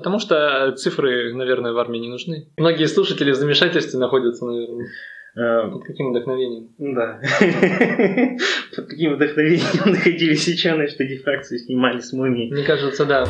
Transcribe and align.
Потому 0.00 0.18
что 0.18 0.72
цифры, 0.78 1.34
наверное, 1.34 1.74
в 1.74 1.78
армии 1.78 1.98
не 1.98 2.08
нужны. 2.08 2.48
Многие 2.56 2.86
слушатели 2.86 3.32
в 3.32 3.34
замешательстве 3.34 4.00
находятся, 4.00 4.46
наверное. 4.46 4.86
Э, 5.36 5.70
Под 5.70 5.84
каким 5.84 6.12
вдохновением? 6.12 6.70
Да. 6.78 7.20
Под 8.74 8.86
каким 8.86 9.16
вдохновением 9.16 9.68
находились 9.92 10.42
сечаны, 10.42 10.88
что 10.88 11.04
дифракцию 11.04 11.58
снимали 11.58 11.98
с 11.98 12.14
мумии. 12.14 12.50
Мне 12.50 12.62
кажется, 12.62 13.04
да. 13.04 13.26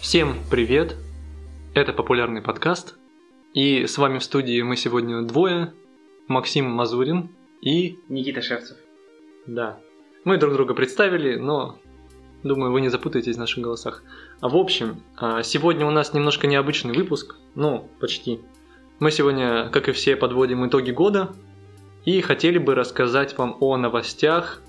Всем 0.00 0.38
привет! 0.50 0.96
Это 1.72 1.92
популярный 1.92 2.42
подкаст. 2.42 2.96
И 3.54 3.86
с 3.86 3.98
вами 3.98 4.18
в 4.18 4.24
студии 4.24 4.60
мы 4.62 4.76
сегодня 4.76 5.22
двое. 5.22 5.72
Максим 6.28 6.66
Мазурин 6.70 7.30
и... 7.60 7.98
Никита 8.08 8.42
Шевцев. 8.42 8.76
Да. 9.46 9.78
Мы 10.24 10.38
друг 10.38 10.54
друга 10.54 10.74
представили, 10.74 11.36
но 11.36 11.78
думаю, 12.42 12.72
вы 12.72 12.80
не 12.80 12.88
запутаетесь 12.88 13.36
в 13.36 13.40
наших 13.40 13.62
голосах. 13.62 14.02
А 14.40 14.48
в 14.48 14.56
общем, 14.56 15.02
а, 15.16 15.42
сегодня 15.42 15.86
у 15.86 15.90
нас 15.90 16.14
немножко 16.14 16.46
необычный 16.46 16.94
выпуск. 16.94 17.36
Ну, 17.54 17.88
почти. 18.00 18.40
Мы 19.00 19.10
сегодня, 19.10 19.68
как 19.70 19.88
и 19.88 19.92
все, 19.92 20.16
подводим 20.16 20.66
итоги 20.66 20.92
года 20.92 21.34
и 22.04 22.20
хотели 22.20 22.58
бы 22.58 22.74
рассказать 22.74 23.36
вам 23.36 23.56
о 23.60 23.76
новостях, 23.76 24.62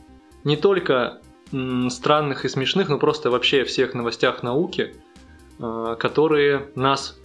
не 0.43 0.57
только 0.57 1.21
странных 1.89 2.45
и 2.45 2.49
смешных, 2.49 2.89
но 2.89 2.97
просто 2.97 3.29
вообще 3.29 3.63
всех 3.63 3.93
новостях 3.93 4.43
науки, 4.43 4.95
а, 5.59 5.95
которые 5.95 6.69
нас 6.75 7.17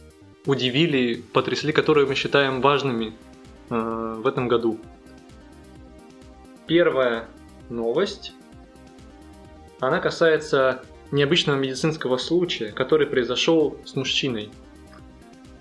удивили, 0.46 1.22
потрясли, 1.32 1.72
которые 1.72 2.06
мы 2.06 2.14
считаем 2.14 2.60
важными 2.60 3.14
в 3.70 4.26
этом 4.26 4.48
году. 4.48 4.78
Первая 6.66 7.28
новость, 7.68 8.34
она 9.80 9.98
касается 9.98 10.82
необычного 11.10 11.56
медицинского 11.56 12.16
случая, 12.18 12.72
который 12.72 13.06
произошел 13.06 13.76
с 13.84 13.96
мужчиной. 13.96 14.50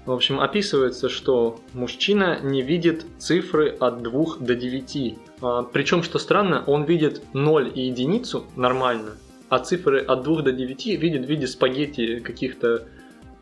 В 0.06 0.12
общем, 0.12 0.40
описывается, 0.40 1.08
что 1.08 1.60
мужчина 1.74 2.40
не 2.42 2.62
видит 2.62 3.06
цифры 3.20 3.70
от 3.70 4.02
2 4.02 4.38
до 4.40 4.56
9. 4.56 5.18
А, 5.42 5.64
причем, 5.64 6.04
что 6.04 6.18
странно, 6.20 6.64
он 6.66 6.84
видит 6.84 7.22
0 7.34 7.72
и 7.76 7.82
единицу 7.82 8.46
нормально, 8.56 9.18
а 9.50 9.60
цифры 9.60 10.02
от 10.02 10.24
2 10.24 10.42
до 10.42 10.52
9 10.52 10.86
видит 11.00 11.26
в 11.26 11.30
виде 11.30 11.48
спагетти 11.48 12.20
каких-то, 12.20 12.88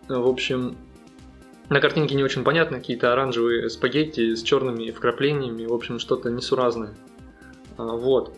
в 0.09 0.27
общем, 0.27 0.75
на 1.69 1.81
картинке 1.81 2.15
не 2.15 2.23
очень 2.23 2.43
понятно, 2.43 2.77
какие-то 2.77 3.11
оранжевые 3.11 3.69
спагетти 3.69 4.35
с 4.35 4.41
черными 4.41 4.89
вкраплениями, 4.91 5.65
в 5.65 5.73
общем, 5.73 5.99
что-то 5.99 6.29
несуразное. 6.29 6.95
А, 7.77 7.83
Вот. 7.83 8.33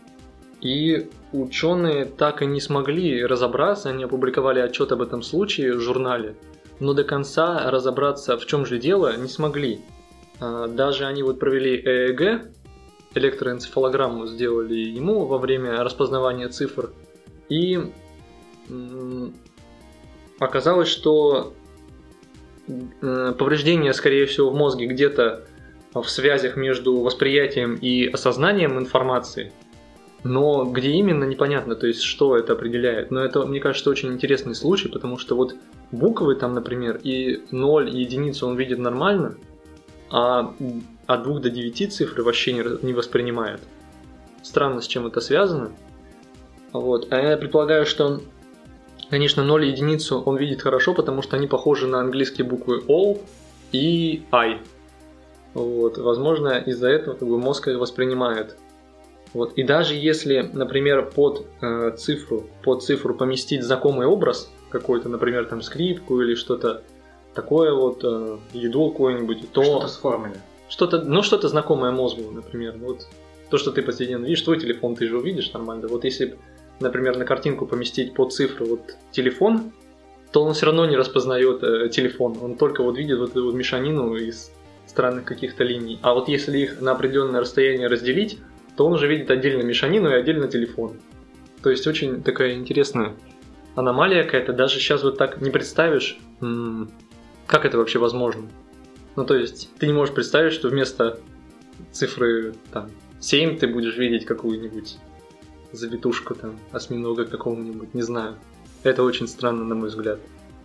И 0.62 1.10
ученые 1.32 2.06
так 2.06 2.42
и 2.42 2.46
не 2.46 2.60
смогли 2.60 3.26
разобраться, 3.26 3.90
они 3.90 4.04
опубликовали 4.04 4.60
отчет 4.60 4.92
об 4.92 5.02
этом 5.02 5.22
случае 5.22 5.76
в 5.76 5.80
журнале, 5.80 6.36
но 6.80 6.94
до 6.94 7.04
конца 7.04 7.70
разобраться, 7.72 8.38
в 8.38 8.46
чем 8.46 8.66
же 8.66 8.78
дело, 8.78 9.16
не 9.16 9.30
смогли. 9.30 9.82
А, 10.40 10.68
Даже 10.68 11.06
они 11.06 11.24
вот 11.24 11.40
провели 11.40 11.78
ЭЭГ, 11.78 12.50
электроэнцефалограмму 13.16 14.28
сделали 14.28 14.76
ему 14.76 15.26
во 15.26 15.38
время 15.38 15.84
распознавания 15.84 16.48
цифр, 16.50 16.92
и 17.48 17.80
оказалось, 20.40 20.88
что 20.88 21.54
м, 22.70 23.34
повреждения, 23.34 23.94
скорее 23.94 24.26
всего, 24.26 24.50
в 24.50 24.56
мозге 24.56 24.86
где-то 24.86 25.44
в 25.94 26.06
связях 26.06 26.56
между 26.56 27.00
восприятием 27.02 27.76
и 27.76 28.08
осознанием 28.08 28.78
информации, 28.78 29.52
но 30.24 30.66
где 30.66 30.92
именно 30.92 31.24
непонятно, 31.24 31.76
то 31.76 31.88
есть 31.88 32.02
что 32.02 32.38
это 32.38 32.54
определяет. 32.54 33.10
Но 33.12 33.24
это, 33.24 33.46
мне 33.46 33.60
кажется, 33.60 33.90
очень 33.90 34.12
интересный 34.12 34.56
случай, 34.56 34.88
потому 34.88 35.18
что 35.18 35.36
вот 35.36 35.56
буквы 35.92 36.36
там, 36.36 36.54
например, 36.54 37.00
и 37.04 37.42
0, 37.52 37.90
и 37.90 38.02
единицу 38.02 38.48
он 38.48 38.56
видит 38.56 38.80
нормально, 38.80 39.36
а 40.12 40.54
от 41.08 41.24
2 41.24 41.40
до 41.40 41.50
9 41.50 41.94
цифры 41.94 42.24
вообще 42.24 42.54
не 42.54 42.94
воспринимает. 42.94 43.62
Странно, 44.44 44.82
с 44.82 44.88
чем 44.88 45.08
это 45.08 45.22
связано. 45.22 45.72
Вот. 46.72 47.12
А 47.12 47.20
я 47.20 47.38
предполагаю, 47.38 47.86
что, 47.86 48.22
конечно, 49.10 49.44
0 49.44 49.66
и 49.66 49.70
единицу 49.70 50.22
он 50.22 50.38
видит 50.38 50.62
хорошо, 50.62 50.94
потому 50.94 51.22
что 51.22 51.38
они 51.38 51.48
похожи 51.48 51.88
на 51.88 52.00
английские 52.00 52.46
буквы 52.48 52.84
O 52.88 53.18
и 53.72 54.24
I. 54.32 54.60
Вот. 55.54 55.98
Возможно, 55.98 56.58
из-за 56.60 56.90
этого 56.90 57.16
как 57.16 57.28
бы, 57.28 57.38
мозг 57.38 57.68
их 57.68 57.80
воспринимает. 57.80 58.58
Вот. 59.34 59.54
И 59.54 59.64
даже 59.64 59.96
если, 59.96 60.50
например, 60.54 61.10
под 61.10 61.46
э, 61.62 61.92
цифру, 61.98 62.48
под 62.64 62.84
цифру 62.84 63.14
поместить 63.14 63.64
знакомый 63.64 64.08
образ 64.08 64.52
какой-то, 64.70 65.10
например, 65.10 65.46
там 65.46 65.62
скрипку 65.62 66.22
или 66.22 66.36
что-то 66.36 66.82
такое 67.34 67.74
вот, 67.74 68.04
э, 68.04 68.38
еду 68.54 68.90
какую-нибудь, 68.90 69.52
то 69.52 69.64
Что-то 69.64 69.88
с 69.88 69.98
формами. 69.98 70.36
что-то, 70.68 71.02
ну 71.02 71.22
что-то 71.22 71.48
знакомое 71.48 71.92
мозгу, 71.92 72.32
например, 72.32 72.76
вот 72.80 73.08
то, 73.50 73.58
что 73.58 73.72
ты 73.72 73.82
последний 73.82 74.16
видишь, 74.16 74.42
твой 74.42 74.60
телефон 74.60 74.96
ты 74.96 75.08
же 75.08 75.18
увидишь 75.18 75.52
нормально. 75.54 75.88
Вот 75.88 76.04
если, 76.04 76.38
например, 76.80 77.18
на 77.18 77.26
картинку 77.26 77.66
поместить 77.66 78.14
под 78.14 78.34
цифру 78.34 78.66
вот 78.66 78.96
телефон, 79.12 79.72
то 80.32 80.44
он 80.44 80.54
все 80.54 80.68
равно 80.68 80.86
не 80.86 80.96
распознает 80.96 81.64
э, 81.64 81.90
телефон, 81.90 82.38
он 82.42 82.56
только 82.56 82.84
вот 82.84 82.98
видит 82.98 83.18
вот 83.20 83.32
эту 83.32 83.46
вот 83.46 83.56
мешанину 83.56 84.16
из 84.16 84.52
странных 84.86 85.26
каких-то 85.26 85.64
линий. 85.64 86.00
А 86.02 86.14
вот 86.14 86.30
если 86.30 86.58
их 86.58 86.82
на 86.82 86.92
определенное 86.92 87.42
расстояние 87.42 87.88
разделить, 87.88 88.40
то 88.76 88.86
он 88.86 88.94
уже 88.94 89.08
видит 89.08 89.30
отдельно 89.32 89.64
мешанину 89.64 90.10
и 90.10 90.14
отдельно 90.14 90.48
телефон. 90.48 91.00
То 91.62 91.70
есть 91.70 91.86
очень 91.88 92.24
такая 92.24 92.54
интересная 92.54 93.16
аномалия 93.76 94.24
какая-то. 94.24 94.54
Даже 94.54 94.76
сейчас 94.76 95.04
вот 95.04 95.18
так 95.18 95.42
не 95.42 95.50
представишь, 95.50 96.18
как 97.46 97.66
это 97.66 97.78
вообще 97.78 98.00
возможно. 98.00 98.48
Ну, 99.16 99.26
то 99.26 99.36
есть 99.36 99.70
ты 99.78 99.88
не 99.88 99.94
можешь 99.94 100.14
представить, 100.14 100.54
что 100.54 100.70
вместо 100.70 101.20
цифры 101.92 102.54
там 102.72 102.90
7 103.20 103.58
ты 103.58 103.68
будешь 103.68 103.98
видеть 103.98 104.26
какую-нибудь 104.26 104.98
завитушку 105.72 106.36
там 106.36 106.60
осьминога 106.72 107.26
какого-нибудь, 107.26 107.94
не 107.94 108.02
знаю. 108.02 108.36
Это 108.84 109.04
очень 109.04 109.28
странно, 109.28 109.64
на 109.64 109.76
мой 109.76 109.90
взгляд. 109.90 110.20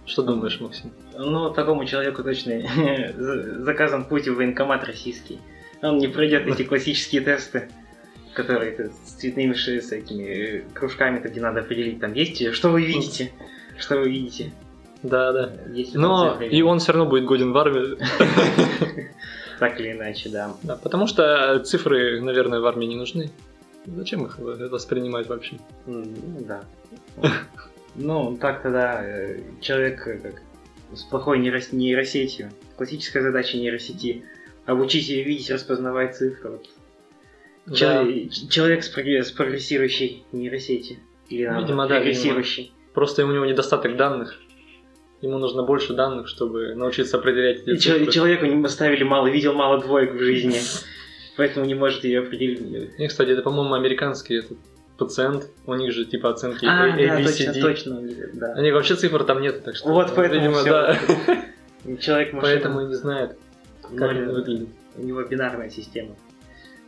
Что 0.07 0.23
думаешь, 0.23 0.61
Максим? 0.61 0.93
Ну, 1.19 1.51
такому 1.51 1.85
человеку 1.87 2.23
точно 2.23 2.63
заказан 3.65 4.05
путь 4.05 4.29
в 4.29 4.37
военкомат 4.37 4.85
российский. 4.85 5.39
Он 5.83 5.99
не 5.99 6.09
пройдет 6.09 6.47
эти 6.47 6.63
классические 6.69 7.23
тесты, 7.23 7.71
которые 8.35 8.91
с 9.05 9.13
цветными 9.13 9.55
с 9.55 9.93
этими 9.93 10.65
кружками, 10.75 11.21
где 11.21 11.41
надо 11.41 11.61
определить, 11.61 12.01
там 12.01 12.13
есть, 12.13 12.53
что 12.53 12.71
вы 12.71 12.83
видите, 12.83 13.33
что 13.79 13.99
вы 13.99 14.11
видите. 14.11 14.53
Да, 15.03 15.33
да. 15.33 15.53
Есть 15.73 15.95
Но 15.95 16.41
и 16.41 16.63
он 16.63 16.79
все 16.79 16.93
равно 16.93 17.09
будет 17.09 17.25
годен 17.25 17.53
в 17.53 17.59
армии. 17.59 17.99
Так 19.61 19.79
или 19.81 19.93
иначе, 19.93 20.31
да. 20.31 20.53
Да, 20.65 20.77
потому 20.77 21.07
что 21.07 21.61
цифры, 21.61 22.21
наверное, 22.21 22.59
в 22.59 22.67
армии 22.67 22.87
не 22.87 22.97
нужны. 22.97 23.31
Зачем 23.87 24.25
их 24.27 24.39
воспринимать 24.39 25.27
вообще? 25.29 25.57
М, 25.87 26.05
Да. 26.47 26.65
Ну, 27.97 28.37
так 28.41 28.63
тогда 28.63 29.01
э, 29.05 29.41
человек 29.61 30.07
э, 30.09 30.19
как, 30.19 30.43
с 30.97 31.03
плохой 31.05 31.39
нейрос- 31.39 31.69
нейросетью. 31.73 32.51
Классическая 32.77 33.23
задача 33.23 33.57
нейросети 33.57 34.25
обучить 34.67 35.09
ее 35.09 35.23
видеть, 35.23 35.49
распознавать 35.51 36.17
цифры. 36.17 36.51
Вот. 36.51 36.67
Да. 37.67 37.75
Человек, 37.75 38.33
человек 38.51 38.83
с, 38.85 38.93
прогре- 38.93 39.23
с 39.23 39.31
прогрессирующей 39.31 40.25
нейросетью. 40.33 40.97
Или 41.29 41.49
Видимо, 41.61 41.87
да, 41.87 42.01
регрессирующей. 42.01 42.73
Просто 42.95 43.25
у 43.25 43.31
него 43.33 43.45
недостаток 43.45 43.97
данных. 43.97 44.41
Ему 45.21 45.39
нужно 45.39 45.63
больше 45.63 45.95
данных, 45.95 46.27
чтобы 46.29 46.75
научиться 46.75 47.17
определять 47.19 47.61
эти 47.63 47.71
И 47.71 47.79
чел- 47.79 47.99
цифры. 47.99 48.13
человеку 48.13 48.45
не 48.47 48.65
оставили 48.65 49.05
мало, 49.05 49.29
видел 49.29 49.55
мало 49.55 49.81
двоек 49.81 50.15
в 50.15 50.19
жизни. 50.19 50.59
Поэтому 51.37 51.67
не 51.67 51.75
может 51.75 52.05
ее 52.05 52.21
определить. 52.21 52.61
И, 52.99 53.07
кстати, 53.09 53.31
это, 53.31 53.43
по-моему, 53.43 53.75
американский 53.75 54.37
этот 54.37 54.59
пациент. 54.97 55.51
У 55.67 55.75
них 55.75 55.93
же 55.93 56.05
типа 56.05 56.31
оценки 56.31 56.65
А, 56.65 56.85
A, 56.85 56.97
да, 56.97 57.23
точно, 57.25 57.55
точно. 57.55 58.01
Да. 58.35 58.55
У 58.57 58.61
них 58.63 58.75
вообще 58.75 58.95
цифр 58.95 59.25
там 59.25 59.41
нет, 59.41 59.65
так 59.65 59.75
что... 59.77 59.89
Вот 59.89 60.13
поэтому 60.15 60.41
видимо, 60.41 60.61
всё. 60.61 60.71
да. 60.71 61.97
Человек 62.01 62.33
машина. 62.33 62.53
Поэтому 62.53 62.81
и 62.83 62.87
не 62.87 62.95
знает, 62.95 63.37
как 63.97 64.13
это 64.13 64.33
выглядит. 64.33 64.69
У 64.97 65.03
него 65.03 65.23
бинарная 65.23 65.71
система. 65.71 66.15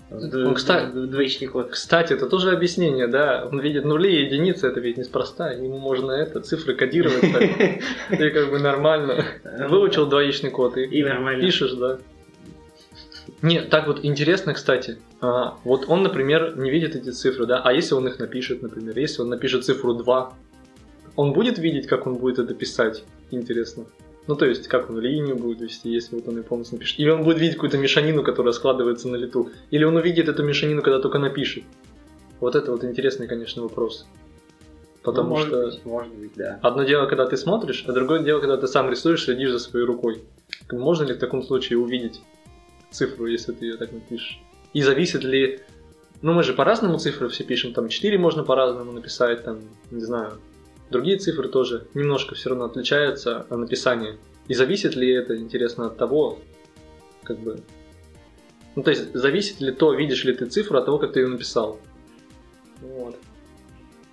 Он, 0.08 0.54
кстати- 0.54 0.92
Двоичный 0.92 1.48
код. 1.48 1.70
Кстати, 1.70 2.12
это 2.12 2.28
тоже 2.28 2.52
объяснение, 2.52 3.08
да. 3.08 3.44
Он 3.50 3.58
видит 3.58 3.84
нули 3.84 4.08
и 4.12 4.24
единицы, 4.26 4.68
это 4.68 4.78
ведь 4.78 4.96
неспроста. 4.96 5.50
Ему 5.50 5.78
можно 5.78 6.12
это, 6.12 6.40
цифры 6.40 6.74
кодировать. 6.74 7.24
И 8.10 8.30
как 8.30 8.50
бы 8.50 8.60
нормально. 8.60 9.24
Выучил 9.68 10.06
двоичный 10.06 10.50
код 10.50 10.76
и 10.76 10.86
пишешь, 11.40 11.72
да. 11.72 11.98
Нет, 13.42 13.70
так 13.70 13.86
вот 13.86 14.04
интересно, 14.04 14.54
кстати. 14.54 14.98
А, 15.20 15.58
вот 15.64 15.84
он, 15.88 16.02
например, 16.02 16.56
не 16.56 16.70
видит 16.70 16.96
эти 16.96 17.10
цифры, 17.10 17.46
да, 17.46 17.60
а 17.62 17.72
если 17.72 17.94
он 17.94 18.06
их 18.08 18.18
напишет, 18.18 18.62
например, 18.62 18.98
если 18.98 19.22
он 19.22 19.28
напишет 19.28 19.64
цифру 19.64 19.94
2, 19.94 20.32
он 21.16 21.32
будет 21.32 21.58
видеть, 21.58 21.86
как 21.86 22.06
он 22.06 22.14
будет 22.16 22.38
это 22.38 22.54
писать? 22.54 23.04
Интересно. 23.30 23.84
Ну, 24.26 24.34
то 24.34 24.44
есть, 24.44 24.66
как 24.66 24.90
он 24.90 24.98
линию 24.98 25.36
будет 25.36 25.60
вести, 25.60 25.88
если 25.88 26.16
вот 26.16 26.26
он 26.26 26.38
ее 26.38 26.42
полностью 26.42 26.76
напишет. 26.78 26.98
Или 26.98 27.10
он 27.10 27.22
будет 27.22 27.38
видеть 27.38 27.54
какую-то 27.54 27.78
мешанину, 27.78 28.24
которая 28.24 28.52
складывается 28.52 29.08
на 29.08 29.16
лету. 29.16 29.50
Или 29.70 29.84
он 29.84 29.96
увидит 29.96 30.28
эту 30.28 30.42
мешанину, 30.42 30.82
когда 30.82 30.98
только 30.98 31.18
напишет. 31.18 31.64
Вот 32.40 32.56
это 32.56 32.72
вот 32.72 32.84
интересный, 32.84 33.28
конечно, 33.28 33.62
вопрос. 33.62 34.06
Потому 35.02 35.28
Ну, 35.28 35.34
может 35.36 35.48
что 35.48 35.66
быть, 35.66 35.84
может 35.84 36.14
быть, 36.14 36.32
да. 36.34 36.58
одно 36.62 36.82
дело, 36.82 37.06
когда 37.06 37.26
ты 37.26 37.36
смотришь, 37.36 37.84
а 37.86 37.92
другое 37.92 38.24
дело, 38.24 38.40
когда 38.40 38.56
ты 38.56 38.66
сам 38.66 38.90
рисуешь, 38.90 39.24
следишь 39.24 39.52
за 39.52 39.60
своей 39.60 39.86
рукой. 39.86 40.24
Можно 40.72 41.04
ли 41.04 41.14
в 41.14 41.18
таком 41.18 41.44
случае 41.44 41.78
увидеть 41.78 42.20
цифру, 42.96 43.26
если 43.26 43.52
ты 43.52 43.66
ее 43.66 43.76
так 43.76 43.92
напишешь? 43.92 44.40
И 44.72 44.82
зависит 44.82 45.24
ли... 45.24 45.60
Ну, 46.22 46.32
мы 46.32 46.42
же 46.42 46.54
по-разному 46.54 46.98
цифры 46.98 47.28
все 47.28 47.44
пишем, 47.44 47.72
там 47.72 47.88
4 47.88 48.18
можно 48.18 48.42
по-разному 48.42 48.92
написать, 48.92 49.44
там, 49.44 49.60
не 49.90 50.00
знаю, 50.00 50.40
другие 50.90 51.18
цифры 51.18 51.48
тоже 51.48 51.86
немножко 51.94 52.34
все 52.34 52.50
равно 52.50 52.64
отличаются 52.64 53.40
от 53.40 53.58
написания. 53.58 54.18
И 54.48 54.54
зависит 54.54 54.96
ли 54.96 55.12
это, 55.12 55.36
интересно, 55.36 55.86
от 55.86 55.98
того, 55.98 56.38
как 57.22 57.38
бы... 57.38 57.60
Ну, 58.76 58.82
то 58.82 58.90
есть, 58.90 59.14
зависит 59.14 59.60
ли 59.60 59.72
то, 59.72 59.92
видишь 59.92 60.24
ли 60.24 60.34
ты 60.34 60.46
цифру, 60.46 60.78
от 60.78 60.86
того, 60.86 60.98
как 60.98 61.12
ты 61.12 61.20
ее 61.20 61.28
написал. 61.28 61.78
Вот. 62.80 63.16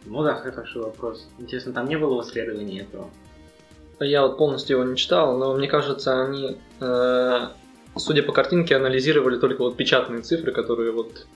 Ну 0.06 0.24
да, 0.24 0.36
хороший 0.36 0.82
вопрос. 0.82 1.30
Интересно, 1.40 1.74
там 1.74 1.88
не 1.88 1.98
было 1.98 2.22
исследования 2.22 2.82
этого? 2.82 3.10
Я 4.00 4.24
вот 4.24 4.38
полностью 4.38 4.78
его 4.78 4.90
не 4.90 4.98
читал, 4.98 5.38
но 5.38 5.56
мне 5.56 5.68
кажется, 5.68 6.24
они, 6.24 6.58
э, 6.80 7.48
судя 7.96 8.24
по 8.24 8.32
картинке, 8.32 8.76
анализировали 8.76 9.38
только 9.40 9.62
вот 9.62 9.78
печатные 9.78 10.22
цифры, 10.22 10.52
которые 10.52 10.92
вот, 10.92 11.28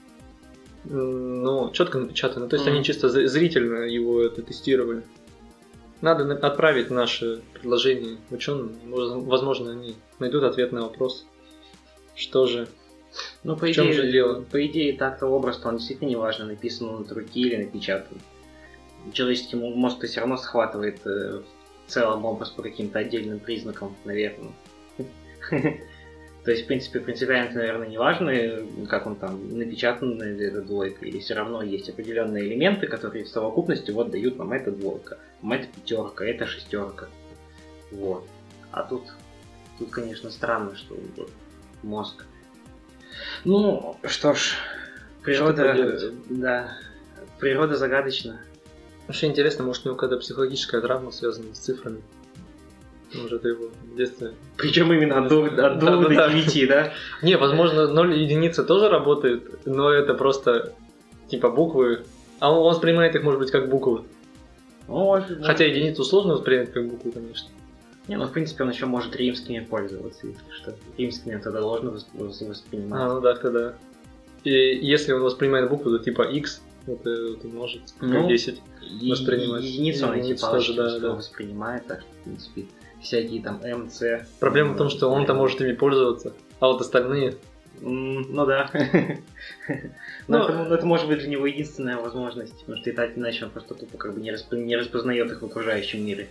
ну, 0.86 1.72
четко 1.72 2.00
напечатаны. 2.00 2.48
То 2.48 2.56
есть 2.56 2.66
Мгм. 2.66 2.76
они 2.76 2.84
чисто 2.84 3.08
зри- 3.08 3.28
зрительно 3.28 3.84
его 3.84 4.22
это 4.22 4.42
тестировали. 4.42 5.04
Надо 6.02 6.26
на- 6.26 6.36
отправить 6.36 6.92
наше 6.92 7.42
предложение 7.54 8.18
ученым. 8.30 8.74
Воз- 8.88 9.24
Возможно, 9.26 9.72
они 9.72 9.96
найдут 10.20 10.44
ответ 10.44 10.72
на 10.72 10.82
вопрос, 10.84 11.26
что 12.16 12.46
же. 12.46 12.68
Ну, 13.44 13.56
по 13.56 13.66
В 13.66 13.72
идее, 13.72 13.94
же 13.94 14.12
дело? 14.12 14.42
по 14.42 14.64
идее, 14.66 14.94
так-то 14.96 15.26
образ, 15.28 15.60
он 15.66 15.78
действительно 15.78 16.10
неважно, 16.10 16.46
написан 16.46 16.90
он 16.90 17.02
от 17.02 17.12
руки 17.12 17.40
или 17.42 17.56
напечатан. 17.56 18.18
Человеческий 19.14 19.56
мо- 19.56 19.74
мозг 19.76 20.04
все 20.06 20.20
равно 20.20 20.38
схватывает 20.38 21.00
э, 21.08 21.42
в 21.88 21.90
целом 21.92 22.26
образ 22.26 22.50
по 22.52 22.62
каким-то 22.62 23.00
отдельным 23.00 23.40
признакам, 23.40 23.96
наверное. 24.06 24.52
То 26.48 26.52
есть, 26.52 26.64
в 26.64 26.68
принципе, 26.68 27.02
принципиально, 27.02 27.50
это, 27.50 27.58
наверное, 27.58 27.90
не 27.90 27.98
важно, 27.98 28.30
э, 28.30 28.66
как 28.88 29.06
он 29.06 29.18
там 29.18 29.58
напечатан, 29.58 30.22
это 30.22 30.62
двойка, 30.62 31.04
или 31.04 31.20
все 31.20 31.34
равно 31.34 31.62
есть 31.62 31.90
определенные 31.90 32.48
элементы, 32.48 32.88
которые 32.88 33.26
в 33.26 33.28
совокупности 33.28 33.92
вот 33.92 34.12
дают 34.12 34.38
нам 34.38 34.54
это 34.54 34.72
двойка, 34.72 35.18
нам 35.42 35.52
это 35.52 35.68
пятерка, 35.68 36.24
это 36.24 36.46
шестерка. 36.46 37.10
Вот. 37.92 38.26
А 38.72 38.84
тут, 38.84 39.04
тут, 39.78 39.90
конечно, 39.90 40.30
странно, 40.30 40.78
что 40.78 40.96
вот 41.18 41.30
мозг 41.84 42.24
ну, 43.44 43.98
что 44.06 44.34
ж, 44.34 44.56
природа, 45.24 45.68
поделать? 45.68 46.14
да, 46.30 46.78
природа 47.40 47.76
загадочна. 47.76 48.40
Вообще 49.08 49.28
интересно, 49.28 49.66
может 49.66 49.86
у 49.86 49.90
него 49.90 49.98
какая-то 49.98 50.22
психологическая 50.22 50.80
травма 50.80 51.12
связана 51.12 51.54
с 51.54 51.60
цифрами. 51.60 52.02
Может, 53.14 53.46
его 53.46 53.70
в 53.94 53.96
детстве 53.96 54.34
Причем 54.58 54.92
именно 54.92 55.20
от 55.20 55.28
двух, 55.30 55.48
от 55.58 55.80
двух 55.80 55.92
до 56.02 56.10
Да-да-да. 56.10 56.30
девяти, 56.34 56.66
да? 56.68 56.92
Не, 57.22 57.38
возможно, 57.38 57.88
0 57.88 58.14
единицы 58.20 58.64
тоже 58.64 58.90
работает, 58.90 59.66
но 59.66 59.90
это 59.90 60.14
просто 60.14 60.74
типа 61.30 61.50
буквы. 61.50 62.04
А 62.40 62.52
он 62.52 62.64
воспринимает 62.64 63.16
их, 63.16 63.24
может 63.24 63.40
быть, 63.40 63.52
как 63.52 63.70
буквы. 63.70 64.02
Ну. 64.88 65.22
Хотя 65.44 65.66
единицу 65.66 66.04
сложно 66.04 66.34
воспринять 66.34 66.72
как 66.72 66.88
букву, 66.88 67.12
конечно. 67.12 67.50
Не, 68.08 68.16
ну, 68.18 68.26
в 68.26 68.32
принципе, 68.32 68.64
он 68.64 68.70
еще 68.70 68.86
может 68.86 69.16
римскими 69.16 69.60
пользоваться, 69.60 70.28
если 70.28 70.52
что. 70.52 70.76
Римскими 70.98 71.38
тогда 71.42 71.60
вос- 71.60 72.06
воспринимать. 72.16 73.02
А, 73.02 73.14
ну 73.14 73.22
да, 73.22 73.36
тогда. 73.36 73.74
И 74.46 74.52
если 74.52 75.12
он 75.12 75.22
воспринимает 75.24 75.70
букву, 75.70 75.92
то 75.92 76.00
типа 76.00 76.22
x, 76.22 76.62
это, 76.86 77.10
это 77.10 77.48
может 77.48 77.82
Ну, 78.00 78.28
10. 78.30 78.62
И- 79.02 79.12
воспринимать. 79.12 79.64
Единицу 79.64 80.06
он 80.06 80.12
палочки 80.14 80.36
тоже, 80.74 80.74
да, 80.76 81.00
да. 81.00 81.16
воспринимает, 81.16 81.86
так 81.86 82.00
что, 82.02 82.10
в 82.10 82.24
принципе, 82.24 82.66
всякие 83.02 83.42
там 83.42 83.62
МЦ. 83.64 84.04
Проблема 84.40 84.74
в 84.74 84.78
том, 84.78 84.90
что 84.90 85.10
он-то 85.10 85.34
может 85.34 85.62
ими 85.62 85.74
пользоваться, 85.74 86.34
а 86.60 86.68
вот 86.68 86.82
остальные... 86.82 87.36
Ну 87.80 88.46
да. 88.46 88.72
Но 90.28 90.40
Ну, 90.40 90.44
это, 90.44 90.54
ну, 90.54 90.74
это 90.74 90.86
может 90.86 91.08
быть 91.08 91.20
для 91.20 91.28
него 91.30 91.46
единственная 91.46 91.98
возможность, 91.98 92.60
потому 92.62 92.80
что 92.80 92.90
и 92.90 92.94
так 92.94 93.16
иначе 93.18 93.46
он 93.46 93.52
просто 93.52 93.76
тупо 93.76 93.98
как 93.98 94.16
бы 94.16 94.20
не, 94.20 94.32
расп- 94.32 94.58
не 94.58 94.76
распознает 94.76 95.32
их 95.32 95.42
в 95.42 95.46
окружающем 95.46 96.04
мире. 96.04 96.28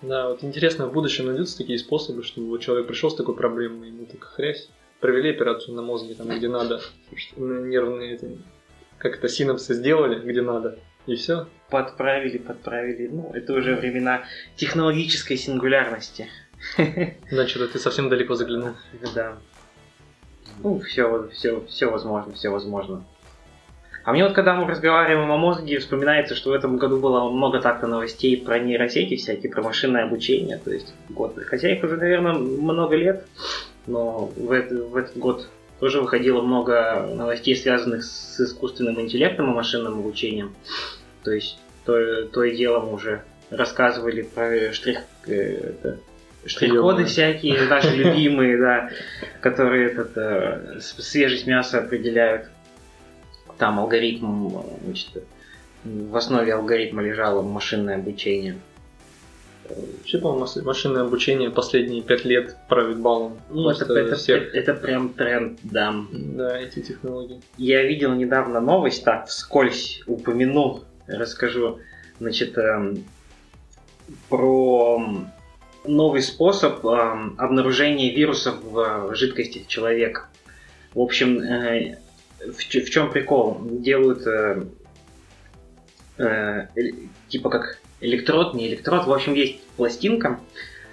Да, 0.00 0.28
вот 0.30 0.42
интересно, 0.42 0.86
в 0.86 0.92
будущем 0.92 1.26
найдутся 1.26 1.58
такие 1.58 1.78
способы, 1.78 2.22
чтобы 2.24 2.48
вот 2.48 2.60
человек 2.62 2.86
пришел 2.86 3.10
с 3.10 3.14
такой 3.14 3.36
проблемой, 3.36 3.88
ему 3.88 4.06
так 4.06 4.24
хрясь, 4.24 4.68
провели 5.00 5.30
операцию 5.30 5.76
на 5.76 5.82
мозге, 5.82 6.14
там, 6.14 6.28
где 6.28 6.48
надо, 6.48 6.80
нервные 7.36 8.18
как 8.98 9.18
это, 9.18 9.28
синапсы 9.28 9.74
сделали, 9.74 10.18
где 10.24 10.42
надо, 10.42 10.78
и 11.06 11.14
все. 11.16 11.46
Подправили, 11.70 12.38
подправили. 12.38 13.08
Ну, 13.08 13.30
это 13.34 13.54
уже 13.54 13.74
времена 13.74 14.22
технологической 14.56 15.36
сингулярности. 15.36 16.28
Да, 17.32 17.46
что-то 17.48 17.72
ты 17.72 17.78
совсем 17.78 18.08
далеко 18.08 18.34
заглянул. 18.34 18.74
Да. 19.14 19.36
Ну, 20.62 20.78
все, 20.80 21.28
все, 21.32 21.64
все 21.66 21.90
возможно, 21.90 22.32
все 22.34 22.50
возможно. 22.50 23.04
А 24.04 24.12
мне 24.12 24.24
вот, 24.24 24.32
когда 24.32 24.54
мы 24.54 24.66
разговариваем 24.68 25.30
о 25.30 25.36
мозге, 25.36 25.78
вспоминается, 25.78 26.34
что 26.34 26.50
в 26.50 26.52
этом 26.52 26.76
году 26.76 26.98
было 27.00 27.30
много 27.30 27.60
так-то 27.60 27.86
новостей 27.86 28.36
про 28.36 28.58
нейросети 28.58 29.16
всякие, 29.16 29.50
про 29.50 29.62
машинное 29.62 30.04
обучение. 30.04 30.58
То 30.58 30.72
есть 30.72 30.92
год. 31.08 31.36
Хотя 31.46 31.72
их 31.72 31.82
уже, 31.84 31.96
наверное, 31.96 32.34
много 32.34 32.96
лет, 32.96 33.26
но 33.86 34.26
в, 34.36 34.50
это- 34.50 34.84
в 34.84 34.96
этот 34.96 35.16
год 35.16 35.48
тоже 35.82 36.00
выходило 36.00 36.40
много 36.40 37.08
новостей, 37.12 37.56
связанных 37.56 38.04
с 38.04 38.38
искусственным 38.38 39.00
интеллектом 39.00 39.50
и 39.50 39.52
машинным 39.52 39.98
обучением. 39.98 40.54
То 41.24 41.32
есть 41.32 41.58
то, 41.84 42.24
то 42.26 42.44
и 42.44 42.56
дело 42.56 42.78
мы 42.78 42.92
уже 42.92 43.24
рассказывали 43.50 44.22
про 44.22 44.72
штрих, 44.72 45.00
э, 45.26 45.70
это, 45.70 45.98
штрих-коды 46.46 47.06
всякие, 47.06 47.64
наши 47.64 47.88
любимые, 47.96 48.58
да, 48.58 48.90
которые 49.40 49.88
этот, 49.88 50.12
э, 50.14 50.78
свежесть 50.80 51.48
мяса 51.48 51.80
определяют. 51.80 52.46
Там 53.58 53.80
алгоритм, 53.80 54.58
э, 54.58 54.60
значит, 54.84 55.24
в 55.82 56.16
основе 56.16 56.54
алгоритма 56.54 57.02
лежало 57.02 57.42
машинное 57.42 57.96
обучение. 57.96 58.56
Вообще, 59.68 60.18
по-моему, 60.18 60.46
машинное 60.64 61.02
обучение 61.02 61.50
последние 61.50 62.02
пять 62.02 62.24
лет 62.24 62.56
правит 62.68 62.98
балом. 62.98 63.38
Ну, 63.50 63.70
это, 63.70 63.84
это- 63.94 64.16
всех. 64.16 64.54
это 64.54 64.74
прям 64.74 65.10
тренд, 65.10 65.58
да. 65.62 65.94
Да, 66.12 66.58
эти 66.58 66.80
технологии. 66.82 67.40
Я 67.56 67.82
видел 67.84 68.12
недавно 68.14 68.60
новость, 68.60 69.04
так, 69.04 69.28
вскользь 69.28 70.02
упомяну, 70.06 70.82
расскажу, 71.06 71.78
значит, 72.18 72.58
эм, 72.58 73.04
про 74.28 75.00
новый 75.84 76.22
способ 76.22 76.84
эм, 76.84 77.34
обнаружения 77.38 78.14
вирусов 78.14 78.56
в 78.62 79.14
жидкости 79.14 79.64
человека. 79.68 80.28
В 80.94 81.00
общем, 81.00 81.40
э, 81.40 81.98
в, 82.40 82.56
в 82.56 82.90
чем 82.90 83.10
прикол? 83.10 83.58
Делают 83.62 84.26
э, 84.26 84.64
э, 86.18 86.66
эль- 86.76 87.08
типа 87.28 87.48
как 87.48 87.78
электрод, 88.02 88.54
не 88.54 88.68
электрод, 88.68 89.06
в 89.06 89.12
общем, 89.12 89.34
есть 89.34 89.60
пластинка, 89.76 90.40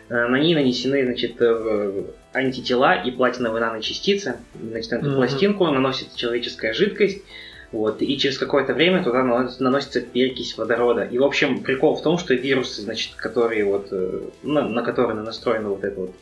э, 0.10 0.28
на 0.28 0.40
ней 0.40 0.56
нанесены, 0.56 1.04
значит, 1.06 1.36
э, 1.40 2.04
антитела 2.34 2.96
и 2.96 3.12
платиновые 3.12 3.62
наночастицы. 3.62 4.38
Значит, 4.62 4.92
на 4.92 4.96
эту 4.96 5.06
Мгм. 5.08 5.16
пластинку 5.16 5.66
наносится 5.66 6.18
человеческая 6.18 6.74
жидкость, 6.74 7.22
вот, 7.72 8.02
и 8.02 8.18
через 8.18 8.38
какое-то 8.38 8.74
время 8.74 9.04
туда 9.04 9.24
наносится, 9.24 10.02
перекись 10.02 10.58
водорода. 10.58 11.04
И, 11.04 11.18
в 11.18 11.24
общем, 11.24 11.62
прикол 11.62 11.96
в 11.96 12.02
том, 12.02 12.18
что 12.18 12.34
вирусы, 12.34 12.82
значит, 12.82 13.16
которые 13.16 13.66
вот, 13.66 13.90
э, 13.92 14.22
на, 14.44 14.68
на 14.68 14.82
которые 14.84 15.16
настроена 15.18 15.70
вот 15.70 15.84
эта 15.84 16.00
вот 16.00 16.16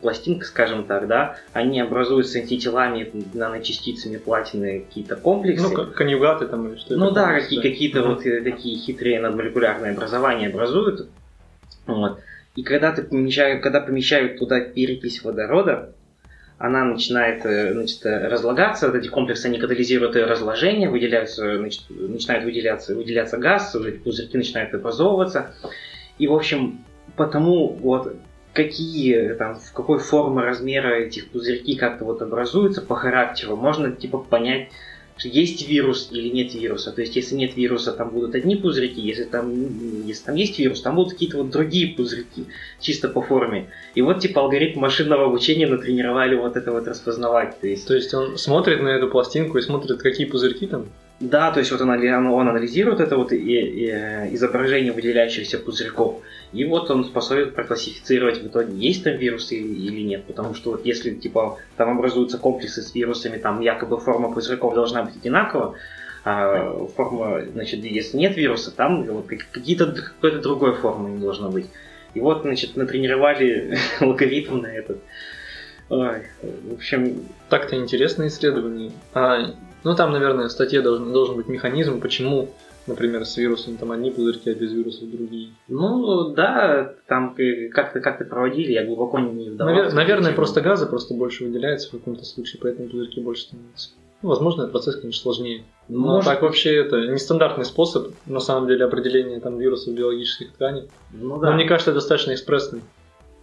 пластинка, 0.00 0.46
скажем 0.46 0.84
так, 0.84 1.06
да, 1.06 1.36
они 1.52 1.80
образуются 1.80 2.38
антителами, 2.38 3.10
наночастицами 3.34 4.16
платины, 4.16 4.80
какие-то 4.80 5.16
комплексы. 5.16 5.68
Ну, 5.68 5.74
как 5.74 5.94
конъюгаты 5.94 6.46
там 6.46 6.68
или 6.68 6.78
что 6.78 6.96
Ну 6.96 7.10
да, 7.10 7.34
какие, 7.34 7.60
какие-то 7.60 8.02
вот 8.02 8.26
э, 8.26 8.40
такие 8.42 8.78
хитрые 8.78 9.20
надмолекулярные 9.20 9.92
образования 9.92 10.48
образуют. 10.48 11.08
Вот. 11.86 12.20
И 12.56 12.62
когда, 12.62 12.92
ты 12.92 13.02
помещают, 13.02 13.62
когда 13.62 13.80
помещают 13.80 14.38
туда 14.38 14.60
перекись 14.60 15.22
водорода, 15.22 15.94
она 16.58 16.84
начинает 16.84 17.46
э, 17.46 17.72
значит, 17.72 18.04
разлагаться, 18.04 18.88
вот 18.88 18.96
эти 18.96 19.08
комплексы, 19.08 19.46
они 19.46 19.58
катализируют 19.58 20.16
ее 20.16 20.26
разложение, 20.26 20.90
выделяются, 20.90 21.56
значит, 21.56 21.84
начинает 21.88 22.44
выделяться, 22.44 22.94
выделяться 22.94 23.38
газ, 23.38 23.74
уже 23.74 23.90
эти 23.90 23.98
пузырьки 23.98 24.36
начинают 24.36 24.74
образовываться. 24.74 25.54
И, 26.18 26.26
в 26.26 26.34
общем, 26.34 26.84
потому 27.16 27.68
вот 27.68 28.14
какие 28.52 29.34
там, 29.34 29.54
в 29.54 29.72
какой 29.72 29.98
формы 29.98 30.42
размера 30.42 30.94
этих 30.94 31.30
пузырьки 31.30 31.76
как-то 31.76 32.04
вот 32.04 32.22
образуются 32.22 32.82
по 32.82 32.96
характеру, 32.96 33.56
можно 33.56 33.92
типа 33.92 34.18
понять, 34.18 34.68
есть 35.28 35.68
вирус 35.68 36.08
или 36.12 36.28
нет 36.28 36.54
вируса. 36.54 36.92
То 36.92 37.02
есть, 37.02 37.16
если 37.16 37.34
нет 37.34 37.56
вируса, 37.56 37.92
там 37.92 38.10
будут 38.10 38.34
одни 38.34 38.56
пузырьки, 38.56 39.00
если 39.00 39.24
там, 39.24 40.06
если 40.06 40.24
там 40.24 40.34
есть 40.34 40.58
вирус, 40.58 40.80
там 40.80 40.94
будут 40.94 41.12
какие-то 41.12 41.38
вот 41.38 41.50
другие 41.50 41.94
пузырьки, 41.94 42.46
чисто 42.80 43.08
по 43.08 43.22
форме. 43.22 43.68
И 43.94 44.02
вот, 44.02 44.20
типа, 44.20 44.40
алгоритм 44.40 44.80
машинного 44.80 45.26
обучения 45.26 45.66
натренировали 45.66 46.36
вот 46.36 46.56
это 46.56 46.72
вот 46.72 46.88
распознавать. 46.88 47.60
То 47.60 47.66
есть, 47.66 47.86
то 47.86 47.94
есть 47.94 48.14
он 48.14 48.38
смотрит 48.38 48.82
на 48.82 48.88
эту 48.88 49.08
пластинку 49.08 49.58
и 49.58 49.62
смотрит, 49.62 50.00
какие 50.00 50.26
пузырьки 50.26 50.66
там? 50.66 50.86
Да, 51.20 51.50
то 51.50 51.58
есть 51.60 51.70
вот 51.70 51.82
он, 51.82 51.90
он 51.90 52.48
анализирует 52.48 53.00
это 53.00 53.18
вот 53.18 53.32
и, 53.32 53.36
и, 53.36 53.90
изображение 54.34 54.92
выделяющихся 54.92 55.58
пузырьков, 55.58 56.22
и 56.52 56.64
вот 56.64 56.90
он 56.90 57.04
способен 57.04 57.52
проклассифицировать 57.52 58.42
в 58.42 58.46
итоге, 58.46 58.76
есть 58.76 59.04
там 59.04 59.16
вирусы 59.16 59.56
или, 59.56 60.02
нет. 60.02 60.24
Потому 60.24 60.54
что 60.54 60.72
вот 60.72 60.84
если 60.84 61.14
типа 61.14 61.58
там 61.76 61.98
образуются 61.98 62.38
комплексы 62.38 62.82
с 62.82 62.94
вирусами, 62.94 63.38
там 63.38 63.60
якобы 63.60 63.98
форма 63.98 64.32
пузырьков 64.32 64.74
должна 64.74 65.04
быть 65.04 65.16
одинакова, 65.16 65.76
а 66.24 66.86
форма, 66.96 67.42
значит, 67.52 67.84
если 67.84 68.18
нет 68.18 68.36
вируса, 68.36 68.70
там 68.70 69.04
вот 69.04 69.26
какие-то 69.26 69.92
какой-то 69.92 70.40
другой 70.40 70.74
формы 70.74 71.10
не 71.10 71.18
должно 71.18 71.50
быть. 71.50 71.66
И 72.14 72.20
вот, 72.20 72.42
значит, 72.42 72.76
натренировали 72.76 73.78
алгоритм 74.00 74.58
на 74.58 74.66
этот. 74.66 75.00
Ой, 75.88 76.22
в 76.42 76.74
общем... 76.74 77.24
Так-то 77.48 77.76
интересное 77.76 78.28
исследование. 78.28 78.92
А 79.12 79.54
ну, 79.82 79.94
там, 79.94 80.12
наверное, 80.12 80.48
в 80.48 80.52
статье 80.52 80.82
должен, 80.82 81.12
должен 81.12 81.36
быть 81.36 81.48
механизм, 81.48 82.00
почему, 82.00 82.50
например, 82.86 83.24
с 83.24 83.36
вирусом 83.36 83.76
там 83.76 83.92
одни 83.92 84.10
пузырьки, 84.10 84.50
а 84.50 84.54
без 84.54 84.72
вирусов 84.72 85.10
другие. 85.10 85.50
Ну, 85.68 86.32
да, 86.34 86.94
там 87.06 87.36
как-то 87.72 88.00
как 88.00 88.28
проводили, 88.28 88.72
я 88.72 88.84
глубоко 88.84 89.18
не 89.18 89.50
вдавался. 89.50 89.90
Навер- 89.90 89.94
наверное, 89.94 90.32
просто 90.32 90.60
газа 90.60 90.86
просто 90.86 91.14
больше 91.14 91.44
выделяется 91.44 91.88
в 91.88 91.92
каком-то 91.92 92.24
случае, 92.24 92.60
поэтому 92.62 92.88
пузырьки 92.88 93.20
больше 93.20 93.42
становятся. 93.42 93.90
Ну, 94.22 94.28
возможно, 94.28 94.62
этот 94.62 94.72
процесс, 94.72 94.96
конечно, 94.96 95.22
сложнее. 95.22 95.64
Но 95.88 96.16
Может... 96.16 96.30
так 96.30 96.42
вообще 96.42 96.76
это 96.76 97.06
нестандартный 97.06 97.64
способ, 97.64 98.12
на 98.26 98.40
самом 98.40 98.68
деле, 98.68 98.84
определения 98.84 99.40
там 99.40 99.58
вирусов 99.58 99.94
биологических 99.94 100.52
тканей. 100.52 100.90
Ну, 101.12 101.38
да. 101.38 101.50
Но 101.50 101.56
мне 101.56 101.64
кажется, 101.64 101.94
достаточно 101.94 102.34
экспрессный. 102.34 102.82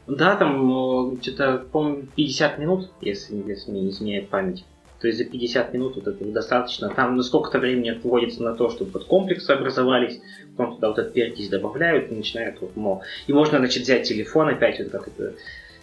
Да, 0.06 0.36
там 0.36 1.20
что-то, 1.22 1.65
по-моему, 1.72 2.08
50 2.15 2.60
минут, 2.60 2.89
если, 3.01 3.36
если 3.48 3.72
не 3.72 3.89
изменяет 3.89 4.29
память. 4.29 4.65
То 5.00 5.08
есть 5.08 5.20
за 5.20 5.25
50 5.25 5.74
минут 5.74 5.96
вот 5.96 6.08
этого 6.08 6.32
достаточно. 6.32 6.89
Там 6.89 7.16
ну, 7.16 7.24
сколько-то 7.24 7.60
времени 7.60 7.89
отводится 7.89 8.42
на 8.42 8.56
то, 8.56 8.70
чтобы 8.70 8.92
вот 8.92 9.06
комплексы 9.06 9.51
образовались, 9.51 10.20
потом 10.56 10.75
туда 10.75 10.89
вот 10.89 11.00
этот 11.00 11.13
перекись 11.13 11.50
добавляют 11.50 12.12
и 12.12 12.16
начинают 12.16 12.60
вот, 12.62 12.75
мол. 12.75 13.04
И 13.27 13.34
можно, 13.34 13.60
значит, 13.60 13.84
взять 13.84 14.08
телефон 14.08 14.50
опять 14.50 14.80
вот 14.80 14.89
как 14.89 15.08
это, 15.08 15.36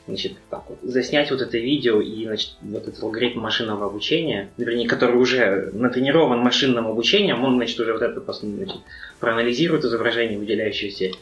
значит, 0.09 0.33
так 0.51 0.65
вот, 0.69 0.79
заснять 0.83 1.31
вот 1.31 1.41
это 1.41 1.57
видео 1.59 2.01
и, 2.01 2.25
значит, 2.25 2.57
вот 2.61 2.89
этот 2.89 3.01
алгоритм 3.03 3.39
машинного 3.39 3.87
обучения, 3.87 4.51
вернее, 4.57 4.89
который 4.89 5.17
уже 5.17 5.71
натренирован 5.73 6.41
машинным 6.41 6.89
обучением, 6.89 7.45
он, 7.45 7.57
значит, 7.57 7.79
уже 7.79 7.93
вот 7.93 8.03
это 8.03 8.21
значит, 8.33 8.81
проанализирует 9.21 9.85
изображение 9.85 10.39
выделяющееся 10.39 11.13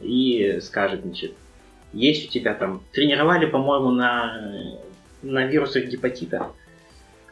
и 0.00 0.58
скажет, 0.60 1.00
значит, 1.02 1.32
есть 1.94 2.28
у 2.28 2.30
тебя 2.30 2.52
там, 2.52 2.82
тренировали, 2.92 3.46
по-моему, 3.46 3.90
на, 3.90 4.78
на 5.22 5.46
вирусах 5.46 5.86
гепатита, 5.86 6.48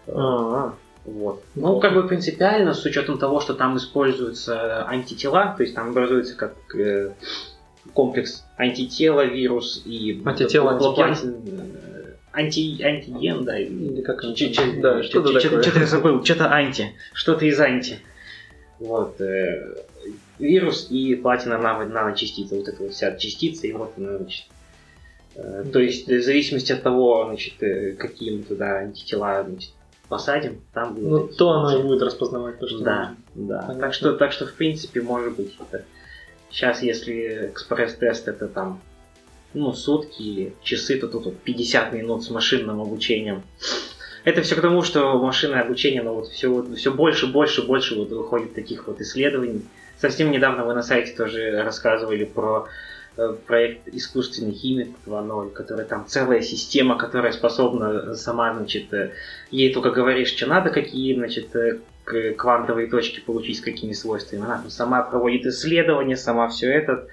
а-а. 0.08 0.74
Вот. 1.04 1.44
Ну, 1.54 1.78
как 1.78 1.94
бы 1.94 2.06
принципиально, 2.08 2.74
с 2.74 2.84
учетом 2.84 3.18
того, 3.18 3.40
что 3.40 3.54
там 3.54 3.76
используются 3.76 4.84
антитела, 4.86 5.54
то 5.56 5.62
есть 5.62 5.74
там 5.74 5.90
образуется 5.90 6.36
как 6.36 6.56
э, 6.74 7.12
комплекс 7.94 8.44
антитела, 8.56 9.24
вирус 9.24 9.82
и 9.84 10.20
антитела, 10.24 10.72
антиген. 10.72 11.72
Анти, 12.32 12.82
антиген, 12.82 13.44
да. 13.44 13.58
Или 13.58 14.02
как 14.02 14.22
да, 14.80 15.02
что-то 15.02 15.40
Что-то 15.40 15.78
я 15.78 15.86
забыл, 15.86 16.22
что-то 16.24 16.52
анти, 16.52 16.92
что-то 17.14 17.46
из 17.46 17.58
анти. 17.60 18.00
Вот. 18.78 19.20
Э, 19.20 19.74
вирус 20.38 20.88
и 20.90 21.14
платина 21.14 21.56
наночастица, 21.58 22.56
вот 22.56 22.68
эта 22.68 22.82
вот 22.82 22.92
вся 22.92 23.16
частица, 23.16 23.66
и 23.66 23.72
вот 23.72 23.94
она, 23.96 24.18
значит, 24.18 24.46
э, 25.34 25.64
то 25.72 25.78
есть 25.78 26.08
в 26.08 26.22
зависимости 26.22 26.72
от 26.72 26.82
того, 26.82 27.24
значит, 27.26 27.62
э, 27.62 27.92
какие 27.92 28.36
мы 28.36 28.42
туда 28.42 28.80
антитела 28.80 29.42
значит, 29.42 29.70
посадим, 30.08 30.60
там 30.72 30.94
будет. 30.94 31.08
Ну, 31.08 31.28
то 31.28 31.50
оно 31.50 31.78
и 31.78 31.82
будет 31.82 32.02
распознавать 32.02 32.58
то, 32.58 32.68
что. 32.68 32.78
Да, 32.80 33.14
да. 33.34 33.58
Понятно. 33.60 33.80
Так 33.80 33.94
что, 33.94 34.12
так 34.14 34.32
что, 34.32 34.46
в 34.46 34.54
принципе, 34.54 35.02
может 35.02 35.36
быть, 35.36 35.56
это. 35.58 35.84
Сейчас, 36.50 36.82
если 36.82 37.50
экспресс-тест 37.52 38.28
это 38.28 38.48
там, 38.48 38.80
ну, 39.52 39.72
сутки 39.72 40.22
или 40.22 40.54
часы, 40.62 40.98
то 40.98 41.08
тут 41.08 41.26
вот 41.26 41.38
50 41.38 41.92
минут 41.92 42.24
с 42.24 42.30
машинным 42.30 42.80
обучением. 42.80 43.42
Это 44.24 44.42
все 44.42 44.56
к 44.56 44.60
тому, 44.60 44.82
что 44.82 45.18
машинное 45.18 45.62
обучение, 45.62 46.02
ну 46.02 46.14
вот 46.14 46.28
все, 46.28 46.66
все 46.74 46.92
больше, 46.92 47.28
больше, 47.28 47.62
больше 47.62 47.94
вот 47.94 48.10
выходит 48.10 48.54
таких 48.54 48.86
вот 48.88 49.00
исследований. 49.00 49.62
Совсем 49.98 50.30
недавно 50.30 50.64
вы 50.64 50.74
на 50.74 50.82
сайте 50.82 51.12
тоже 51.12 51.62
рассказывали 51.62 52.24
про 52.24 52.66
проект 53.46 53.88
искусственный 53.88 54.52
химик 54.52 54.88
2.0, 55.06 55.50
который 55.52 55.84
там 55.84 56.06
целая 56.06 56.42
система, 56.42 56.98
которая 56.98 57.32
способна 57.32 58.14
сама, 58.14 58.54
значит, 58.54 58.92
э, 58.92 59.12
ей 59.50 59.72
только 59.72 59.90
говоришь, 59.90 60.28
что 60.28 60.46
надо, 60.46 60.70
какие, 60.70 61.14
значит, 61.14 61.54
э, 61.56 61.78
квантовые 62.36 62.88
точки 62.88 63.20
получить 63.20 63.58
с 63.58 63.60
какими 63.60 63.92
свойствами. 63.92 64.44
Она 64.44 64.58
там 64.58 64.70
сама 64.70 65.02
проводит 65.02 65.46
исследования, 65.46 66.16
сама 66.16 66.48
все 66.48 66.70
это. 66.70 67.08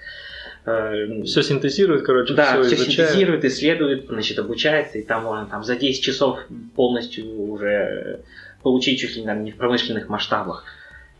Все 1.26 1.42
синтезирует, 1.42 2.06
короче, 2.06 2.36
да, 2.36 2.62
все, 2.64 2.76
все 2.76 2.86
синтезирует, 2.86 3.44
исследует, 3.44 4.06
значит, 4.08 4.40
обучается, 4.40 4.98
и 4.98 5.02
там 5.02 5.24
можно 5.24 5.46
там 5.46 5.64
за 5.64 5.76
10 5.76 6.02
часов 6.02 6.40
полностью 6.76 7.26
уже 7.50 8.22
получить 8.62 9.00
чуть 9.00 9.18
ли 9.18 9.24
не 9.24 9.52
в 9.52 9.58
промышленных 9.58 10.08
масштабах. 10.08 10.64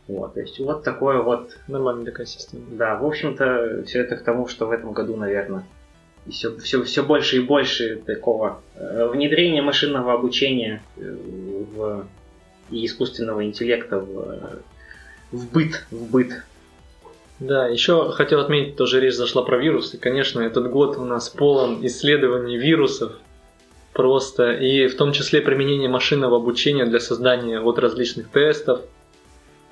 Вот, 0.08 0.34
то 0.34 0.42
есть 0.42 0.60
вот 0.60 0.84
такое 0.84 1.22
вот... 1.22 1.52
Нормальная 1.68 2.06
такая 2.06 2.26
система. 2.26 2.66
Да, 2.72 2.96
в 2.96 3.06
общем-то, 3.06 3.84
все 3.86 4.02
это 4.02 4.18
к 4.18 4.24
тому, 4.24 4.48
что 4.48 4.66
в 4.66 4.72
этом 4.72 4.92
году, 4.92 5.16
наверное, 5.16 5.64
все, 6.30 6.56
все, 6.58 6.84
все 6.84 7.04
больше 7.04 7.38
и 7.38 7.42
больше 7.42 8.02
такого 8.06 8.62
э, 8.76 9.08
внедрения 9.08 9.62
машинного 9.62 10.14
обучения 10.14 10.82
э, 10.98 11.16
в, 11.76 12.06
и 12.70 12.86
искусственного 12.86 13.46
интеллекта 13.46 14.00
в, 14.00 14.60
в 15.32 15.52
быт, 15.52 15.86
в 15.92 16.12
быт. 16.12 16.44
Да, 17.40 17.68
еще 17.68 18.12
хотел 18.12 18.40
отметить, 18.40 18.76
тоже 18.76 19.00
речь 19.00 19.16
зашла 19.16 19.44
про 19.44 19.58
вирусы. 19.58 19.98
Конечно, 19.98 20.40
этот 20.42 20.70
год 20.70 20.98
у 20.98 21.04
нас 21.04 21.30
полон 21.30 21.86
исследований 21.86 22.58
вирусов, 22.58 23.14
просто, 23.94 24.52
и 24.52 24.88
в 24.88 24.96
том 24.96 25.12
числе 25.12 25.42
применение 25.42 25.90
машинного 25.90 26.38
обучения 26.38 26.86
для 26.86 27.00
создания 27.00 27.60
вот 27.60 27.80
различных 27.80 28.30
тестов, 28.30 28.82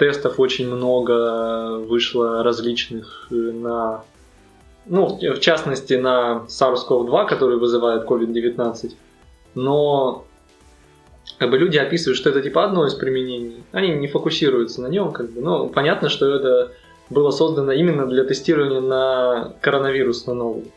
тестов 0.01 0.39
очень 0.39 0.67
много 0.67 1.77
вышло 1.77 2.41
различных 2.41 3.27
э, 3.29 3.35
на, 3.35 4.03
ну, 4.87 5.19
в 5.21 5.39
частности, 5.39 5.93
на 5.93 6.47
SARS-CoV-2, 6.47 7.27
который 7.27 7.59
вызывает 7.59 8.09
COVID-19. 8.09 8.93
Но 9.53 10.25
как 11.37 11.51
бы 11.51 11.59
люди 11.59 11.77
описывают, 11.77 12.17
что 12.17 12.31
это 12.31 12.41
типа 12.41 12.63
одно 12.63 12.87
из 12.87 12.95
применений. 12.95 13.63
Они 13.71 13.89
не 13.89 14.07
фокусируются 14.07 14.81
на 14.81 14.87
нем, 14.87 15.11
как 15.11 15.29
бы. 15.29 15.41
Но 15.41 15.67
понятно, 15.67 16.09
что 16.09 16.33
это 16.33 16.71
было 17.11 17.29
создано 17.29 17.71
именно 17.71 18.07
для 18.07 18.23
тестирования 18.23 18.81
на 18.81 19.53
коронавирус 19.61 20.25
на 20.25 20.33
новый. 20.33 20.71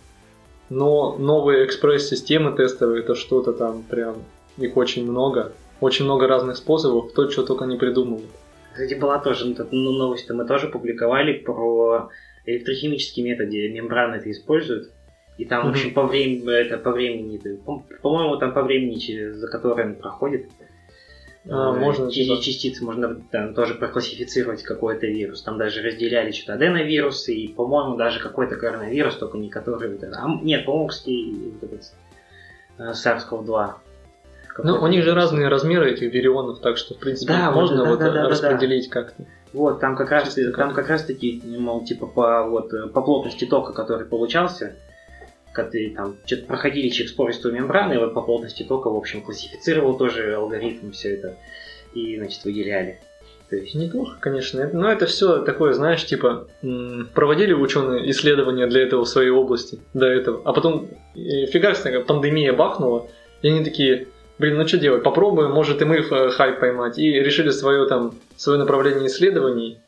Но 0.68 1.16
новые 1.18 1.64
экспресс-системы 1.64 2.52
тестовые, 2.52 3.00
это 3.00 3.14
что-то 3.14 3.54
там 3.54 3.84
прям, 3.84 4.16
их 4.58 4.76
очень 4.76 5.10
много. 5.10 5.52
Очень 5.80 6.04
много 6.04 6.26
разных 6.26 6.58
способов, 6.58 7.10
кто 7.12 7.30
что 7.30 7.42
только 7.42 7.64
не 7.64 7.76
придумывает. 7.78 8.28
Кстати, 8.74 8.94
была 8.94 9.20
тоже 9.20 9.54
ну, 9.70 9.92
новость, 9.92 10.28
мы 10.30 10.44
тоже 10.46 10.66
публиковали 10.66 11.34
про 11.34 12.10
электрохимический 12.44 13.22
метод, 13.22 13.46
где 13.46 13.68
мембраны 13.68 14.16
это 14.16 14.30
используют. 14.32 14.90
И 15.38 15.44
там, 15.44 15.64
mm-hmm. 15.64 15.68
в 15.68 15.70
общем, 15.70 15.94
по 15.94 16.06
времени, 16.06 16.52
это 16.52 16.78
по 16.78 16.90
времени, 16.90 17.40
по-моему, 18.02 18.36
там 18.36 18.52
по 18.52 18.62
времени, 18.62 19.30
за 19.30 19.48
которое 19.48 19.86
он 19.86 19.94
проходит, 19.94 20.48
а, 21.48 21.72
э, 21.72 21.78
можно 21.78 22.10
типа... 22.10 22.42
частицы 22.42 22.84
можно 22.84 23.20
там, 23.30 23.54
тоже 23.54 23.74
проклассифицировать 23.74 24.64
какой-то 24.64 25.06
вирус. 25.06 25.42
Там 25.42 25.56
даже 25.56 25.80
разделяли 25.82 26.32
что-то 26.32 26.54
аденовирусы 26.54 27.32
и, 27.32 27.48
по-моему, 27.48 27.96
даже 27.96 28.20
какой-то 28.20 28.56
коронавирус, 28.56 29.16
только 29.16 29.38
не 29.38 29.50
который. 29.50 30.00
А, 30.16 30.28
нет, 30.42 30.64
по-моему, 30.64 30.88
вот 30.88 31.62
этот 31.62 31.92
э, 32.78 32.90
SARS-CoV-2 32.90 33.74
ну, 34.62 34.80
у 34.80 34.86
них 34.86 35.02
же 35.02 35.14
разные 35.14 35.48
размеры 35.48 35.92
этих 35.92 36.12
вирионов, 36.12 36.60
так 36.60 36.76
что, 36.76 36.94
в 36.94 36.98
принципе, 36.98 37.32
да, 37.32 37.50
можно 37.50 37.84
да, 37.84 37.90
вот 37.90 37.98
да, 37.98 38.10
да, 38.10 38.28
распределить 38.28 38.88
да. 38.88 39.00
как-то. 39.00 39.26
Вот, 39.52 39.80
там 39.80 39.96
как 39.96 40.10
раз, 40.10 40.36
там 40.56 40.72
как 40.72 40.88
раз 40.88 41.04
таки, 41.04 41.42
мол, 41.44 41.84
типа 41.84 42.06
по, 42.06 42.44
вот, 42.44 42.70
по 42.92 43.02
плотности 43.02 43.44
тока, 43.44 43.72
который 43.72 44.06
получался, 44.06 44.76
когда 45.52 45.78
там 45.94 46.16
что-то 46.26 46.46
проходили 46.46 46.88
через 46.88 47.12
пористую 47.12 47.54
мембрану, 47.54 47.94
и 47.94 47.98
вот 47.98 48.14
по 48.14 48.20
плотности 48.20 48.64
тока, 48.64 48.90
в 48.90 48.96
общем, 48.96 49.22
классифицировал 49.22 49.96
тоже 49.96 50.34
алгоритм 50.34 50.90
все 50.90 51.14
это, 51.14 51.36
и, 51.94 52.16
значит, 52.18 52.44
выделяли. 52.44 53.00
То 53.48 53.56
есть... 53.56 53.74
Неплохо, 53.74 54.16
конечно. 54.20 54.68
Но 54.72 54.90
это 54.90 55.06
все 55.06 55.42
такое, 55.42 55.74
знаешь, 55.74 56.04
типа, 56.04 56.48
проводили 57.14 57.52
ученые 57.52 58.10
исследования 58.10 58.66
для 58.66 58.82
этого 58.82 59.04
в 59.04 59.08
своей 59.08 59.30
области, 59.30 59.80
до 59.92 60.06
этого. 60.06 60.42
А 60.44 60.52
потом 60.52 60.88
фига 61.14 61.74
пандемия 62.06 62.52
бахнула, 62.52 63.08
и 63.42 63.48
они 63.48 63.62
такие, 63.62 64.08
блин, 64.38 64.56
ну 64.56 64.66
что 64.66 64.78
делать, 64.78 65.02
попробуем, 65.02 65.52
может 65.52 65.82
и 65.82 65.84
мы 65.84 66.00
в 66.02 66.30
хайп 66.30 66.60
поймать. 66.60 66.98
И 66.98 67.10
решили 67.10 67.50
свое 67.50 67.86
там, 67.86 68.14
свое 68.36 68.58
направление 68.58 69.06
исследований, 69.06 69.78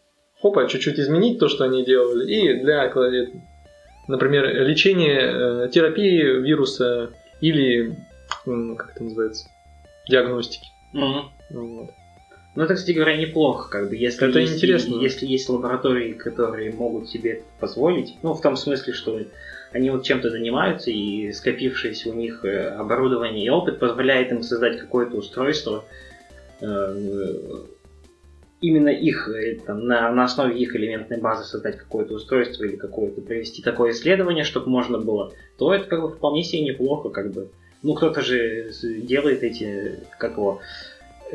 хопа, 0.41 0.69
чуть-чуть 0.69 0.99
изменить 0.99 1.39
то, 1.39 1.49
что 1.49 1.65
они 1.65 1.85
делали, 1.85 2.31
и 2.31 2.55
для, 2.61 2.93
например, 4.09 4.63
лечения, 4.63 5.69
терапии 5.69 6.41
вируса 6.41 7.11
или, 7.41 7.97
как 8.45 8.93
это 8.95 9.05
называется, 9.05 9.49
диагностики. 10.09 10.69
Угу. 10.95 11.23
Вот. 11.51 11.91
Ну, 12.57 12.65
это, 12.65 12.75
кстати 12.75 12.93
говоря, 12.93 13.17
неплохо, 13.19 13.69
как 13.69 13.91
бы, 13.91 13.97
если 13.97 14.29
это 14.29 14.39
есть, 14.39 14.57
интересно. 14.57 14.97
если 14.97 15.27
есть 15.27 15.49
лаборатории, 15.51 16.15
которые 16.15 16.73
могут 16.73 17.11
себе 17.11 17.33
это 17.33 17.45
позволить, 17.61 18.17
ну, 18.23 18.33
в 18.33 18.41
том 18.41 18.57
смысле, 18.57 18.95
что 18.95 19.21
они 19.73 19.91
вот 19.91 20.05
чем-то 20.05 20.31
занимаются, 20.31 20.91
и 20.91 21.33
скопившееся 21.33 22.09
у 22.09 22.15
них 22.15 22.47
э, 22.47 22.69
оборудование 22.69 23.45
и 23.45 23.51
опыт 23.51 23.79
позволяет 23.79 24.33
им 24.33 24.43
создать 24.43 24.79
какое-то 24.79 25.19
устройство, 25.19 25.85
э, 26.63 27.27
именно 28.63 28.89
их, 28.89 29.29
э, 29.29 29.57
там, 29.67 29.85
на, 29.87 30.11
на 30.13 30.25
основе 30.25 30.59
их 30.59 30.75
элементной 30.75 31.21
базы 31.21 31.45
создать 31.45 31.77
какое-то 31.77 32.15
устройство 32.15 32.65
или 32.65 32.77
какое-то 32.77 33.21
провести 33.21 33.61
такое 33.61 33.93
исследование, 33.93 34.45
чтобы 34.45 34.71
можно 34.71 34.97
было, 34.97 35.35
то 35.59 35.75
это 35.75 35.85
как 35.85 36.01
бы 36.01 36.09
вполне 36.09 36.43
себе 36.43 36.63
неплохо, 36.63 37.11
как 37.11 37.33
бы. 37.33 37.51
Ну, 37.83 37.95
кто-то 37.95 38.23
же 38.23 38.73
делает 38.83 39.43
эти, 39.43 40.01
как 40.19 40.33
его, 40.33 40.61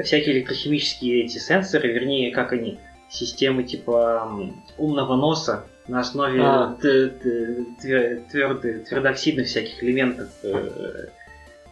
всякие 0.04 0.38
электрохимические 0.38 1.26
эти 1.26 1.38
сенсоры, 1.38 1.92
вернее, 1.92 2.32
как 2.32 2.54
они, 2.54 2.80
системы 3.10 3.64
типа 3.64 4.52
умного 4.78 5.16
носа 5.16 5.66
на 5.88 6.00
основе 6.00 6.42
а. 6.42 6.78
твердых, 6.80 8.88
твердоксидных 8.88 9.48
всяких 9.48 9.84
элементов 9.84 10.30
э, 10.44 11.08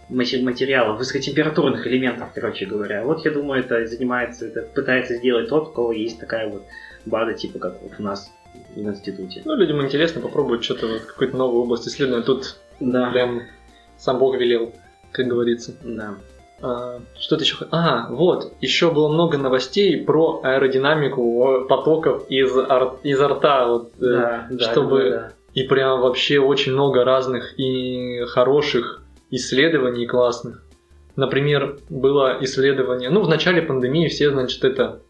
материалов, 0.09 0.97
высокотемпературных 0.97 1.88
элементов, 1.88 2.29
короче 2.33 2.65
говоря. 2.65 3.05
Вот 3.05 3.23
я 3.25 3.31
думаю, 3.31 3.61
это 3.61 3.85
занимается, 3.85 4.47
это 4.47 4.63
пытается 4.63 5.15
сделать 5.15 5.49
тот, 5.49 5.69
у 5.69 5.71
кого 5.71 5.93
есть 5.93 6.19
такая 6.19 6.49
вот 6.49 6.65
база, 7.05 7.33
типа 7.33 7.59
как 7.59 7.81
вот 7.81 7.93
у 7.97 8.03
нас 8.03 8.31
в 8.75 8.79
институте. 8.79 9.41
Ну, 9.45 9.55
людям 9.55 9.81
интересно 9.81 10.21
попробовать 10.21 10.63
что-то 10.63 10.99
в 10.99 11.05
какой-то 11.05 11.38
новой 11.38 11.61
области 11.61 11.88
исследования. 11.88 12.25
Тут 12.25 12.59
да. 12.79 13.11
прям 13.11 13.43
сам 13.97 14.19
Бог 14.19 14.35
велел, 14.35 14.73
как 15.11 15.27
говорится. 15.27 15.75
Да. 15.83 16.17
А, 16.62 17.00
что-то 17.18 17.44
еще... 17.44 17.56
А, 17.72 18.08
вот, 18.10 18.54
еще 18.62 18.92
было 18.92 19.08
много 19.08 19.38
новостей 19.38 20.04
про 20.04 20.42
аэродинамику 20.44 21.66
потоков 21.68 22.28
из, 22.30 22.56
ар... 22.58 22.96
из 23.04 23.20
рта, 23.20 23.68
вот, 23.68 23.92
э, 24.00 24.48
да, 24.50 24.50
чтобы... 24.60 25.00
Да, 25.04 25.10
да. 25.10 25.32
И 25.54 25.63
прям 25.63 26.01
вообще 26.01 26.39
очень 26.39 26.74
много 26.74 27.04
разных 27.04 27.60
и 27.60 28.24
хороших 28.28 29.01
исследований 29.32 30.06
классных. 30.06 30.63
Например, 31.16 31.80
было 31.89 32.38
исследование... 32.42 33.10
Ну, 33.10 33.22
в 33.22 33.30
начале 33.30 33.62
пандемии 33.62 34.08
все, 34.08 34.32
значит, 34.32 34.63
это... 34.63 35.01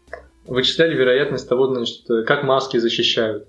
Вычисляли 0.46 0.96
вероятность 0.96 1.48
того, 1.48 1.66
значит, 1.66 2.06
как 2.26 2.42
маски 2.42 2.78
защищают. 2.78 3.46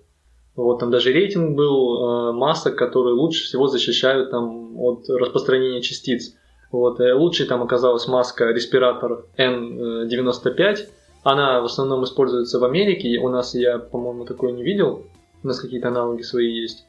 Вот 0.55 0.79
там 0.79 0.91
даже 0.91 1.13
рейтинг 1.13 1.55
был 1.55 2.29
э, 2.29 2.31
масок, 2.34 2.75
которые 2.75 3.15
лучше 3.15 3.46
всего 3.46 3.67
защищают 3.67 4.31
там, 4.31 4.77
от 4.77 5.10
распространения 5.10 5.81
частиц. 5.81 6.36
Вот, 6.71 6.99
э, 6.99 7.13
лучшей 7.13 7.45
там 7.47 7.61
оказалась 7.61 8.07
маска 8.07 8.45
респиратор 8.45 9.25
N95. 9.37 10.87
Она 11.23 11.61
в 11.61 11.65
основном 11.65 12.03
используется 12.03 12.59
в 12.59 12.63
Америке. 12.63 13.19
У 13.19 13.29
нас 13.29 13.53
я, 13.53 13.77
по-моему, 13.77 14.25
такой 14.25 14.53
не 14.53 14.63
видел. 14.63 15.05
У 15.43 15.47
нас 15.47 15.59
какие-то 15.59 15.89
аналоги 15.89 16.21
свои 16.21 16.51
есть. 16.51 16.85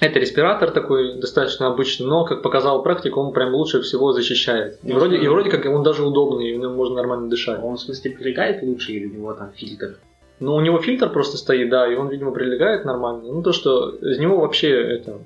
Это 0.00 0.18
респиратор 0.18 0.70
такой 0.70 1.20
достаточно 1.20 1.68
обычный, 1.68 2.06
но, 2.06 2.24
как 2.24 2.42
показала 2.42 2.82
практика, 2.82 3.18
он 3.18 3.32
прям 3.32 3.54
лучше 3.54 3.80
всего 3.80 4.12
защищает. 4.12 4.78
И, 4.82 4.92
вроде, 4.92 5.16
и 5.16 5.28
вроде 5.28 5.50
как 5.50 5.64
он 5.66 5.82
даже 5.82 6.04
удобный, 6.04 6.50
и 6.50 6.56
в 6.56 6.60
нем 6.60 6.74
можно 6.74 6.96
нормально 6.96 7.28
дышать. 7.28 7.62
Он 7.62 7.76
в 7.76 7.80
смысле 7.80 8.10
прилегает 8.10 8.62
лучше 8.62 8.92
или 8.92 9.06
у 9.06 9.14
него 9.14 9.32
там 9.34 9.52
фильтр? 9.52 9.98
Ну, 10.40 10.54
у 10.56 10.60
него 10.60 10.80
фильтр 10.80 11.10
просто 11.10 11.36
стоит, 11.36 11.70
да, 11.70 11.90
и 11.90 11.94
он, 11.94 12.08
видимо, 12.08 12.32
прилегает 12.32 12.84
нормально. 12.84 13.22
Ну, 13.32 13.42
то, 13.42 13.52
что 13.52 13.90
из 13.90 14.18
него 14.18 14.38
вообще 14.38 14.70
это 14.70 15.20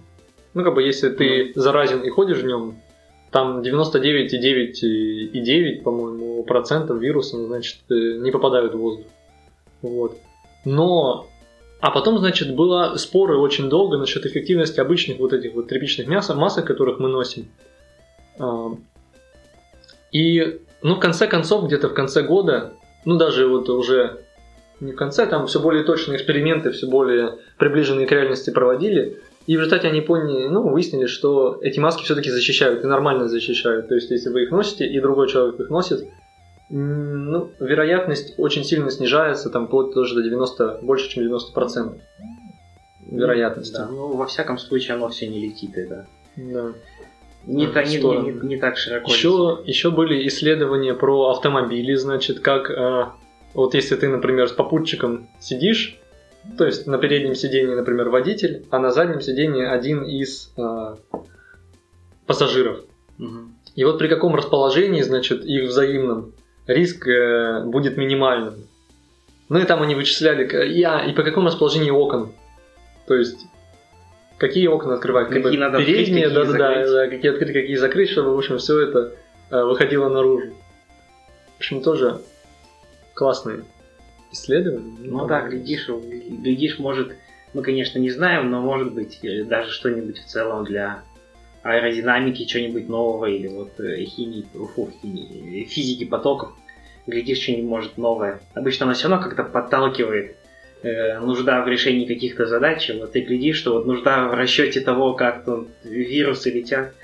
ну, 0.55 0.65
как 0.65 0.75
бы, 0.75 0.83
если 0.83 1.11
ты 1.11 1.53
заразен 1.55 2.03
и 2.03 2.11
ходишь 2.11 2.39
в 2.39 2.47
нем, 2.47 2.81
там 3.31 3.61
99,9,9, 3.61 5.83
по-моему, 5.83 6.43
процентов 6.45 6.99
вируса, 6.99 7.37
ну, 7.37 7.47
значит, 7.47 7.79
э, 7.91 8.17
не 8.19 8.31
попадают 8.31 8.75
в 8.75 8.79
воздух. 8.79 9.07
Вот. 9.83 10.17
Но... 10.65 11.29
А 11.81 11.93
потом, 11.93 12.19
значит, 12.19 12.57
было 12.57 12.97
споры 12.97 13.39
очень 13.39 13.69
долго 13.69 13.99
насчет 13.99 14.27
эффективности 14.27 14.81
обычных 14.81 15.21
вот 15.21 15.33
этих 15.33 15.55
вот 15.55 15.69
тряпичных 15.69 16.09
мяса, 16.09 16.35
масок, 16.35 16.67
которых 16.67 16.99
мы 16.99 17.09
носим. 17.09 17.53
А, 18.37 18.73
и, 20.11 20.61
ну, 20.83 20.97
в 20.97 20.99
конце 20.99 21.29
концов, 21.29 21.67
где-то 21.67 21.89
в 21.89 21.95
конце 21.95 22.23
года, 22.23 22.73
ну, 23.05 23.17
даже 23.17 23.47
вот 23.47 23.69
уже 23.69 24.25
не 24.81 24.93
в 24.93 24.97
конце, 24.97 25.27
там 25.27 25.47
все 25.47 25.61
более 25.61 25.85
точные 25.85 26.17
эксперименты, 26.17 26.71
все 26.71 26.89
более 26.89 27.39
приближенные 27.59 28.07
к 28.07 28.13
реальности 28.13 28.51
проводили, 28.51 29.19
и 29.49 29.57
в 29.57 29.61
результате 29.61 29.89
они 29.89 30.03
поняли, 30.03 30.47
ну, 30.49 30.69
выяснили, 30.69 31.07
что 31.07 31.59
эти 31.63 31.81
маски 31.81 32.03
все-таки 32.05 32.29
защищают, 32.29 32.85
и 32.85 32.87
нормально 32.87 33.29
защищают. 33.29 33.89
То 33.89 33.95
есть, 33.95 34.11
если 34.11 34.29
вы 34.29 34.43
их 34.43 34.51
носите, 34.51 34.87
и 34.87 35.01
другой 35.01 35.27
человек 35.27 35.59
их 35.59 35.71
носит, 35.71 36.07
ну, 36.69 37.51
вероятность 37.59 38.35
очень 38.37 38.63
сильно 38.63 38.91
снижается, 38.91 39.49
там 39.49 39.67
вплоть 39.67 39.95
тоже 39.95 40.15
до 40.17 40.23
90, 40.23 40.81
больше, 40.83 41.09
чем 41.09 41.25
90% 41.25 41.99
вероятности. 43.11 43.73
Да, 43.73 43.89
ну, 43.89 44.17
во 44.17 44.27
всяком 44.27 44.59
случае, 44.59 44.97
оно 44.97 45.09
все 45.09 45.27
не 45.27 45.41
летит, 45.41 45.79
это. 45.79 46.07
Да. 46.37 46.75
Не, 47.47 47.69
та, 47.69 47.85
не, 47.85 47.97
не, 47.97 48.33
не, 48.33 48.47
не 48.49 48.57
так 48.59 48.77
широко. 48.77 49.11
Еще, 49.11 49.63
еще 49.65 49.91
были 49.91 50.29
исследования 50.29 50.93
про 50.93 51.31
автомобили, 51.31 51.95
значит, 51.95 52.41
как 52.41 52.71
э, 52.71 53.07
вот 53.55 53.73
если 53.73 53.97
ты, 53.97 54.09
например, 54.09 54.47
с 54.47 54.53
попутчиком 54.53 55.31
сидишь, 55.41 55.99
то 56.57 56.65
есть 56.65 56.87
на 56.87 56.99
переднем 56.99 57.35
сидении, 57.35 57.75
например, 57.75 58.09
водитель, 58.09 58.65
а 58.71 58.79
на 58.79 58.91
заднем 58.91 59.21
сидении 59.21 59.65
один 59.65 60.03
из 60.03 60.53
э, 60.57 60.97
пассажиров. 62.27 62.81
Угу. 63.19 63.39
И 63.75 63.85
вот 63.85 63.99
при 63.99 64.09
каком 64.09 64.35
расположении, 64.35 65.03
значит, 65.03 65.45
их 65.45 65.69
взаимном, 65.69 66.33
риск 66.67 67.07
э, 67.07 67.65
будет 67.65 67.97
минимальным. 67.97 68.55
Ну 69.49 69.59
и 69.59 69.65
там 69.65 69.83
они 69.83 69.95
вычисляли, 69.95 70.69
я, 70.69 71.05
и 71.05 71.13
по 71.13 71.23
какому 71.23 71.49
расположению 71.49 71.95
окон. 71.97 72.33
То 73.07 73.15
есть, 73.15 73.47
какие 74.37 74.67
окна 74.69 74.95
открывать. 74.95 75.29
Какие 75.29 75.43
как 75.43 75.55
надо 75.55 75.79
передние, 75.79 76.27
открыть, 76.27 76.49
какие 76.49 76.59
да, 76.59 76.69
закрыть. 76.69 76.87
да, 76.87 76.93
да, 76.93 77.09
какие 77.09 77.31
открыть, 77.31 77.53
какие 77.53 77.77
закрыть, 77.77 78.11
чтобы, 78.11 78.35
в 78.35 78.39
общем, 78.39 78.59
все 78.59 78.81
это 78.81 79.13
э, 79.51 79.63
выходило 79.63 80.09
наружу. 80.09 80.53
В 81.57 81.59
общем, 81.59 81.83
тоже 81.83 82.21
классные 83.15 83.65
исследование. 84.31 84.95
Ну 84.99 85.27
да, 85.27 85.47
глядишь, 85.49 85.89
глядишь, 85.89 86.79
может, 86.79 87.15
мы, 87.55 87.63
конечно, 87.63 87.99
не 87.99 88.11
знаем, 88.11 88.51
но 88.51 88.61
может 88.61 88.93
быть 88.93 89.21
даже 89.49 89.71
что-нибудь 89.71 90.19
в 90.19 90.27
целом 90.27 90.65
для 90.65 91.03
аэродинамики, 91.63 92.49
что-нибудь 92.49 92.89
нового, 92.89 93.27
или 93.27 93.49
вот 93.49 93.79
э, 93.81 94.05
химии, 94.05 94.47
фу, 94.75 94.91
химии, 95.03 95.65
физики 95.65 96.05
потоков. 96.05 96.53
Глядишь, 97.07 97.41
что-нибудь 97.41 97.69
может 97.69 97.99
новое. 97.99 98.41
Обычно 98.55 98.87
оно 98.87 98.95
все 98.95 99.09
равно 99.09 99.25
как-то 99.25 99.45
подталкивает 99.45 100.37
э, 100.83 101.19
нужда 101.19 101.63
в 101.63 101.69
решении 101.69 102.07
каких-то 102.07 102.47
задач. 102.47 102.91
Вот 102.95 103.13
ты 103.13 103.21
глядишь, 103.21 103.57
что 103.57 103.73
вот 103.73 103.87
нужда 103.87 104.29
в 104.29 104.35
расчете 104.35 104.81
того, 104.81 105.15
как 105.15 105.45
тут 105.45 105.69
вирусы 105.85 106.51
летят. 106.51 106.95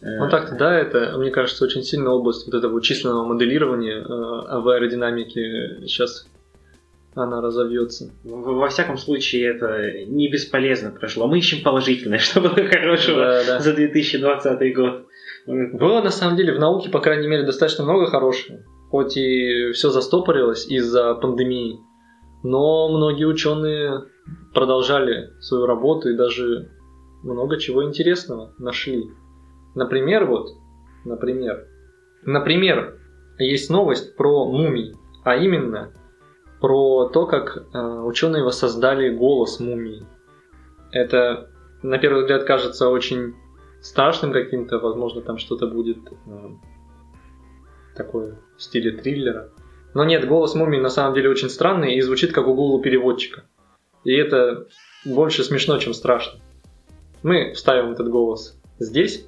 Э, 0.00 0.18
ну 0.18 0.28
так-то 0.28 0.56
да, 0.56 0.78
это, 0.78 1.16
мне 1.18 1.30
кажется, 1.30 1.64
очень 1.64 1.82
сильная 1.82 2.12
область 2.12 2.46
вот 2.46 2.54
этого 2.54 2.80
численного 2.82 3.24
моделирования 3.24 3.98
э, 3.98 4.04
в 4.04 4.68
аэродинамике 4.68 5.86
сейчас 5.86 6.26
она 7.14 7.40
разовьется. 7.40 8.12
Во 8.24 8.68
всяком 8.68 8.96
случае, 8.96 9.48
это 9.54 10.04
не 10.06 10.28
бесполезно 10.28 10.90
прошло. 10.90 11.26
Мы 11.26 11.38
ищем 11.38 11.62
положительное, 11.62 12.18
что 12.20 12.40
было 12.40 12.54
хорошего 12.54 13.18
да, 13.18 13.44
да. 13.46 13.60
за 13.60 13.74
2020 13.74 14.74
год. 14.74 15.06
Было 15.46 16.00
на 16.00 16.10
самом 16.10 16.36
деле 16.36 16.54
в 16.54 16.58
науке, 16.58 16.90
по 16.90 17.00
крайней 17.00 17.28
мере, 17.28 17.44
достаточно 17.44 17.84
много 17.84 18.06
хорошего. 18.06 18.60
Хоть 18.90 19.16
и 19.16 19.72
все 19.72 19.90
застопорилось 19.90 20.66
из-за 20.68 21.14
пандемии, 21.14 21.80
но 22.42 22.88
многие 22.88 23.24
ученые 23.24 24.04
продолжали 24.54 25.30
свою 25.40 25.66
работу 25.66 26.10
и 26.10 26.16
даже 26.16 26.70
много 27.22 27.58
чего 27.58 27.84
интересного 27.84 28.54
нашли. 28.58 29.04
Например, 29.74 30.26
вот, 30.26 30.48
например, 31.04 31.66
например, 32.22 32.98
есть 33.38 33.68
новость 33.68 34.16
про 34.16 34.44
мумий, 34.44 34.94
а 35.24 35.36
именно 35.36 35.90
про 36.64 37.10
то, 37.10 37.26
как 37.26 37.58
э, 37.74 37.78
ученые 37.78 38.42
воссоздали 38.42 39.14
голос 39.14 39.60
мумии. 39.60 40.06
Это, 40.92 41.50
на 41.82 41.98
первый 41.98 42.22
взгляд, 42.22 42.44
кажется 42.44 42.88
очень 42.88 43.34
страшным 43.82 44.32
каким-то, 44.32 44.78
возможно, 44.78 45.20
там 45.20 45.36
что-то 45.36 45.66
будет 45.66 45.98
э, 46.10 46.48
такое 47.94 48.38
в 48.56 48.62
стиле 48.62 48.92
триллера. 48.92 49.50
Но 49.92 50.06
нет, 50.06 50.26
голос 50.26 50.54
мумии 50.54 50.80
на 50.80 50.88
самом 50.88 51.12
деле 51.12 51.28
очень 51.28 51.50
странный 51.50 51.96
и 51.96 52.00
звучит 52.00 52.32
как 52.32 52.46
у 52.46 52.54
Google 52.54 52.80
переводчика. 52.80 53.44
И 54.04 54.14
это 54.14 54.66
больше 55.04 55.44
смешно, 55.44 55.76
чем 55.76 55.92
страшно. 55.92 56.40
Мы 57.22 57.52
вставим 57.52 57.92
этот 57.92 58.08
голос 58.08 58.58
здесь. 58.78 59.26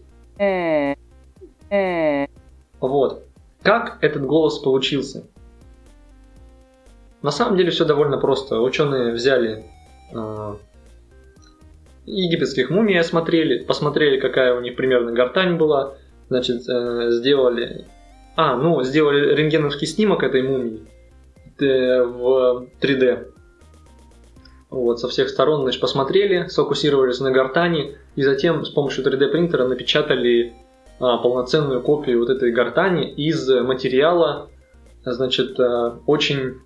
Вот. 2.80 3.26
Как 3.62 3.98
этот 4.00 4.24
голос 4.24 4.58
получился? 4.58 5.26
На 7.26 7.32
самом 7.32 7.56
деле 7.56 7.72
все 7.72 7.84
довольно 7.84 8.18
просто. 8.18 8.60
Ученые 8.60 9.12
взяли 9.12 9.64
э, 10.14 10.54
египетских 12.04 12.70
мумий, 12.70 13.00
осмотрели, 13.00 13.64
посмотрели, 13.64 14.20
какая 14.20 14.54
у 14.54 14.60
них 14.60 14.76
примерно 14.76 15.10
гортань 15.10 15.56
была, 15.56 15.94
значит, 16.28 16.68
э, 16.68 17.08
сделали... 17.10 17.84
А, 18.36 18.54
ну, 18.54 18.80
сделали 18.84 19.34
рентгеновский 19.34 19.88
снимок 19.88 20.22
этой 20.22 20.42
мумии 20.42 20.86
э, 21.58 22.04
в 22.04 22.68
3D. 22.80 23.26
Вот, 24.70 25.00
со 25.00 25.08
всех 25.08 25.28
сторон, 25.28 25.62
значит, 25.62 25.80
посмотрели, 25.80 26.46
сфокусировались 26.46 27.18
на 27.18 27.32
гортани, 27.32 27.96
и 28.14 28.22
затем 28.22 28.64
с 28.64 28.70
помощью 28.70 29.04
3D 29.04 29.26
принтера 29.32 29.66
напечатали 29.66 30.54
а, 31.00 31.18
полноценную 31.18 31.82
копию 31.82 32.20
вот 32.20 32.30
этой 32.30 32.52
гортани 32.52 33.10
из 33.10 33.48
материала, 33.48 34.48
значит, 35.04 35.58
а, 35.58 35.98
очень 36.06 36.60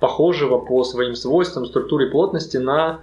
похожего 0.00 0.58
по 0.58 0.84
своим 0.84 1.14
свойствам, 1.14 1.66
структуре 1.66 2.06
плотности 2.06 2.56
на, 2.58 3.00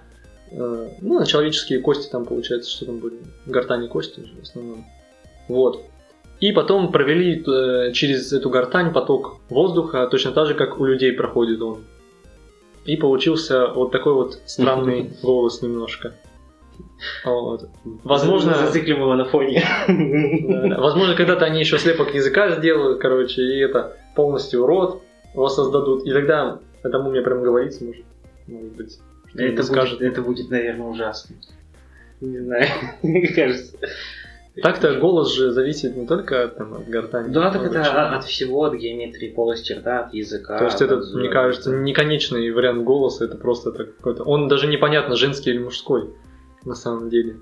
а, 0.52 0.88
ну, 1.00 1.18
на 1.18 1.26
человеческие 1.26 1.80
кости, 1.80 2.10
там 2.10 2.24
получается, 2.24 2.70
что 2.70 2.86
там 2.86 2.98
были, 2.98 3.18
гортани 3.46 3.88
кости 3.88 4.28
в 4.38 4.42
основном. 4.42 4.84
Вот. 5.48 5.82
И 6.40 6.52
потом 6.52 6.92
провели 6.92 7.42
э, 7.46 7.92
через 7.92 8.32
эту 8.32 8.50
гортань 8.50 8.92
поток 8.92 9.36
воздуха, 9.48 10.06
точно 10.10 10.32
так 10.32 10.46
же, 10.46 10.54
как 10.54 10.80
у 10.80 10.84
людей 10.84 11.12
проходит 11.12 11.62
он. 11.62 11.84
И 12.84 12.96
получился 12.96 13.68
вот 13.68 13.92
такой 13.92 14.12
вот 14.12 14.40
странный 14.44 15.12
голос 15.22 15.62
немножко. 15.62 16.14
Вот. 17.24 17.68
Возможно... 18.02 18.54
Зациклим 18.54 18.98
его 19.00 19.14
на 19.14 19.24
фоне. 19.24 19.62
Да, 19.88 20.68
да. 20.68 20.80
Возможно, 20.80 21.14
когда-то 21.14 21.44
они 21.44 21.60
еще 21.60 21.78
слепок 21.78 22.14
языка 22.14 22.50
сделают, 22.50 23.00
короче, 23.00 23.42
и 23.42 23.60
это 23.60 23.96
полностью 24.14 24.66
рот 24.66 25.02
воссоздадут. 25.34 26.04
И 26.04 26.12
тогда 26.12 26.60
эта 26.84 26.98
мумия 26.98 27.22
прям 27.22 27.42
говорится, 27.42 27.84
может, 27.84 28.04
может 28.46 28.72
быть. 28.72 29.00
Это 29.34 29.62
скажет. 29.64 29.98
Будет, 29.98 30.12
это 30.12 30.22
будет, 30.22 30.50
наверное, 30.50 30.86
ужасно. 30.86 31.36
Не 32.20 32.38
знаю, 32.38 32.68
мне 33.02 33.26
кажется. 33.28 33.76
Так-то 34.62 35.00
голос 35.00 35.34
же 35.34 35.50
зависит 35.50 35.96
не 35.96 36.06
только 36.06 36.46
там, 36.46 36.74
от 36.74 36.88
гортани. 36.88 37.32
Да, 37.32 37.50
так 37.50 37.62
это 37.64 37.80
от, 37.80 38.18
от 38.18 38.24
всего, 38.24 38.64
от 38.64 38.74
геометрии 38.74 39.30
полости 39.30 39.72
рта, 39.72 40.04
от 40.04 40.14
языка. 40.14 40.58
То 40.58 40.66
есть 40.66 40.80
это, 40.80 40.96
мне 40.96 41.28
кажется, 41.28 41.72
не 41.72 41.92
конечный 41.92 42.48
вариант 42.52 42.84
голоса, 42.84 43.24
это 43.24 43.36
просто 43.36 43.72
так 43.72 43.96
какой-то... 43.96 44.22
Он 44.22 44.46
даже 44.46 44.68
непонятно, 44.68 45.16
женский 45.16 45.50
или 45.50 45.58
мужской, 45.58 46.14
на 46.64 46.76
самом 46.76 47.10
деле. 47.10 47.38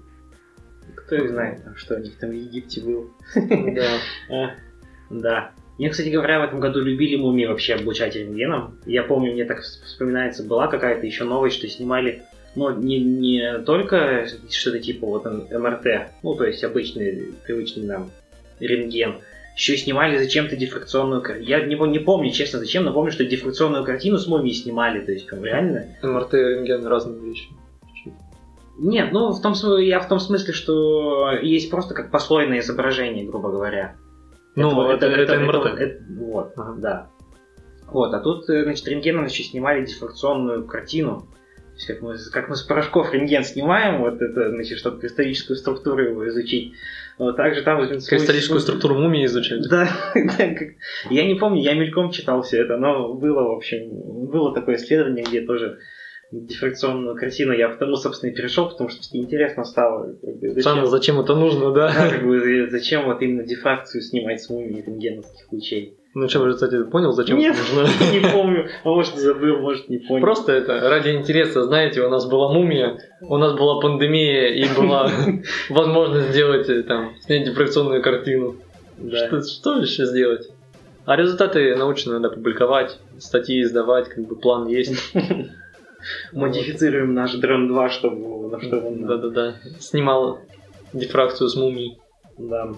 Кто 0.94 1.16
их 1.16 1.28
знает, 1.28 1.60
что 1.76 1.96
у 1.96 1.98
них 1.98 2.18
там 2.18 2.30
в 2.30 2.34
Египте 2.34 2.80
был. 2.80 3.10
Да. 3.34 3.88
А, 4.30 4.50
да. 5.10 5.52
Мне, 5.78 5.88
кстати 5.88 6.08
говоря, 6.08 6.40
в 6.40 6.44
этом 6.44 6.60
году 6.60 6.80
любили 6.80 7.16
мумии 7.16 7.46
вообще 7.46 7.74
облучать 7.74 8.14
рентгеном. 8.14 8.78
Я 8.86 9.02
помню, 9.02 9.32
мне 9.32 9.44
так 9.44 9.60
вспоминается, 9.60 10.44
была 10.44 10.68
какая-то 10.68 11.06
еще 11.06 11.24
новость, 11.24 11.56
что 11.56 11.68
снимали 11.68 12.22
но 12.54 12.70
не, 12.70 13.00
не 13.00 13.58
только 13.60 14.26
что-то 14.50 14.78
типа 14.78 15.06
вот 15.06 15.24
МРТ, 15.24 16.12
ну 16.22 16.34
то 16.34 16.44
есть 16.44 16.62
обычный, 16.64 17.32
привычный 17.44 17.84
нам 17.84 18.10
рентген, 18.60 19.16
еще 19.56 19.76
снимали 19.76 20.18
зачем-то 20.18 20.56
дифракционную 20.56 21.22
картину. 21.22 21.48
Я 21.48 21.64
не, 21.64 21.74
не 21.74 21.98
помню, 21.98 22.30
честно, 22.30 22.58
зачем, 22.58 22.84
но 22.84 22.92
помню, 22.92 23.10
что 23.10 23.24
дифракционную 23.24 23.84
картину 23.84 24.18
с 24.18 24.26
мумией 24.26 24.54
снимали, 24.54 25.04
то 25.04 25.12
есть 25.12 25.26
прям 25.26 25.44
реально. 25.44 25.86
МРТ 26.02 26.34
и 26.34 26.38
рентген 26.38 26.86
разные 26.86 27.20
вещи. 27.20 27.48
Нет, 28.78 29.12
ну 29.12 29.32
в 29.32 29.42
том, 29.42 29.54
я 29.78 30.00
в 30.00 30.08
том 30.08 30.18
смысле, 30.18 30.52
что 30.54 31.30
есть 31.42 31.70
просто 31.70 31.94
как 31.94 32.10
послойное 32.10 32.60
изображение, 32.60 33.24
грубо 33.26 33.50
говоря. 33.50 33.96
Ну, 34.54 34.88
это, 34.90 35.06
это, 35.06 35.20
это, 35.22 35.34
это 35.34 35.44
МРТ. 35.44 35.66
Это, 35.66 35.82
это, 35.82 36.04
вот, 36.18 36.52
ага. 36.56 36.74
да. 36.78 37.10
Вот, 37.86 38.14
а 38.14 38.20
тут, 38.20 38.48
э, 38.48 38.64
значит, 38.64 38.86
рентгеном 38.88 39.26
еще 39.26 39.42
снимали 39.42 39.84
дифракционную 39.84 40.66
картину, 40.66 41.28
как 41.86 42.00
мы, 42.02 42.16
как 42.32 42.48
мы 42.48 42.56
с 42.56 42.62
порошков 42.62 43.12
рентген 43.12 43.44
снимаем, 43.44 44.00
вот 44.00 44.20
это, 44.20 44.50
значит, 44.50 44.78
чтобы 44.78 45.00
кристаллическую 45.00 45.56
структуру 45.56 46.02
его 46.02 46.28
изучить. 46.28 46.74
Вот 47.18 47.36
также 47.36 47.62
там... 47.62 47.86
Кристаллическую 47.86 48.60
структуру 48.60 48.94
мумии 48.94 49.26
изучать? 49.26 49.68
Да, 49.68 49.88
я 51.10 51.26
не 51.26 51.34
помню, 51.34 51.62
я 51.62 51.74
мельком 51.74 52.10
читал 52.10 52.42
все 52.42 52.62
это, 52.62 52.76
но 52.76 53.14
было, 53.14 53.42
в 53.42 53.56
общем, 53.56 53.90
было 54.28 54.54
такое 54.54 54.76
исследование, 54.76 55.24
где 55.24 55.42
тоже 55.42 55.78
дифракционную 56.32 57.14
картину 57.14 57.52
я 57.52 57.68
потому, 57.68 57.96
собственно, 57.96 58.30
и 58.30 58.34
перешел, 58.34 58.68
потому 58.68 58.88
что 58.88 59.00
интересно 59.16 59.64
стало. 59.64 60.14
Как 60.14 60.36
бы, 60.38 60.48
зачем, 60.48 60.62
Сам, 60.62 60.86
зачем 60.86 61.20
это 61.20 61.34
нужно, 61.34 61.72
да? 61.72 61.88
да 61.88 62.08
как 62.08 62.26
бы, 62.26 62.68
зачем 62.70 63.04
вот 63.04 63.20
именно 63.20 63.44
дифракцию 63.44 64.02
снимать 64.02 64.40
с 64.40 64.48
мумии 64.48 64.82
рентгеновских 64.82 65.52
лучей. 65.52 65.98
Ну 66.14 66.28
что, 66.28 66.40
уже, 66.40 66.54
кстати, 66.54 66.82
понял, 66.84 67.12
зачем 67.12 67.38
Нет, 67.38 67.56
нужно? 67.56 67.88
не 68.12 68.32
помню. 68.32 68.68
А 68.84 68.88
может, 68.88 69.16
забыл, 69.16 69.58
может, 69.58 69.88
не 69.88 69.98
понял. 69.98 70.22
Просто 70.22 70.52
это 70.52 70.80
ради 70.80 71.10
интереса. 71.10 71.64
Знаете, 71.64 72.02
у 72.02 72.08
нас 72.08 72.26
была 72.26 72.52
мумия, 72.52 72.98
у 73.20 73.36
нас 73.36 73.52
была 73.52 73.80
пандемия, 73.80 74.48
и 74.48 74.64
была 74.74 75.10
возможность 75.68 76.30
сделать, 76.30 76.68
э, 76.68 76.82
там, 76.82 77.14
снять 77.20 77.44
дифракционную 77.44 78.02
картину. 78.02 78.56
Да. 78.98 79.26
Что, 79.26 79.42
что 79.42 79.78
еще 79.78 80.06
сделать? 80.06 80.48
А 81.04 81.16
результаты 81.16 81.74
научно 81.76 82.18
надо 82.18 82.34
публиковать, 82.34 82.98
статьи 83.18 83.62
издавать, 83.62 84.08
как 84.08 84.24
бы 84.24 84.36
план 84.36 84.66
есть. 84.68 85.12
Модифицируем 86.32 87.14
наш 87.14 87.34
дрон 87.34 87.68
2, 87.68 87.88
чтобы 87.90 88.48
на 88.48 88.60
что 88.60 88.78
он... 88.78 89.06
Да-да-да. 89.06 89.56
Снимал 89.78 90.40
дифракцию 90.92 91.48
с 91.48 91.56
мумией. 91.56 91.98
Да. 92.38 92.72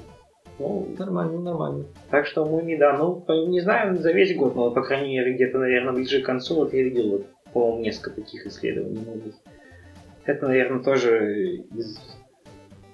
Ну, 0.58 0.94
нормально, 0.98 1.40
нормально. 1.40 1.84
Так 2.10 2.26
что 2.26 2.44
муми, 2.44 2.76
да, 2.76 2.96
ну, 2.96 3.24
не 3.48 3.60
знаю, 3.60 3.98
за 3.98 4.12
весь 4.12 4.36
год, 4.36 4.54
но, 4.54 4.70
по 4.70 4.82
крайней 4.82 5.16
мере, 5.16 5.34
где-то, 5.34 5.58
наверное, 5.58 5.92
ближе 5.92 6.22
к 6.22 6.26
концу, 6.26 6.54
вот 6.54 6.72
я 6.72 6.82
видел, 6.84 7.10
вот, 7.10 7.26
по-моему, 7.52 7.80
несколько 7.82 8.10
таких 8.10 8.46
исследований 8.46 9.04
мумий. 9.04 9.34
Это, 10.24 10.46
наверное, 10.46 10.82
тоже 10.82 11.64
из 11.74 11.98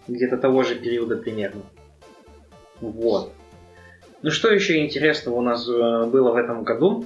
где-то 0.09 0.39
того 0.39 0.63
же 0.63 0.75
периода 0.75 1.17
примерно. 1.17 1.63
Вот. 2.81 3.33
Ну, 4.23 4.31
что 4.31 4.51
еще 4.51 4.85
интересного 4.85 5.37
у 5.37 5.43
нас 5.43 5.69
э, 5.69 6.07
было 6.07 6.33
в 6.33 6.37
этом 6.37 6.65
году? 6.65 7.05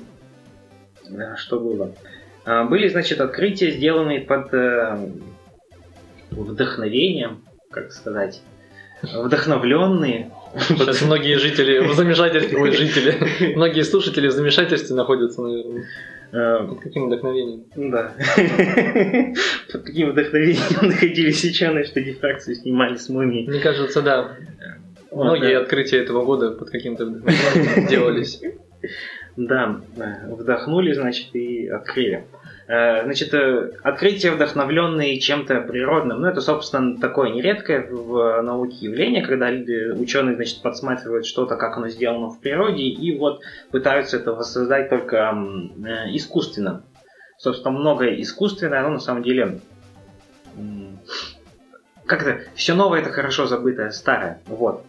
Э, 1.11 1.37
что 1.37 1.61
было? 1.61 1.93
Э, 2.45 2.65
были, 2.65 2.89
значит, 2.89 3.21
открытия, 3.21 3.71
сделанные 3.71 4.21
под 4.21 4.51
вдохновением, 6.31 7.45
как 7.71 7.93
сказать, 7.93 8.43
вдохновленные 9.03 10.31
Сейчас 10.57 11.03
многие 11.03 11.37
жители 11.37 11.79
в 11.79 11.95
замешательстве, 11.95 12.59
ой, 12.59 12.71
жители, 12.73 13.55
многие 13.57 13.83
слушатели 13.83 14.29
в 14.29 14.33
замешательстве 14.33 14.95
находятся, 14.95 15.43
наверное. 15.43 15.85
Э, 16.33 16.67
под 16.69 16.81
каким 16.81 17.07
вдохновением? 17.07 17.65
Да. 17.77 18.13
Под 19.73 19.83
каким 19.83 20.11
вдохновением 20.11 20.89
находились 20.89 21.45
ученые, 21.45 21.85
что 21.85 22.01
дифракцию 22.01 22.57
снимали 22.57 22.97
с 22.97 23.09
мумией. 23.09 23.47
Мне 23.49 23.61
кажется, 23.61 24.03
да. 24.03 24.37
Многие 25.13 25.57
открытия 25.59 25.99
этого 25.99 26.25
года 26.25 26.51
под 26.51 26.71
каким-то 26.71 27.07
вдохновением 27.07 27.87
делались. 27.89 28.41
Да, 29.37 29.81
вдохнули, 30.29 30.93
значит, 30.93 31.35
и 31.35 31.69
открыли. 31.69 32.25
Э, 32.67 33.03
значит, 33.05 33.35
э, 33.35 33.73
открытия, 33.83 34.31
вдохновленные 34.31 35.19
чем-то 35.21 35.61
природным, 35.63 36.21
ну, 36.21 36.29
это, 36.29 36.41
собственно, 36.41 36.99
такое 36.99 37.31
нередкое 37.31 37.87
в 37.91 38.41
науке 38.43 38.77
явление, 38.87 39.23
когда 39.23 39.49
ученые, 39.49 40.37
значит, 40.37 40.63
подсматривают 40.63 41.27
что-то, 41.27 41.57
как 41.57 41.77
оно 41.77 41.89
сделано 41.89 42.31
в 42.31 42.41
природе, 42.41 42.85
и 42.85 43.19
вот 43.19 43.43
пытаются 43.71 44.17
это 44.17 44.33
воссоздать 44.33 44.89
только 44.89 45.17
э, 45.17 46.15
искусственно. 46.15 46.85
Собственно, 47.37 47.77
многое 47.77 48.21
искусственное, 48.23 48.81
оно 48.81 48.91
на 48.91 49.01
самом 49.01 49.23
деле 49.23 49.61
как-то 52.07 52.41
все 52.55 52.75
новое 52.75 53.01
это 53.01 53.11
хорошо 53.11 53.47
забытое, 53.47 53.91
старое. 53.91 54.41
Вот. 54.47 54.85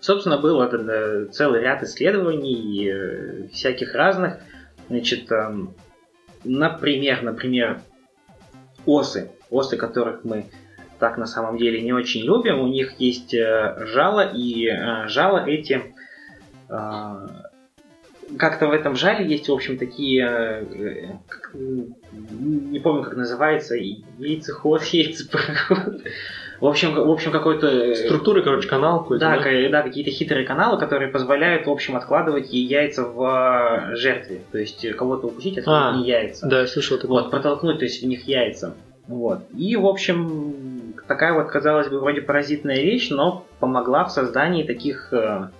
Собственно, 0.00 0.38
был 0.38 0.60
этот 0.62 1.34
целый 1.34 1.60
ряд 1.62 1.82
исследований, 1.82 3.48
всяких 3.48 3.94
разных. 3.94 4.38
Значит, 4.88 5.30
эм, 5.32 5.74
Например, 6.46 7.22
например, 7.22 7.80
осы, 8.84 9.30
осы, 9.50 9.76
которых 9.76 10.24
мы 10.24 10.46
так 11.00 11.18
на 11.18 11.26
самом 11.26 11.58
деле 11.58 11.82
не 11.82 11.92
очень 11.92 12.22
любим, 12.22 12.60
у 12.60 12.68
них 12.68 13.00
есть 13.00 13.34
э, 13.34 13.76
жало, 13.86 14.32
и 14.32 14.68
э, 14.68 15.08
жало 15.08 15.44
эти 15.44 15.92
э, 16.68 17.26
как-то 18.38 18.68
в 18.68 18.72
этом 18.72 18.94
жале 18.94 19.26
есть, 19.26 19.48
в 19.48 19.52
общем, 19.52 19.76
такие, 19.76 20.68
не 21.52 22.78
помню, 22.78 23.02
как 23.02 23.16
называется, 23.16 23.74
яйцеход, 23.74 24.84
яйцепроход. 24.92 26.02
В 26.60 26.66
общем, 26.66 26.94
в 26.94 27.10
общем 27.10 27.32
какой-то... 27.32 27.66
Э, 27.66 27.94
Структуры, 27.94 28.42
короче, 28.42 28.68
канал 28.68 29.00
какой-то. 29.00 29.26
Да, 29.26 29.38
да? 29.38 29.68
да, 29.70 29.82
какие-то 29.82 30.10
хитрые 30.10 30.46
каналы, 30.46 30.78
которые 30.78 31.10
позволяют, 31.10 31.66
в 31.66 31.70
общем, 31.70 31.96
откладывать 31.96 32.52
яйца 32.52 33.04
в 33.04 33.90
э, 33.92 33.96
жертве. 33.96 34.42
То 34.52 34.58
есть 34.58 34.84
э, 34.84 34.92
кого-то 34.92 35.26
укусить, 35.26 35.58
а, 35.66 35.96
не 35.96 36.06
яйца. 36.06 36.46
Да, 36.46 36.60
я 36.60 36.66
слышал 36.66 36.98
такое. 36.98 37.22
Вот, 37.22 37.30
протолкнуть, 37.30 37.78
то 37.78 37.84
есть 37.84 38.02
в 38.02 38.06
них 38.06 38.26
яйца. 38.26 38.74
Вот. 39.06 39.40
И, 39.56 39.76
в 39.76 39.86
общем, 39.86 40.94
такая 41.06 41.32
вот, 41.34 41.48
казалось 41.48 41.88
бы, 41.88 42.00
вроде 42.00 42.22
паразитная 42.22 42.82
вещь, 42.82 43.10
но 43.10 43.46
помогла 43.60 44.04
в 44.04 44.10
создании 44.10 44.64
таких 44.64 45.12
э, 45.12 45.50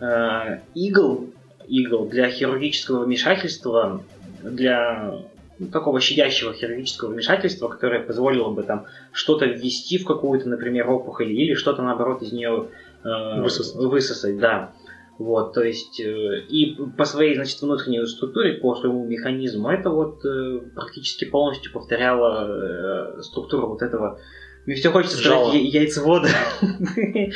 э, 0.00 0.58
игл, 0.74 1.30
игл 1.68 2.06
для 2.06 2.28
хирургического 2.30 3.04
вмешательства, 3.04 4.02
для 4.42 5.14
ну, 5.60 5.66
такого 5.68 6.00
щадящего 6.00 6.52
хирургического 6.52 7.10
вмешательства, 7.10 7.68
которое 7.68 8.00
позволило 8.00 8.50
бы 8.50 8.62
там 8.64 8.86
что-то 9.12 9.44
ввести 9.44 9.98
в 9.98 10.04
какую-то, 10.06 10.48
например, 10.48 10.90
опухоль 10.90 11.30
или 11.30 11.54
что-то 11.54 11.82
наоборот 11.82 12.22
из 12.22 12.32
нее 12.32 12.68
э, 13.04 13.40
Высосать. 13.42 13.76
высосать, 13.76 14.38
да. 14.38 14.72
Вот, 15.18 15.52
то 15.52 15.62
есть, 15.62 16.00
э, 16.00 16.40
и 16.48 16.76
по 16.96 17.04
своей, 17.04 17.34
значит, 17.34 17.60
внутренней 17.60 18.04
структуре, 18.06 18.54
по 18.54 18.74
своему 18.74 19.04
механизму, 19.06 19.68
это 19.70 19.90
вот 19.90 20.24
э, 20.24 20.60
практически 20.74 21.26
полностью 21.26 21.72
повторяло 21.72 23.18
э, 23.18 23.22
структуру 23.22 23.68
вот 23.68 23.82
этого 23.82 24.18
мне 24.66 24.74
все 24.76 24.90
хочется 24.90 25.16
Жало. 25.16 25.48
сказать 25.48 25.62
я- 25.62 25.80
яйцевода. 25.80 26.28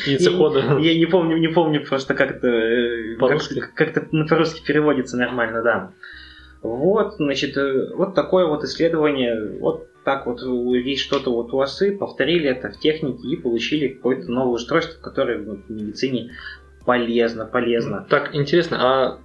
Яйцехода. 0.07 0.61
Я, 0.61 0.79
я 0.93 0.99
не 0.99 1.07
помню, 1.07 1.39
не 1.39 1.49
помню 1.49 1.85
просто 1.85 2.15
как 2.15 2.43
э, 2.45 3.17
По-русски? 3.19 3.61
как- 3.61 3.75
как-то 3.75 4.07
ну, 4.13 4.27
по-русски 4.27 4.63
переводится 4.65 5.17
нормально, 5.17 5.63
да. 5.63 5.91
Вот, 6.65 7.17
значит, 7.19 7.59
э, 7.59 7.95
вот 7.95 8.15
такое 8.15 8.47
вот 8.47 8.65
исследование, 8.65 9.59
вот 9.61 9.87
так 10.03 10.27
вот 10.27 10.41
есть 10.43 11.03
что-то 11.03 11.31
вот 11.31 11.53
у 11.53 11.59
осы, 11.59 11.95
повторили 11.95 12.49
это 12.49 12.71
в 12.71 12.81
технике 12.81 13.29
и 13.29 13.37
получили 13.37 13.89
какое-то 13.89 14.33
новое 14.33 14.55
устройство, 14.55 14.99
которое 14.99 15.39
ну, 15.39 15.57
в 15.57 15.71
медицине 15.71 16.33
полезно, 16.87 17.45
полезно. 17.45 18.07
Так, 18.09 18.35
интересно, 18.35 18.79
а 18.81 19.19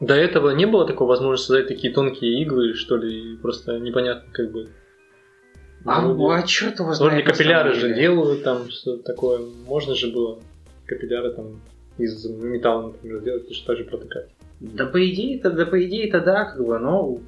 до 0.00 0.14
этого 0.14 0.50
не 0.50 0.66
было 0.66 0.84
такой 0.84 1.06
возможности 1.06 1.46
создать 1.46 1.68
такие 1.68 1.94
тонкие 1.94 2.42
иглы, 2.42 2.74
что 2.74 2.96
ли? 2.96 3.36
Просто 3.36 3.78
непонятно, 3.78 4.28
как 4.32 4.50
бы. 4.50 4.68
А, 5.84 6.04
Вроде- 6.08 6.34
а 6.34 6.42
черт 6.42 6.74
его 6.74 6.86
Вроде 6.86 6.96
знает. 6.98 7.24
на 7.24 7.32
капилляры 7.32 7.74
же 7.74 7.94
делают 7.94 8.42
там 8.42 8.68
что 8.68 8.96
такое. 8.96 9.38
Можно 9.68 9.94
же 9.94 10.08
было 10.12 10.40
капилляры 10.86 11.30
там 11.34 11.60
из 11.98 12.28
металла, 12.28 12.88
например, 12.88 13.20
сделать, 13.20 13.48
и 13.48 13.54
так 13.64 13.76
же 13.76 13.84
протыкать. 13.84 14.28
Да 14.62 14.86
по 14.86 15.10
идее-то, 15.10 15.50
да 15.50 15.66
по 15.66 15.84
идее-то 15.84 16.20
да, 16.20 16.44
как 16.44 16.64
бы, 16.64 16.78
но 16.78 17.18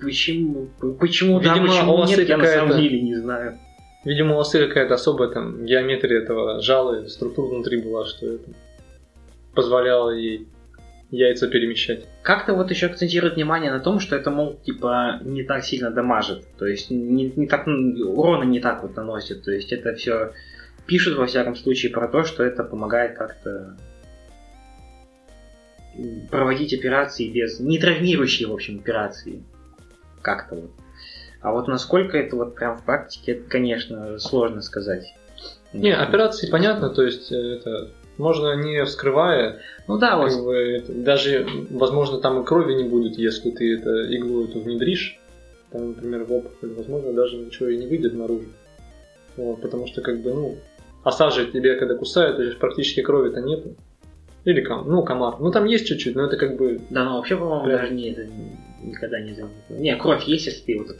почему, 0.00 0.68
почему 0.98 1.38
да, 1.38 1.54
Видимо, 1.54 1.68
почему 1.68 1.92
у 1.92 1.96
вас 1.98 2.10
нет, 2.10 2.28
я 2.28 2.36
на 2.38 2.46
самом 2.46 2.76
деле 2.78 3.02
не 3.02 3.14
знаю. 3.16 3.58
Видимо, 4.04 4.36
у 4.36 4.38
осы 4.38 4.66
какая-то 4.66 4.94
особая 4.94 5.28
там 5.28 5.64
геометрия 5.64 6.20
этого 6.20 6.60
жала, 6.60 7.06
структура 7.08 7.48
внутри 7.48 7.80
была, 7.80 8.06
что 8.06 8.26
это 8.26 8.50
позволяло 9.54 10.10
ей 10.10 10.48
яйца 11.10 11.46
перемещать. 11.48 12.06
Как-то 12.22 12.54
вот 12.54 12.70
еще 12.70 12.86
акцентирует 12.86 13.34
внимание 13.34 13.70
на 13.70 13.80
том, 13.80 14.00
что 14.00 14.16
это, 14.16 14.30
мол, 14.30 14.58
типа, 14.64 15.20
не 15.22 15.42
так 15.42 15.62
сильно 15.64 15.90
дамажит. 15.90 16.44
То 16.58 16.66
есть 16.66 16.90
не, 16.90 17.32
не 17.36 17.46
так, 17.46 17.66
м, 17.68 17.96
урона 18.00 18.44
не 18.44 18.60
так 18.60 18.82
вот 18.82 18.96
наносит. 18.96 19.44
То 19.44 19.52
есть 19.52 19.72
это 19.72 19.94
все 19.94 20.32
пишут, 20.86 21.16
во 21.16 21.26
всяком 21.26 21.54
случае, 21.54 21.92
про 21.92 22.08
то, 22.08 22.24
что 22.24 22.42
это 22.42 22.64
помогает 22.64 23.16
как-то 23.16 23.76
проводить 26.30 26.74
операции 26.74 27.28
без... 27.28 27.60
Не 27.60 27.78
травмирующие, 27.78 28.48
в 28.48 28.52
общем, 28.52 28.78
операции. 28.78 29.42
Как-то 30.22 30.56
вот. 30.56 30.70
А 31.40 31.52
вот 31.52 31.68
насколько 31.68 32.16
это 32.16 32.36
вот 32.36 32.54
прям 32.54 32.78
в 32.78 32.84
практике, 32.84 33.32
это, 33.32 33.48
конечно, 33.48 34.18
сложно 34.18 34.62
сказать. 34.62 35.14
Не, 35.74 35.94
операции 35.94 36.48
понятно, 36.50 36.88
то 36.88 37.02
есть 37.02 37.30
э, 37.32 37.36
это 37.36 37.90
можно 38.16 38.54
не 38.54 38.84
вскрывая, 38.84 39.60
Ну 39.88 39.98
да, 39.98 40.16
вот 40.16 40.32
бы, 40.42 40.54
это- 40.54 40.92
даже, 40.92 41.46
возможно, 41.70 42.18
там 42.18 42.40
и 42.40 42.46
крови 42.46 42.74
не 42.74 42.84
будет, 42.84 43.18
если 43.18 43.50
ты 43.50 43.74
это 43.74 43.90
иглу 44.14 44.44
эту 44.44 44.60
внедришь, 44.60 45.18
там, 45.70 45.88
например, 45.88 46.24
в 46.24 46.32
опухоль, 46.32 46.72
возможно, 46.74 47.12
даже 47.12 47.36
ничего 47.36 47.68
и 47.68 47.76
не 47.76 47.86
выйдет 47.86 48.14
наружу. 48.14 48.46
Вот, 49.36 49.60
потому 49.60 49.86
что, 49.88 50.00
как 50.00 50.22
бы, 50.22 50.32
ну, 50.32 50.56
оса 51.02 51.30
же 51.30 51.46
тебе, 51.46 51.74
когда 51.74 51.96
кусают, 51.96 52.36
то 52.36 52.42
есть 52.42 52.58
практически 52.58 53.02
крови-то 53.02 53.40
нету. 53.40 53.74
Или 54.44 54.60
ком, 54.60 54.88
ну, 54.88 55.02
комар. 55.02 55.36
Ну, 55.40 55.50
там 55.50 55.64
есть 55.64 55.86
чуть-чуть, 55.86 56.14
но 56.14 56.26
это 56.26 56.36
как 56.36 56.56
бы... 56.56 56.80
Да, 56.90 57.04
ну 57.04 57.16
вообще, 57.16 57.36
по-моему, 57.36 57.64
Прям. 57.64 57.80
даже 57.80 57.94
не, 57.94 58.10
это 58.10 58.26
никогда 58.82 59.20
не 59.20 59.32
заметил. 59.32 59.54
Не, 59.70 59.96
кровь 59.96 60.24
есть, 60.24 60.46
если 60.46 60.60
ты 60.60 60.78
вот 60.78 60.96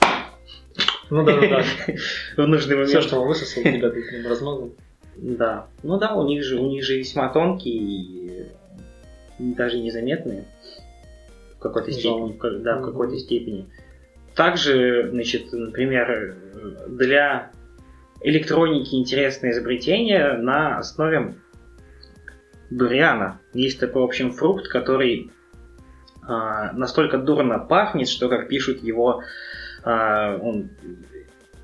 Ну 1.10 1.24
да, 1.24 1.40
да, 1.40 1.48
да. 1.48 1.62
в 2.42 2.46
нужный 2.46 2.76
момент. 2.76 2.90
Все, 2.90 3.02
что 3.02 3.20
он 3.20 3.28
высосал, 3.28 3.62
прям 3.62 4.26
размазал. 4.26 4.72
Да. 5.16 5.68
Ну 5.82 5.98
да, 5.98 6.14
у 6.14 6.26
них 6.26 6.42
же, 6.42 6.58
у 6.58 6.66
них 6.68 6.82
же 6.84 6.98
весьма 6.98 7.28
тонкие 7.28 7.76
и 7.76 8.46
даже 9.38 9.78
незаметные 9.78 10.44
в 11.56 11.58
какой-то 11.60 11.92
степени. 11.92 12.36
Да, 12.62 12.78
в 12.78 12.84
какой-то 12.84 13.16
степени. 13.18 13.66
Также, 14.34 15.10
значит, 15.10 15.52
например, 15.52 16.36
для 16.88 17.50
электроники 18.22 18.94
интересное 18.94 19.52
изобретение 19.52 20.32
на 20.38 20.78
основе 20.78 21.34
дуриана. 22.70 23.40
Есть 23.52 23.80
такой, 23.80 24.02
в 24.02 24.06
общем, 24.06 24.32
фрукт, 24.32 24.68
который 24.68 25.30
а, 26.26 26.72
настолько 26.72 27.18
дурно 27.18 27.58
пахнет, 27.58 28.08
что, 28.08 28.28
как 28.28 28.48
пишут 28.48 28.82
его, 28.82 29.22
а, 29.82 30.38
он 30.38 30.70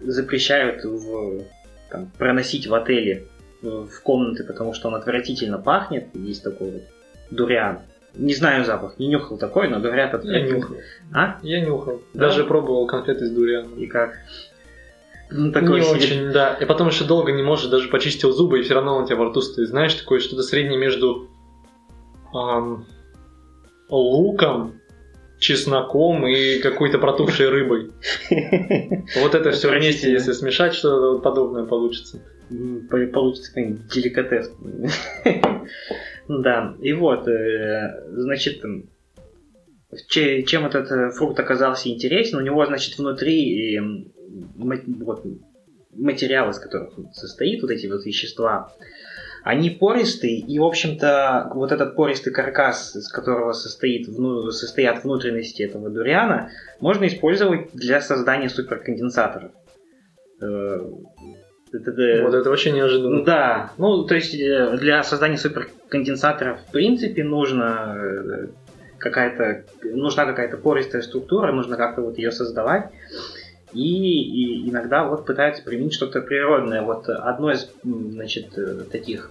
запрещают 0.00 0.84
в, 0.84 1.44
там, 1.90 2.10
проносить 2.18 2.66
в 2.66 2.74
отеле 2.74 3.26
э, 3.62 3.66
в 3.66 4.02
комнаты, 4.02 4.44
потому 4.44 4.72
что 4.72 4.88
он 4.88 4.94
отвратительно 4.94 5.58
пахнет. 5.58 6.08
Есть 6.14 6.42
такой 6.42 6.70
вот 6.70 6.82
дуриан. 7.30 7.80
Не 8.14 8.34
знаю 8.34 8.64
запах, 8.64 8.98
не 8.98 9.06
нюхал 9.08 9.38
такой, 9.38 9.68
но 9.68 9.78
говорят 9.78 10.12
Я 10.12 10.18
отвратительно. 10.18 10.56
нюхал. 10.56 10.76
А? 11.14 11.38
Я 11.42 11.60
нюхал. 11.60 12.02
Да? 12.12 12.26
Даже 12.26 12.44
пробовал 12.44 12.86
конфеты 12.86 13.26
с 13.26 13.30
дурианом. 13.30 13.78
И 13.78 13.86
как? 13.86 14.14
Ну, 15.30 15.52
такой 15.52 15.80
не 15.80 15.86
себе. 15.86 15.96
очень, 15.96 16.32
да. 16.32 16.54
И 16.54 16.64
потом 16.64 16.88
еще 16.88 17.04
долго 17.04 17.32
не 17.32 17.42
можешь, 17.42 17.68
даже 17.68 17.88
почистил 17.88 18.32
зубы, 18.32 18.60
и 18.60 18.62
все 18.62 18.74
равно 18.74 18.96
он 18.96 19.04
у 19.04 19.06
тебя 19.06 19.16
во 19.16 19.26
рту 19.26 19.40
стоит. 19.40 19.68
Знаешь, 19.68 19.94
такое 19.94 20.20
что-то 20.20 20.42
среднее 20.42 20.78
между 20.78 21.28
ам, 22.34 22.86
луком, 23.88 24.80
чесноком 25.38 26.26
и 26.26 26.58
какой-то 26.58 26.98
протухшей 26.98 27.48
рыбой. 27.48 27.90
Вот 29.20 29.34
это 29.34 29.50
все 29.52 29.70
вместе, 29.70 30.10
если 30.12 30.32
смешать, 30.32 30.74
что-то 30.74 31.18
подобное 31.20 31.64
получится. 31.64 32.20
Получится 32.90 33.48
какой-нибудь 33.50 33.88
деликатес. 33.88 34.52
Да, 36.28 36.76
и 36.80 36.92
вот, 36.92 37.26
э, 37.26 38.04
значит, 38.12 38.62
чем 40.08 40.66
этот 40.66 40.90
э, 40.90 41.10
фрукт 41.10 41.38
оказался 41.40 41.88
интересен, 41.88 42.38
у 42.38 42.42
него, 42.42 42.64
значит, 42.66 42.98
внутри 42.98 43.76
м, 43.76 44.04
ма- 44.56 44.78
вот, 44.86 45.24
материал, 45.96 46.50
из 46.50 46.58
которых 46.58 46.90
состоит, 47.12 47.62
вот 47.62 47.70
эти 47.70 47.86
вот 47.88 48.04
вещества, 48.04 48.70
они 49.42 49.70
пористые, 49.70 50.38
и, 50.38 50.58
в 50.58 50.64
общем-то, 50.64 51.50
вот 51.54 51.72
этот 51.72 51.96
пористый 51.96 52.32
каркас, 52.32 52.94
из 52.94 53.08
которого 53.08 53.52
состоит, 53.52 54.06
вну- 54.06 54.50
состоят 54.50 55.02
внутренности 55.02 55.62
этого 55.62 55.88
дуриана, 55.90 56.50
можно 56.78 57.06
использовать 57.06 57.70
для 57.72 58.00
создания 58.00 58.48
суперконденсаторов. 58.50 59.50
Э, 60.42 60.80
это- 61.72 62.22
Вот 62.24 62.34
это 62.34 62.50
вообще 62.50 62.70
ну 62.70 62.76
неожиданно. 62.76 63.24
да, 63.24 63.72
ну 63.78 64.04
то 64.04 64.14
есть 64.16 64.34
э, 64.34 64.76
для 64.78 65.02
создания 65.04 65.38
суперконденсатора 65.38 66.56
в 66.56 66.72
принципе 66.72 67.22
нужно 67.24 68.48
какая-то 69.00 69.64
нужна 69.82 70.26
какая-то 70.26 70.56
пористая 70.56 71.02
структура, 71.02 71.52
нужно 71.52 71.76
как-то 71.76 72.02
вот 72.02 72.18
ее 72.18 72.30
создавать. 72.30 72.90
И, 73.72 73.80
и 73.80 74.68
иногда 74.68 75.04
вот 75.04 75.26
пытаются 75.26 75.62
применить 75.62 75.94
что-то 75.94 76.20
природное. 76.20 76.82
Вот 76.82 77.08
одно 77.08 77.52
из 77.52 77.70
значит 77.82 78.56
э, 78.58 78.84
таких 78.90 79.30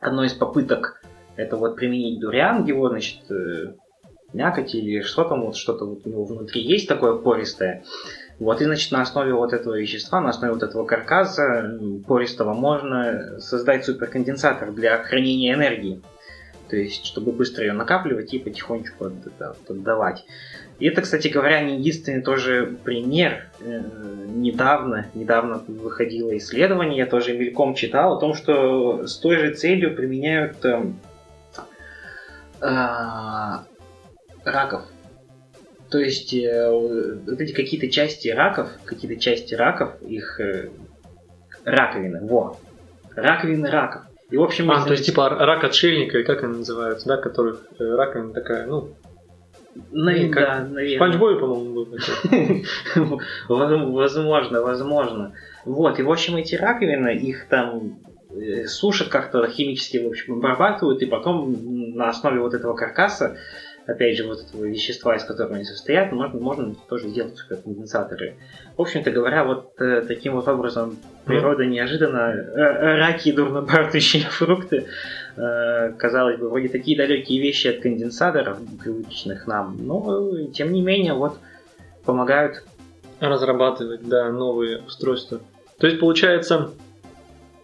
одно 0.00 0.24
из 0.24 0.32
попыток 0.32 1.02
это 1.36 1.56
вот 1.56 1.76
применить 1.76 2.20
дуриан, 2.20 2.64
его 2.64 2.88
значит 2.88 3.30
э, 3.30 3.74
мякоть 4.32 4.74
или 4.74 5.00
что 5.00 5.24
там 5.24 5.42
вот 5.44 5.56
что-то 5.56 5.84
вот 5.84 6.06
у 6.06 6.08
него 6.08 6.24
внутри 6.24 6.62
есть 6.62 6.88
такое 6.88 7.14
пористое. 7.14 7.84
Вот, 8.38 8.60
и, 8.60 8.64
значит, 8.64 8.92
на 8.92 9.00
основе 9.00 9.32
вот 9.32 9.54
этого 9.54 9.78
вещества, 9.78 10.20
на 10.20 10.28
основе 10.28 10.52
вот 10.52 10.62
этого 10.62 10.84
каркаса 10.84 11.78
пористого 12.06 12.52
можно 12.52 13.38
создать 13.38 13.86
суперконденсатор 13.86 14.72
для 14.72 15.02
хранения 15.02 15.54
энергии. 15.54 16.02
То 16.68 16.76
есть, 16.76 17.06
чтобы 17.06 17.32
быстро 17.32 17.64
ее 17.64 17.72
накапливать 17.72 18.34
и 18.34 18.38
потихонечку 18.38 19.06
от- 19.06 19.40
от- 19.40 19.70
отдавать. 19.70 20.24
И 20.78 20.86
это, 20.86 21.02
кстати 21.02 21.28
говоря, 21.28 21.60
не 21.62 21.78
единственный 21.78 22.22
тоже 22.22 22.76
пример. 22.84 23.46
Э, 23.60 23.82
Недавно, 24.36 25.06
недавно 25.14 25.62
выходило 25.66 26.36
исследование, 26.36 26.98
я 26.98 27.06
тоже 27.06 27.36
мельком 27.36 27.74
читал 27.74 28.16
о 28.16 28.20
том, 28.20 28.34
что 28.34 29.06
с 29.06 29.16
той 29.16 29.38
же 29.38 29.54
целью 29.54 29.96
применяют 29.96 30.62
эм, 30.64 31.00
а, 32.60 33.64
раков. 34.44 34.82
То 35.90 35.98
есть 35.98 36.34
э, 36.34 36.70
вот 36.70 37.40
эти 37.40 37.52
какие-то 37.52 37.88
части 37.88 38.28
раков, 38.28 38.68
какие-то 38.84 39.18
части 39.18 39.54
раков, 39.54 40.02
их 40.02 40.38
э, 40.40 40.68
раковины, 41.64 42.26
во, 42.26 42.58
раковины 43.14 43.70
раков. 43.70 44.02
И 44.30 44.36
в 44.36 44.42
общем, 44.42 44.70
А, 44.70 44.84
то 44.84 44.92
есть 44.92 45.06
типа 45.06 45.28
рак 45.28 45.62
отшельника, 45.64 46.18
или 46.18 46.24
как 46.24 46.42
они 46.42 46.58
называются, 46.58 47.06
да, 47.08 47.16
которых 47.16 47.64
э, 47.78 47.84
раковина 47.84 48.32
такая, 48.32 48.66
ну, 48.66 48.94
Наве- 49.92 50.30
как 50.30 50.44
да, 50.44 50.60
наверное. 50.68 50.96
Спанч 50.96 51.16
Бой, 51.16 51.38
по-моему, 51.38 51.74
был 51.74 51.86
такой. 51.86 52.64
Возможно, 53.48 54.62
возможно. 54.62 55.32
Вот, 55.64 55.98
и 55.98 56.02
в 56.02 56.10
общем 56.10 56.36
эти 56.36 56.54
раковины, 56.54 57.14
их 57.16 57.46
там 57.48 57.98
э, 58.30 58.66
сушат 58.66 59.08
как-то 59.08 59.46
химически, 59.46 59.98
в 59.98 60.08
общем, 60.08 60.34
обрабатывают, 60.34 61.02
и 61.02 61.06
потом 61.06 61.94
на 61.94 62.08
основе 62.08 62.40
вот 62.40 62.54
этого 62.54 62.74
каркаса, 62.74 63.36
опять 63.86 64.16
же, 64.16 64.26
вот 64.26 64.40
этого 64.40 64.64
вещества, 64.64 65.16
из 65.16 65.24
которого 65.24 65.54
они 65.54 65.64
состоят, 65.64 66.12
можно, 66.12 66.38
можно 66.38 66.74
тоже 66.88 67.08
сделать 67.08 67.36
суперконденсаторы. 67.36 68.34
В 68.76 68.82
общем-то 68.82 69.10
говоря, 69.10 69.44
вот 69.44 69.72
э, 69.80 70.02
таким 70.06 70.34
вот 70.34 70.48
образом 70.48 70.96
природа 71.24 71.64
неожиданно 71.64 72.32
э, 72.32 72.96
раки 72.96 73.28
и 73.28 73.32
дурно 73.32 73.62
пахнущие 73.62 74.24
фрукты, 74.24 74.86
э, 75.36 75.92
казалось 75.98 76.38
бы, 76.38 76.48
вроде 76.48 76.68
такие 76.68 76.96
далекие 76.96 77.40
вещи 77.40 77.68
от 77.68 77.80
конденсаторов, 77.80 78.58
привычных 78.82 79.46
нам, 79.46 79.76
но 79.80 80.36
э, 80.36 80.46
тем 80.52 80.72
не 80.72 80.82
менее 80.82 81.14
вот 81.14 81.38
помогают 82.04 82.64
разрабатывать, 83.20 84.06
да, 84.06 84.30
новые 84.30 84.82
устройства. 84.82 85.40
То 85.78 85.86
есть, 85.86 86.00
получается, 86.00 86.70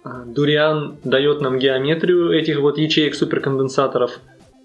а, 0.04 0.24
Дуриан 0.24 0.96
дает 1.04 1.40
нам 1.40 1.58
геометрию 1.58 2.32
этих 2.32 2.58
вот 2.58 2.78
ячеек 2.78 3.14
суперконденсаторов, 3.14 4.20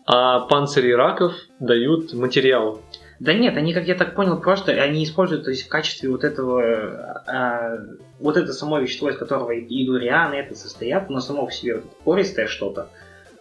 а 0.08 0.40
панцири 0.40 0.94
раков 0.94 1.34
дают 1.60 2.14
материал. 2.14 2.82
Да 3.20 3.34
нет, 3.34 3.58
они, 3.58 3.74
как 3.74 3.88
я 3.88 3.96
так 3.96 4.16
понял, 4.16 4.40
просто 4.40 4.72
они 4.72 5.04
используют 5.04 5.44
то 5.44 5.50
есть, 5.50 5.66
в 5.66 5.70
качестве 5.70 6.10
вот 6.10 6.24
этого, 6.24 7.24
а, 7.28 7.78
вот 8.20 8.38
это 8.38 8.54
само 8.54 8.80
вещество, 8.80 9.10
из 9.10 9.18
которого 9.18 9.52
и 9.52 9.86
дурианы 9.86 10.36
это 10.36 10.56
состоят, 10.56 11.10
но 11.10 11.20
само 11.20 11.46
по 11.46 11.52
себе 11.52 11.76
вот 11.76 11.86
пористое 12.06 12.48
что-то. 12.48 12.88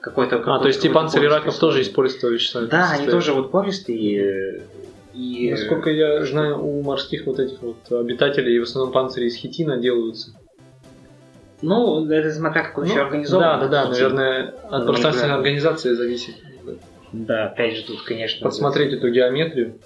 Какой-то, 0.00 0.42
А, 0.44 0.58
то 0.58 0.66
есть 0.66 0.84
и 0.84 0.88
панцири 0.88 1.26
раков 1.26 1.56
тоже 1.56 1.82
из 1.82 1.88
пористого 1.88 2.30
вещества. 2.30 2.62
Да, 2.62 2.78
они 2.78 2.88
состоят. 2.88 3.10
тоже 3.12 3.32
вот 3.32 3.50
пористые. 3.52 4.62
И... 5.14 5.50
Насколько 5.50 5.90
я 5.90 6.24
знаю, 6.24 6.64
у 6.64 6.82
морских 6.82 7.26
вот 7.26 7.38
этих 7.38 7.62
вот 7.62 7.76
обитателей 7.90 8.58
в 8.58 8.64
основном 8.64 8.92
панцири 8.92 9.26
из 9.26 9.36
хитина 9.36 9.76
делаются. 9.76 10.32
Ну, 11.62 12.06
это 12.10 12.32
смотря 12.32 12.64
как 12.64 12.78
он 12.78 12.84
Ну, 12.84 12.90
еще 12.90 13.00
организован. 13.02 13.42
Да, 13.42 13.58
да, 13.60 13.68
да, 13.68 13.80
Хитин. 13.82 13.92
наверное, 13.92 14.54
от 14.70 14.84
Ну, 14.84 14.86
пространственной 14.88 15.30
да. 15.30 15.36
организации 15.36 15.94
зависит. 15.94 16.34
Да, 17.12 17.46
опять 17.46 17.76
же, 17.76 17.84
тут, 17.84 18.02
конечно... 18.02 18.44
Подсмотреть 18.44 18.92
эту 18.92 19.10
геометрию. 19.10 19.78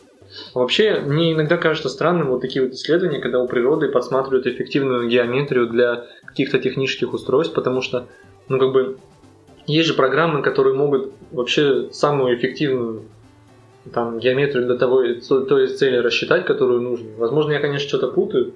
Вообще, 0.54 1.00
мне 1.00 1.32
иногда 1.32 1.56
кажется 1.56 1.88
странным 1.88 2.28
вот 2.28 2.40
такие 2.40 2.64
вот 2.64 2.72
исследования, 2.72 3.18
когда 3.18 3.42
у 3.42 3.48
природы 3.48 3.88
подсматривают 3.88 4.46
эффективную 4.46 5.08
геометрию 5.08 5.68
для 5.68 6.06
каких-то 6.24 6.58
технических 6.58 7.12
устройств, 7.12 7.54
потому 7.54 7.82
что, 7.82 8.06
ну, 8.48 8.58
как 8.58 8.72
бы, 8.72 8.98
есть 9.66 9.88
же 9.88 9.94
программы, 9.94 10.42
которые 10.42 10.74
могут 10.74 11.12
вообще 11.32 11.90
самую 11.90 12.36
эффективную 12.36 13.02
там, 13.92 14.18
геометрию 14.18 14.66
для 14.66 14.76
того, 14.76 15.02
то- 15.14 15.40
той 15.42 15.66
цели 15.68 15.96
рассчитать, 15.96 16.44
которую 16.44 16.80
нужно. 16.80 17.10
Возможно, 17.16 17.52
я, 17.52 17.60
конечно, 17.60 17.88
что-то 17.88 18.08
путаю, 18.08 18.54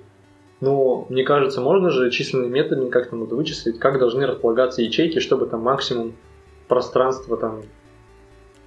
но 0.61 1.07
мне 1.09 1.25
кажется, 1.25 1.61
можно 1.61 1.91
же 1.91 2.11
численными 2.11 2.53
методами 2.53 2.89
как-то 2.89 3.17
вычислить, 3.17 3.79
как 3.79 3.99
должны 3.99 4.27
располагаться 4.27 4.83
ячейки, 4.83 5.19
чтобы 5.19 5.47
там 5.47 5.61
максимум 5.63 6.15
пространства 6.69 7.37
там 7.37 7.63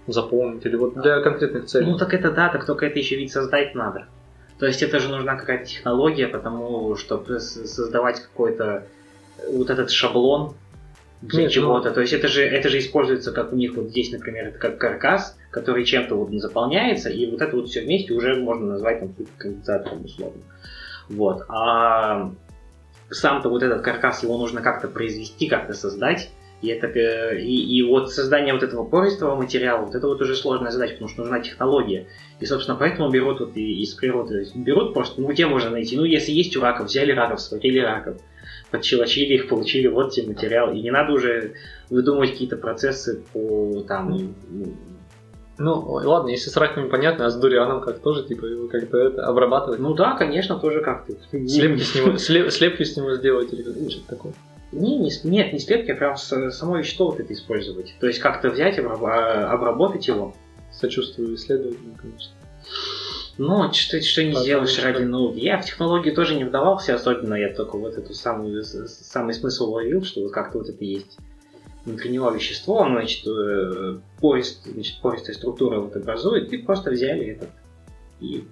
заполнить, 0.07 0.65
или 0.65 0.75
вот 0.75 0.99
для 1.01 1.21
конкретных 1.21 1.65
целей. 1.65 1.85
Ну 1.85 1.97
так 1.97 2.13
это 2.13 2.31
да, 2.31 2.49
так 2.49 2.65
только 2.65 2.85
это 2.85 2.97
еще 2.97 3.15
ведь 3.17 3.31
создать 3.31 3.75
надо. 3.75 4.07
То 4.59 4.65
есть 4.65 4.81
это 4.81 4.99
же 4.99 5.09
нужна 5.09 5.35
какая-то 5.35 5.65
технология, 5.65 6.27
потому 6.27 6.95
чтобы 6.95 7.39
с- 7.39 7.67
создавать 7.67 8.21
какой-то 8.21 8.85
э, 9.37 9.51
вот 9.51 9.69
этот 9.69 9.91
шаблон 9.91 10.55
для 11.21 11.41
Нет, 11.43 11.49
ну- 11.49 11.53
чего-то. 11.53 11.91
То 11.91 12.01
есть 12.01 12.13
это 12.13 12.27
же, 12.27 12.43
это 12.43 12.69
же 12.69 12.79
используется, 12.79 13.31
как 13.31 13.53
у 13.53 13.55
них 13.55 13.75
вот 13.75 13.89
здесь, 13.89 14.11
например, 14.11 14.47
это 14.47 14.59
как 14.59 14.77
каркас, 14.77 15.37
который 15.51 15.83
чем-то 15.83 16.15
вот 16.15 16.31
заполняется, 16.39 17.09
и 17.09 17.29
вот 17.29 17.41
это 17.41 17.55
вот 17.55 17.67
все 17.67 17.81
вместе 17.81 18.13
уже 18.13 18.35
можно 18.35 18.67
назвать 18.67 18.99
там 18.99 19.13
конденсатором 19.37 20.05
условно. 20.05 20.41
Вот. 21.09 21.43
А 21.49 22.31
сам-то 23.09 23.49
вот 23.49 23.63
этот 23.63 23.81
каркас, 23.81 24.23
его 24.23 24.37
нужно 24.37 24.61
как-то 24.61 24.87
произвести, 24.87 25.47
как-то 25.47 25.73
создать. 25.73 26.29
И, 26.61 26.69
это, 26.69 26.87
э, 26.87 27.39
и, 27.39 27.77
и 27.77 27.83
вот 27.83 28.11
создание 28.11 28.53
вот 28.53 28.63
этого 28.63 28.83
пористого 28.83 29.35
материала, 29.35 29.85
вот 29.85 29.93
это 29.93 30.07
вот 30.07 30.21
уже 30.21 30.35
сложная 30.35 30.71
задача, 30.71 30.93
потому 30.93 31.09
что 31.09 31.21
нужна 31.21 31.39
технология. 31.39 32.07
И, 32.39 32.45
собственно, 32.45 32.77
поэтому 32.77 33.09
берут 33.09 33.39
вот 33.39 33.55
из 33.55 33.93
природы, 33.93 34.47
берут 34.55 34.93
просто, 34.93 35.21
ну 35.21 35.27
где 35.27 35.45
можно 35.45 35.69
найти? 35.69 35.95
Ну, 35.97 36.03
если 36.03 36.31
есть 36.31 36.57
у 36.57 36.61
раков, 36.61 36.87
взяли 36.87 37.11
раков, 37.11 37.41
сварили 37.41 37.79
раков, 37.79 38.17
подщелочили 38.71 39.35
их, 39.35 39.49
получили 39.49 39.87
вот 39.87 40.11
тебе 40.11 40.27
материал. 40.29 40.71
И 40.73 40.81
не 40.81 40.91
надо 40.91 41.13
уже 41.13 41.53
выдумывать 41.89 42.31
какие-то 42.31 42.57
процессы 42.57 43.23
по 43.33 43.83
там... 43.87 44.17
ну, 44.49 44.73
Ну, 45.59 45.79
ладно, 45.81 46.29
если 46.29 46.49
с 46.49 46.57
раками 46.57 46.89
понятно, 46.89 47.25
а 47.25 47.29
с 47.29 47.35
дурианом 47.35 47.81
как 47.81 47.99
тоже, 47.99 48.23
типа, 48.23 48.45
его 48.45 48.67
как-то 48.67 48.97
это 48.97 49.25
обрабатывать. 49.25 49.79
Ну 49.79 49.93
да, 49.93 50.15
конечно, 50.15 50.59
тоже 50.59 50.81
как-то. 50.81 51.13
Слепки 51.47 51.81
с 51.81 51.95
него, 51.95 52.11
слеп- 52.13 52.49
слепки 52.49 52.83
с 52.83 52.97
него 52.97 53.13
сделать 53.15 53.53
или 53.53 53.89
что-то 53.89 54.07
такое. 54.07 54.33
Не, 54.77 54.97
не, 54.97 55.11
нет, 55.23 55.53
не 55.53 55.59
слепки, 55.59 55.91
а 55.91 55.95
прям 55.95 56.15
с- 56.17 56.51
само 56.51 56.77
вещество 56.77 57.07
вот 57.11 57.19
это 57.19 57.33
использовать. 57.33 57.95
То 57.99 58.07
есть 58.07 58.19
как-то 58.19 58.49
взять, 58.49 58.77
обраб- 58.79 59.05
а, 59.05 59.51
обработать 59.51 60.07
его. 60.07 60.33
Сочувствую 60.71 61.35
исследователям, 61.35 61.95
конечно. 61.95 62.31
Ну, 63.39 63.71
что, 63.71 64.01
что 64.01 64.23
не 64.23 64.29
Потому 64.29 64.43
сделаешь 64.45 64.69
что- 64.69 64.83
ради 64.83 65.03
науки. 65.03 65.39
Я 65.39 65.59
в 65.59 65.65
технологии 65.65 66.11
тоже 66.11 66.35
не 66.35 66.43
вдавался 66.43 66.95
особенно, 66.95 67.35
я 67.35 67.53
только 67.53 67.77
вот 67.77 67.97
эту 67.97 68.13
самую, 68.13 68.63
самый 68.63 69.33
смысл 69.33 69.69
уловил, 69.71 70.03
что 70.03 70.21
вот 70.21 70.31
как-то 70.31 70.57
вот 70.59 70.69
это 70.69 70.83
есть 70.83 71.17
внутри 71.85 72.09
него 72.09 72.29
вещество, 72.31 72.81
оно, 72.81 72.95
значит, 72.99 73.25
э, 73.27 73.99
порист, 74.19 74.65
значит, 74.65 74.99
пористая 75.01 75.35
структура 75.35 75.79
вот 75.79 75.95
образует, 75.95 76.51
и 76.51 76.57
просто 76.57 76.91
взяли 76.91 77.27
это 77.27 77.47
и 78.19 78.43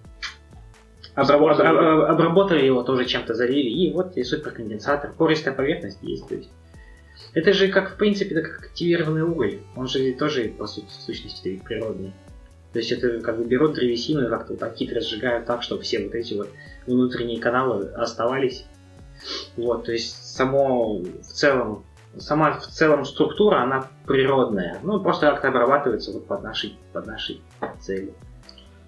обраб- 1.16 2.06
обработали 2.06 2.66
его, 2.66 2.84
тоже 2.84 3.06
чем-то 3.06 3.34
залили, 3.34 3.70
и 3.70 3.94
вот 3.94 4.18
и 4.18 4.24
суперконденсатор, 4.24 5.14
пористая 5.18 5.54
поверхность 5.54 6.00
есть. 6.02 6.28
То 6.28 6.36
есть. 6.36 6.50
Это 7.34 7.54
же 7.54 7.68
как, 7.70 7.94
в 7.94 7.98
принципе, 7.98 8.36
это 8.36 8.50
как 8.50 8.66
активированный 8.66 9.24
уголь. 9.24 9.60
Он 9.76 9.88
же 9.88 10.14
тоже, 10.14 10.50
по 10.50 10.68
сути, 10.68 10.88
в 10.88 11.02
сущности, 11.02 11.62
природный. 11.64 12.14
То 12.74 12.80
есть 12.80 12.92
это 12.92 13.22
как 13.22 13.38
бы 13.38 13.46
берут 13.46 13.74
древесину 13.74 14.26
и 14.26 14.30
как-то 14.30 14.54
вот 14.54 14.60
так 14.60 14.76
хитро 14.76 15.00
сжигают 15.00 15.46
так, 15.46 15.64
чтобы 15.64 15.84
все 15.84 16.04
вот 16.04 16.14
эти 16.14 16.34
вот 16.34 16.50
внутренние 16.86 17.40
каналы 17.40 17.86
оставались. 17.96 18.66
Вот, 19.56 19.86
то 19.86 19.94
есть 19.94 20.36
само 20.36 21.00
в 21.00 21.22
целом, 21.22 21.86
сама 22.18 22.60
в 22.60 22.68
целом 22.68 23.06
структура, 23.06 23.64
она 23.64 23.90
природная. 24.06 24.80
Ну, 24.84 25.00
просто 25.00 25.32
как-то 25.32 25.48
обрабатывается 25.48 26.12
вот 26.12 26.28
под 26.28 26.44
нашей, 26.44 26.78
под 26.92 27.08
нашей 27.08 27.42
цели. 27.80 28.14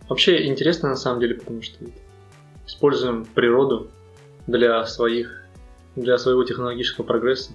Вообще 0.10 0.48
интересно 0.48 0.90
на 0.90 0.96
самом 0.98 1.22
деле, 1.22 1.36
потому 1.36 1.62
что 1.62 1.86
используем 2.67 3.25
природу 3.25 3.88
для 4.45 4.86
своих, 4.86 5.43
для 5.95 6.19
своего 6.19 6.43
технологического 6.43 7.03
прогресса. 7.06 7.53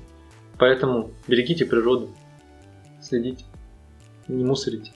Поэтому 0.58 1.12
берегите 1.28 1.64
природу, 1.64 2.10
следите, 3.00 3.44
не 4.26 4.44
мусорите. 4.44 4.92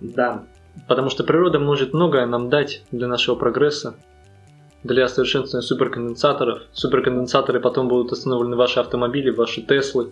Да, 0.00 0.46
Потому 0.88 1.10
что 1.10 1.24
природа 1.24 1.58
может 1.58 1.94
многое 1.94 2.26
нам 2.26 2.48
дать 2.48 2.82
для 2.92 3.08
нашего 3.08 3.34
прогресса, 3.34 3.96
для 4.84 5.08
совершенствования 5.08 5.66
суперконденсаторов. 5.66 6.62
Суперконденсаторы 6.72 7.60
потом 7.60 7.88
будут 7.88 8.12
установлены 8.12 8.54
в 8.54 8.58
ваши 8.58 8.78
автомобили, 8.78 9.30
в 9.30 9.36
ваши 9.36 9.62
Теслы. 9.62 10.10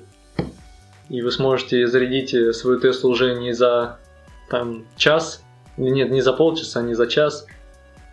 И 1.10 1.20
вы 1.20 1.30
сможете 1.30 1.87
зарядить 1.87 2.34
э, 2.34 2.52
свою 2.52 2.80
Теслу 2.80 3.10
уже 3.10 3.34
не 3.34 3.52
за 3.52 3.98
там, 4.48 4.84
час, 4.96 5.44
нет, 5.76 6.10
не 6.10 6.22
за 6.22 6.32
полчаса, 6.32 6.82
не 6.82 6.94
за 6.94 7.06
час, 7.06 7.46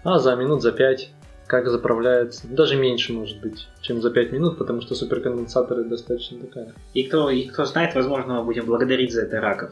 а 0.03 0.19
за 0.19 0.35
минут 0.35 0.61
за 0.61 0.71
пять, 0.71 1.11
как 1.47 1.69
заправляется. 1.69 2.47
Даже 2.47 2.75
меньше, 2.75 3.13
может 3.13 3.41
быть, 3.41 3.67
чем 3.81 4.01
за 4.01 4.09
пять 4.09 4.31
минут, 4.31 4.57
потому 4.57 4.81
что 4.81 4.95
суперконденсаторы 4.95 5.83
достаточно 5.83 6.39
такая. 6.39 6.73
и 6.93 7.03
кто, 7.03 7.29
и 7.29 7.47
кто 7.47 7.65
знает, 7.65 7.93
возможно, 7.93 8.35
мы 8.35 8.43
будем 8.43 8.65
благодарить 8.65 9.11
за 9.11 9.23
это 9.23 9.41
раков. 9.41 9.71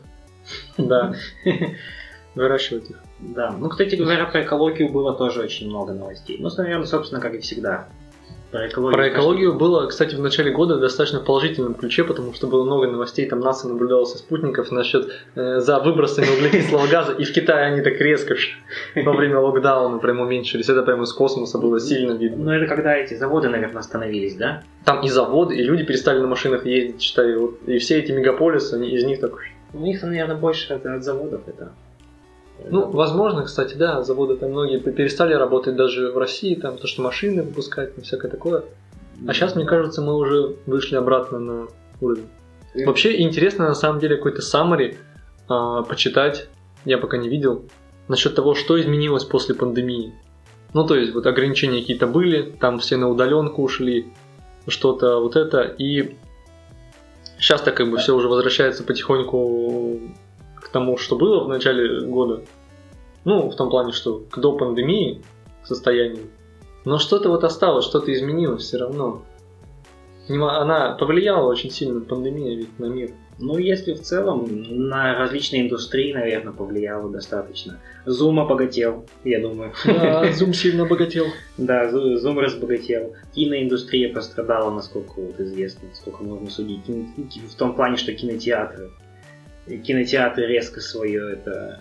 Да. 0.77 1.13
Выращивать 2.35 2.89
их. 2.89 2.97
Да, 3.19 3.51
ну, 3.51 3.69
кстати 3.69 3.95
говоря, 3.95 4.25
про 4.25 4.43
экологию 4.43 4.91
было 4.91 5.13
тоже 5.13 5.41
очень 5.41 5.67
много 5.69 5.93
новостей. 5.93 6.37
Ну, 6.39 6.49
наверное, 6.57 6.85
собственно, 6.85 7.19
как 7.21 7.33
и 7.33 7.39
всегда. 7.39 7.87
Про 8.51 8.67
экологию. 8.67 8.93
Про 8.93 9.09
экологию 9.09 9.53
было, 9.53 9.85
кстати, 9.85 10.15
в 10.15 10.19
начале 10.19 10.51
года 10.51 10.77
достаточно 10.79 11.19
в 11.19 11.25
положительном 11.25 11.75
ключе, 11.75 12.03
потому 12.03 12.33
что 12.33 12.47
было 12.47 12.63
много 12.63 12.87
новостей, 12.87 13.27
там 13.29 13.41
НАСА 13.41 13.69
наблюдало 13.69 14.05
со 14.05 14.17
спутников 14.17 14.71
насчет 14.71 15.11
э, 15.35 15.59
за 15.59 15.79
выбросами 15.79 16.25
углекислого 16.25 16.87
газа, 16.87 17.13
и 17.13 17.25
в 17.25 17.31
Китае 17.31 17.65
они 17.65 17.81
так 17.81 18.01
резко 18.01 18.35
во 18.95 19.13
время 19.13 19.39
локдауна 19.39 19.99
прям 19.99 20.19
уменьшились, 20.19 20.67
это 20.67 20.81
прямо 20.81 21.03
из 21.03 21.13
космоса 21.13 21.59
было 21.59 21.79
сильно 21.79 22.13
видно. 22.13 22.45
Ну, 22.45 22.51
это 22.51 22.65
когда 22.65 22.95
эти 22.95 23.13
заводы, 23.13 23.49
наверное, 23.49 23.81
остановились, 23.81 24.35
да? 24.35 24.63
Там 24.83 25.01
и 25.01 25.09
заводы, 25.09 25.55
и 25.55 25.63
люди 25.63 25.83
перестали 25.83 26.19
на 26.19 26.27
машинах 26.27 26.65
ездить, 26.65 27.01
считай, 27.01 27.35
вот, 27.35 27.59
и 27.67 27.77
все 27.77 27.99
эти 27.99 28.11
мегаполисы, 28.11 28.73
они, 28.73 28.89
из 28.89 29.03
них 29.03 29.19
так... 29.19 29.33
У 29.73 29.79
них, 29.79 30.01
наверное, 30.01 30.35
больше 30.35 30.73
от 30.73 31.03
заводов 31.03 31.41
это. 31.47 31.73
Ну, 32.69 32.89
возможно, 32.89 33.43
кстати, 33.43 33.75
да, 33.75 34.03
заводы 34.03 34.35
там 34.35 34.51
многие 34.51 34.79
перестали 34.79 35.33
работать 35.33 35.75
даже 35.75 36.11
в 36.11 36.17
России, 36.17 36.55
там, 36.55 36.77
то, 36.77 36.87
что 36.87 37.01
машины 37.01 37.43
выпускать, 37.43 37.97
и 37.97 38.01
всякое 38.01 38.29
такое. 38.29 38.63
А 39.27 39.33
сейчас, 39.33 39.55
мне 39.55 39.65
кажется, 39.65 40.01
мы 40.01 40.15
уже 40.15 40.55
вышли 40.65 40.95
обратно 40.95 41.39
на 41.39 41.67
уровень. 42.01 42.27
Вообще 42.85 43.21
интересно 43.21 43.67
на 43.67 43.75
самом 43.75 43.99
деле 43.99 44.17
какой-то 44.17 44.41
summary 44.41 44.95
а, 45.47 45.83
почитать. 45.83 46.47
Я 46.85 46.97
пока 46.97 47.17
не 47.17 47.29
видел. 47.29 47.65
насчет 48.07 48.35
того, 48.35 48.55
что 48.55 48.79
изменилось 48.79 49.23
после 49.23 49.55
пандемии. 49.55 50.13
Ну, 50.73 50.85
то 50.85 50.95
есть, 50.95 51.13
вот 51.13 51.25
ограничения 51.25 51.81
какие-то 51.81 52.07
были, 52.07 52.43
там 52.59 52.79
все 52.79 52.97
на 52.97 53.09
удаленку 53.09 53.63
ушли, 53.63 54.13
что-то 54.67 55.19
вот 55.19 55.35
это, 55.35 55.61
и 55.61 56.15
сейчас-то 57.39 57.71
как 57.71 57.89
бы 57.89 57.97
все 57.97 58.15
уже 58.15 58.27
возвращается 58.27 58.83
потихоньку 58.83 59.99
к 60.69 60.71
тому, 60.71 60.97
что 60.97 61.15
было 61.17 61.43
в 61.43 61.49
начале 61.49 62.01
года. 62.01 62.41
Ну, 63.25 63.49
в 63.49 63.55
том 63.55 63.69
плане, 63.69 63.91
что 63.91 64.23
к 64.29 64.37
до 64.37 64.53
пандемии 64.53 65.21
состоянию. 65.63 66.27
Но 66.85 66.99
что-то 66.99 67.29
вот 67.29 67.43
осталось, 67.43 67.85
что-то 67.85 68.13
изменилось 68.13 68.63
все 68.63 68.77
равно. 68.77 69.23
Она 70.29 70.91
повлияла 70.93 71.47
очень 71.49 71.71
сильно, 71.71 72.01
пандемия 72.01 72.55
ведь 72.55 72.77
на 72.77 72.85
мир. 72.85 73.11
Ну, 73.39 73.57
если 73.57 73.93
в 73.93 74.01
целом, 74.01 74.47
на 74.69 75.17
различные 75.17 75.63
индустрии, 75.63 76.13
наверное, 76.13 76.53
повлияло 76.53 77.09
достаточно. 77.09 77.79
Zoom 78.05 78.39
обогател, 78.39 79.05
я 79.23 79.41
думаю. 79.41 79.73
Да, 79.85 80.29
Zoom 80.29 80.53
сильно 80.53 80.83
обогател. 80.83 81.25
Да, 81.57 81.89
Zoom 81.89 82.39
разбогател. 82.39 83.15
Киноиндустрия 83.33 84.13
пострадала, 84.13 84.69
насколько 84.71 85.13
вот 85.19 85.39
известно, 85.39 85.89
сколько 85.93 86.23
можно 86.23 86.49
судить. 86.49 86.81
В 86.87 87.55
том 87.55 87.75
плане, 87.75 87.97
что 87.97 88.13
кинотеатры. 88.13 88.91
Кинотеатры 89.77 90.47
резко 90.47 90.81
свое 90.81 91.33
это 91.33 91.79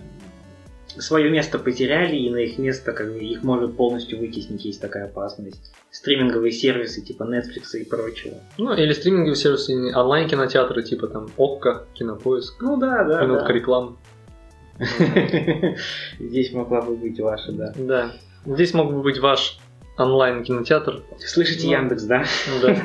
свое 0.97 1.29
место 1.29 1.59
потеряли, 1.59 2.15
и 2.15 2.29
на 2.29 2.37
их 2.37 2.57
место 2.57 2.93
как 2.93 3.13
бы, 3.13 3.19
их 3.19 3.43
может 3.43 3.75
полностью 3.75 4.19
вытеснить, 4.19 4.65
есть 4.65 4.81
такая 4.81 5.05
опасность. 5.05 5.71
Стриминговые 5.91 6.51
сервисы 6.51 7.01
типа 7.01 7.23
Netflix 7.23 7.77
и 7.79 7.83
прочего. 7.83 8.35
Ну, 8.57 8.73
или 8.73 8.93
стриминговые 8.93 9.35
сервисы, 9.35 9.73
онлайн-кинотеатры 9.95 10.83
типа 10.83 11.07
там 11.07 11.27
ОККО, 11.37 11.85
Кинопоиск. 11.93 12.61
Ну 12.61 12.77
да, 12.77 13.03
да. 13.03 13.23
Минутка 13.23 13.47
да. 13.47 13.53
рекламы. 13.53 13.97
Здесь 16.19 16.53
могла 16.53 16.81
бы 16.81 16.95
быть 16.95 17.19
ваша, 17.19 17.51
да. 17.51 17.73
Да. 17.77 18.11
Здесь 18.45 18.73
мог 18.73 18.91
бы 18.91 19.01
быть 19.01 19.19
ваш 19.19 19.59
онлайн-кинотеатр. 19.99 21.03
Слышите 21.19 21.67
ну, 21.67 21.73
Яндекс, 21.73 22.03
да? 22.03 22.23
Да. 22.61 22.69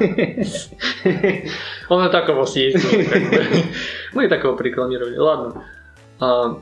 Он 1.88 2.06
и 2.06 2.10
так 2.10 2.28
у 2.28 2.32
вас 2.32 2.56
есть. 2.56 2.84
Мы 4.12 4.26
и 4.26 4.28
так 4.28 4.42
его 4.42 4.56
порекламировали. 4.56 5.16
Ладно. 5.16 5.64
А, 6.18 6.60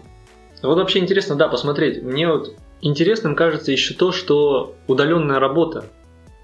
вот 0.63 0.77
вообще 0.77 0.99
интересно, 0.99 1.37
да, 1.37 1.49
посмотреть. 1.49 2.03
Мне 2.03 2.29
вот 2.29 2.55
интересным 2.83 3.35
кажется 3.35 3.73
еще 3.73 3.95
то, 3.95 4.13
что 4.13 4.75
удаленная 4.87 5.41
работа, 5.41 5.87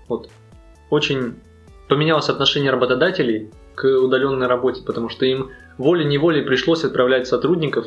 вот, 0.08 0.30
очень 0.90 1.34
поменялось 1.88 2.28
отношение 2.28 2.70
работодателей 2.70 3.50
к 3.74 3.84
удаленной 3.84 4.46
работе, 4.46 4.82
потому 4.84 5.08
что 5.08 5.26
им 5.26 5.50
волей-неволей 5.76 6.42
пришлось 6.42 6.84
отправлять 6.84 7.26
сотрудников 7.26 7.86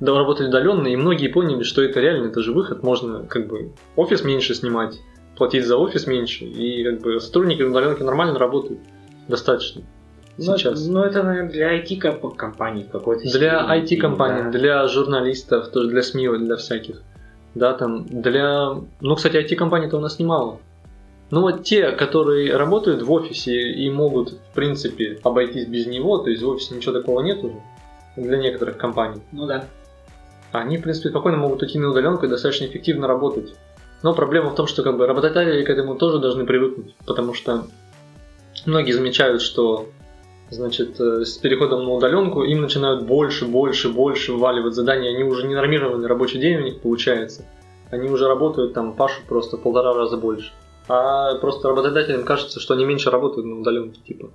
работать 0.00 0.48
удаленно, 0.48 0.88
и 0.88 0.96
многие 0.96 1.28
поняли, 1.28 1.62
что 1.62 1.82
это 1.82 2.00
реально, 2.00 2.26
это 2.26 2.42
же 2.42 2.52
выход, 2.52 2.82
можно 2.82 3.24
как 3.24 3.48
бы 3.48 3.72
офис 3.96 4.24
меньше 4.24 4.54
снимать, 4.54 5.00
платить 5.36 5.66
за 5.66 5.76
офис 5.76 6.06
меньше, 6.06 6.44
и 6.44 6.84
как 6.84 7.00
бы 7.00 7.20
сотрудники 7.20 7.62
удаленки 7.62 8.02
нормально 8.02 8.38
работают 8.38 8.80
достаточно. 9.28 9.82
Ну, 10.38 10.58
сейчас. 10.58 10.86
Ну, 10.86 11.02
это, 11.02 11.22
наверное, 11.22 11.50
для 11.50 11.78
IT-компаний 11.80 12.86
какой-то 12.90 13.22
Для 13.30 13.66
IT-компаний, 13.76 14.42
да. 14.44 14.58
для 14.58 14.88
журналистов, 14.88 15.68
тоже 15.68 15.88
для 15.88 16.02
СМИ, 16.02 16.28
для 16.38 16.56
всяких. 16.56 17.02
Да, 17.54 17.72
там, 17.72 18.04
для... 18.06 18.76
Ну, 19.00 19.14
кстати, 19.14 19.36
IT-компаний-то 19.36 19.96
у 19.96 20.00
нас 20.00 20.18
немало. 20.18 20.58
Ну, 21.30 21.40
вот 21.40 21.64
те, 21.64 21.90
которые 21.90 22.54
работают 22.56 23.02
в 23.02 23.10
офисе 23.10 23.72
и 23.72 23.90
могут, 23.90 24.32
в 24.32 24.54
принципе, 24.54 25.18
обойтись 25.22 25.66
без 25.66 25.86
него, 25.86 26.18
то 26.18 26.30
есть 26.30 26.42
в 26.42 26.48
офисе 26.48 26.74
ничего 26.74 26.92
такого 26.92 27.20
нет 27.20 27.42
уже, 27.42 27.56
для 28.16 28.36
некоторых 28.36 28.76
компаний. 28.76 29.22
Ну 29.32 29.46
да. 29.46 29.64
Они, 30.52 30.76
в 30.76 30.82
принципе, 30.82 31.08
спокойно 31.08 31.38
могут 31.38 31.62
уйти 31.62 31.78
на 31.78 31.90
удаленку 31.90 32.26
и 32.26 32.28
достаточно 32.28 32.66
эффективно 32.66 33.08
работать. 33.08 33.54
Но 34.02 34.14
проблема 34.14 34.50
в 34.50 34.54
том, 34.54 34.66
что 34.66 34.82
как 34.82 34.96
бы 34.96 35.06
работодатели 35.06 35.64
к 35.64 35.70
этому 35.70 35.96
тоже 35.96 36.18
должны 36.18 36.44
привыкнуть, 36.44 36.94
потому 37.06 37.34
что 37.34 37.66
многие 38.66 38.92
замечают, 38.92 39.42
что 39.42 39.88
значит, 40.50 41.00
э, 41.00 41.24
с 41.24 41.38
переходом 41.38 41.84
на 41.84 41.92
удаленку 41.92 42.44
им 42.44 42.60
начинают 42.60 43.04
больше, 43.04 43.46
больше, 43.46 43.88
больше 43.88 44.32
вваливать 44.32 44.74
задания. 44.74 45.14
Они 45.14 45.24
уже 45.24 45.46
не 45.46 45.54
нормированный 45.54 46.08
рабочий 46.08 46.38
день 46.38 46.56
у 46.56 46.62
них 46.62 46.80
получается. 46.80 47.44
Они 47.90 48.08
уже 48.08 48.26
работают 48.26 48.74
там, 48.74 48.94
пашут 48.94 49.24
просто 49.24 49.56
полтора 49.56 49.94
раза 49.94 50.16
больше. 50.16 50.52
А 50.88 51.34
просто 51.36 51.68
работодателям 51.68 52.24
кажется, 52.24 52.60
что 52.60 52.74
они 52.74 52.84
меньше 52.84 53.10
работают 53.10 53.46
на 53.46 53.60
удаленке, 53.60 54.00
типа. 54.00 54.30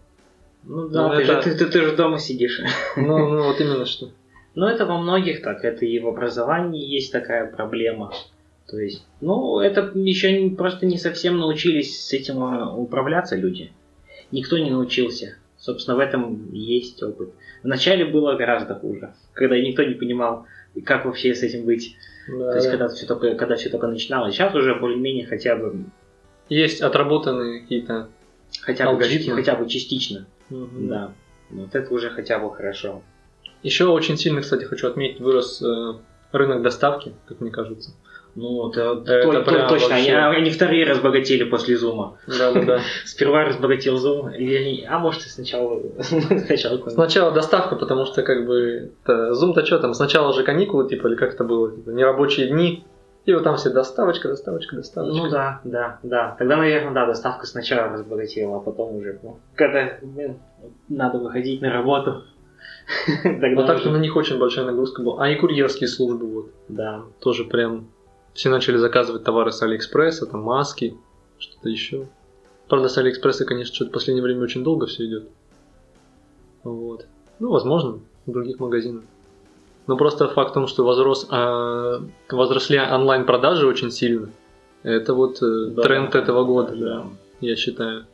Ну 0.63 0.89
да, 0.89 1.07
ну, 1.07 1.15
ты, 1.15 1.21
это... 1.23 1.41
же, 1.41 1.41
ты, 1.41 1.65
ты, 1.65 1.71
ты 1.71 1.81
же 1.81 1.95
дома 1.95 2.19
сидишь. 2.19 2.61
Ну, 2.95 3.29
ну 3.29 3.43
вот 3.43 3.59
именно 3.59 3.85
что. 3.85 4.09
Ну 4.53 4.67
это 4.67 4.85
во 4.85 4.97
многих 4.97 5.41
так, 5.41 5.63
это 5.63 5.85
и 5.85 5.99
в 5.99 6.07
образовании 6.07 6.85
есть 6.85 7.11
такая 7.11 7.49
проблема. 7.49 8.11
То 8.71 8.79
есть, 8.79 9.05
ну, 9.19 9.59
это 9.59 9.91
еще 9.95 10.49
просто 10.51 10.85
не 10.85 10.97
совсем 10.97 11.37
научились 11.37 12.07
с 12.07 12.13
этим 12.13 12.41
а, 12.41 12.73
управляться 12.73 13.35
люди. 13.35 13.73
Никто 14.31 14.57
не 14.57 14.69
научился. 14.71 15.35
Собственно, 15.57 15.97
в 15.97 15.99
этом 15.99 16.53
есть 16.53 17.03
опыт. 17.03 17.33
Вначале 17.63 18.05
было 18.05 18.35
гораздо 18.35 18.75
хуже, 18.75 19.13
когда 19.33 19.59
никто 19.59 19.83
не 19.83 19.93
понимал, 19.93 20.45
как 20.85 21.03
вообще 21.03 21.35
с 21.35 21.43
этим 21.43 21.65
быть. 21.65 21.97
Да, 22.29 22.51
То 22.51 22.55
есть, 22.55 22.69
когда 22.69 22.87
все 22.87 23.05
только, 23.05 23.35
когда 23.35 23.57
все 23.57 23.69
только 23.69 23.87
начиналось. 23.87 24.33
Сейчас 24.35 24.55
уже 24.55 24.73
более-менее 24.75 25.25
хотя 25.25 25.57
бы... 25.57 25.83
Есть 26.47 26.81
отработанные 26.81 27.59
какие-то 27.59 28.07
хотя 28.61 28.85
бы, 28.85 28.91
алгоритмы. 28.91 29.35
хотя 29.35 29.55
бы 29.55 29.67
частично. 29.67 30.25
Угу. 30.49 30.87
Да. 30.87 31.13
Вот 31.49 31.75
это 31.75 31.93
уже 31.93 32.09
хотя 32.09 32.39
бы 32.39 32.55
хорошо. 32.55 33.03
Еще 33.63 33.85
очень 33.85 34.17
сильно, 34.17 34.39
кстати, 34.39 34.63
хочу 34.63 34.87
отметить, 34.87 35.19
вырос 35.19 35.61
э, 35.61 35.93
рынок 36.31 36.61
доставки, 36.61 37.13
как 37.25 37.41
мне 37.41 37.51
кажется. 37.51 37.91
Ну, 38.35 38.69
это, 38.69 39.03
это 39.05 39.43
то, 39.43 39.69
точно. 39.69 39.89
Вообще... 39.89 40.13
Они, 40.13 40.37
они 40.37 40.49
вторые 40.51 40.85
разбогатели 40.85 41.43
после 41.43 41.77
зума. 41.77 42.17
Да, 42.27 42.53
да, 42.53 42.61
да. 42.63 42.79
Сперва 43.05 43.43
разбогател 43.43 43.97
зум, 43.97 44.29
или, 44.29 44.85
а 44.85 44.99
может 44.99 45.25
и 45.25 45.29
сначала 45.29 45.81
сначала. 45.99 46.89
Сначала 46.89 47.31
доставка, 47.31 47.75
потому 47.75 48.05
что 48.05 48.23
как 48.23 48.45
бы 48.45 48.91
зум-то 49.05 49.65
что 49.65 49.79
там, 49.79 49.93
сначала 49.93 50.33
же 50.33 50.43
каникулы, 50.43 50.87
типа, 50.87 51.07
или 51.07 51.15
как 51.15 51.33
это 51.33 51.43
было, 51.43 51.71
типа, 51.71 51.89
нерабочие 51.89 52.47
дни, 52.47 52.85
и 53.25 53.33
вот 53.33 53.43
там 53.43 53.55
все 53.57 53.69
доставочка, 53.69 54.29
доставочка, 54.29 54.75
доставочка. 54.75 55.23
Ну 55.23 55.29
да, 55.29 55.61
да, 55.63 55.99
да. 56.01 56.35
Тогда, 56.39 56.57
наверное, 56.57 56.93
да, 56.93 57.05
доставка 57.05 57.45
сначала 57.45 57.89
разбогатела, 57.89 58.57
а 58.57 58.59
потом 58.59 58.95
уже, 58.95 59.19
ну, 59.21 59.39
когда 59.55 59.97
блин, 60.01 60.39
надо 60.89 61.19
выходить 61.19 61.61
на 61.61 61.71
работу. 61.71 62.23
Вот 63.23 63.67
так-то 63.67 63.89
на 63.89 63.97
них 63.97 64.15
очень 64.15 64.39
большая 64.39 64.65
нагрузка 64.65 65.01
была. 65.01 65.23
А 65.23 65.29
и 65.29 65.35
курьерские 65.35 65.87
службы 65.87 66.27
вот. 66.27 66.51
Да. 66.67 67.03
Тоже 67.19 67.45
прям 67.45 67.87
все 68.33 68.49
начали 68.49 68.77
заказывать 68.77 69.23
товары 69.23 69.51
с 69.51 69.61
Алиэкспресса, 69.61 70.25
там 70.25 70.41
маски, 70.41 70.97
что-то 71.37 71.69
еще. 71.69 72.07
Правда, 72.67 72.87
с 72.87 72.97
Алиэкспресса, 72.97 73.45
конечно, 73.45 73.75
что-то 73.75 73.91
в 73.91 73.93
последнее 73.93 74.23
время 74.23 74.43
очень 74.43 74.63
долго 74.63 74.87
все 74.87 75.05
идет. 75.05 75.29
Вот. 76.63 77.05
Ну, 77.39 77.51
возможно, 77.51 77.99
в 78.25 78.31
других 78.31 78.59
магазинах. 78.59 79.03
Но 79.87 79.97
просто 79.97 80.27
факт 80.29 80.51
в 80.51 80.53
том, 80.53 80.67
что 80.67 80.85
возрос, 80.85 81.27
а, 81.29 82.01
возросли 82.29 82.79
онлайн-продажи 82.79 83.67
очень 83.67 83.91
сильно. 83.91 84.29
Это 84.83 85.13
вот 85.13 85.41
э, 85.41 85.65
да, 85.71 85.83
тренд 85.83 86.15
этого 86.15 86.43
года, 86.43 86.75
да, 86.75 86.85
да, 86.85 87.05
я 87.39 87.55
считаю. 87.55 88.05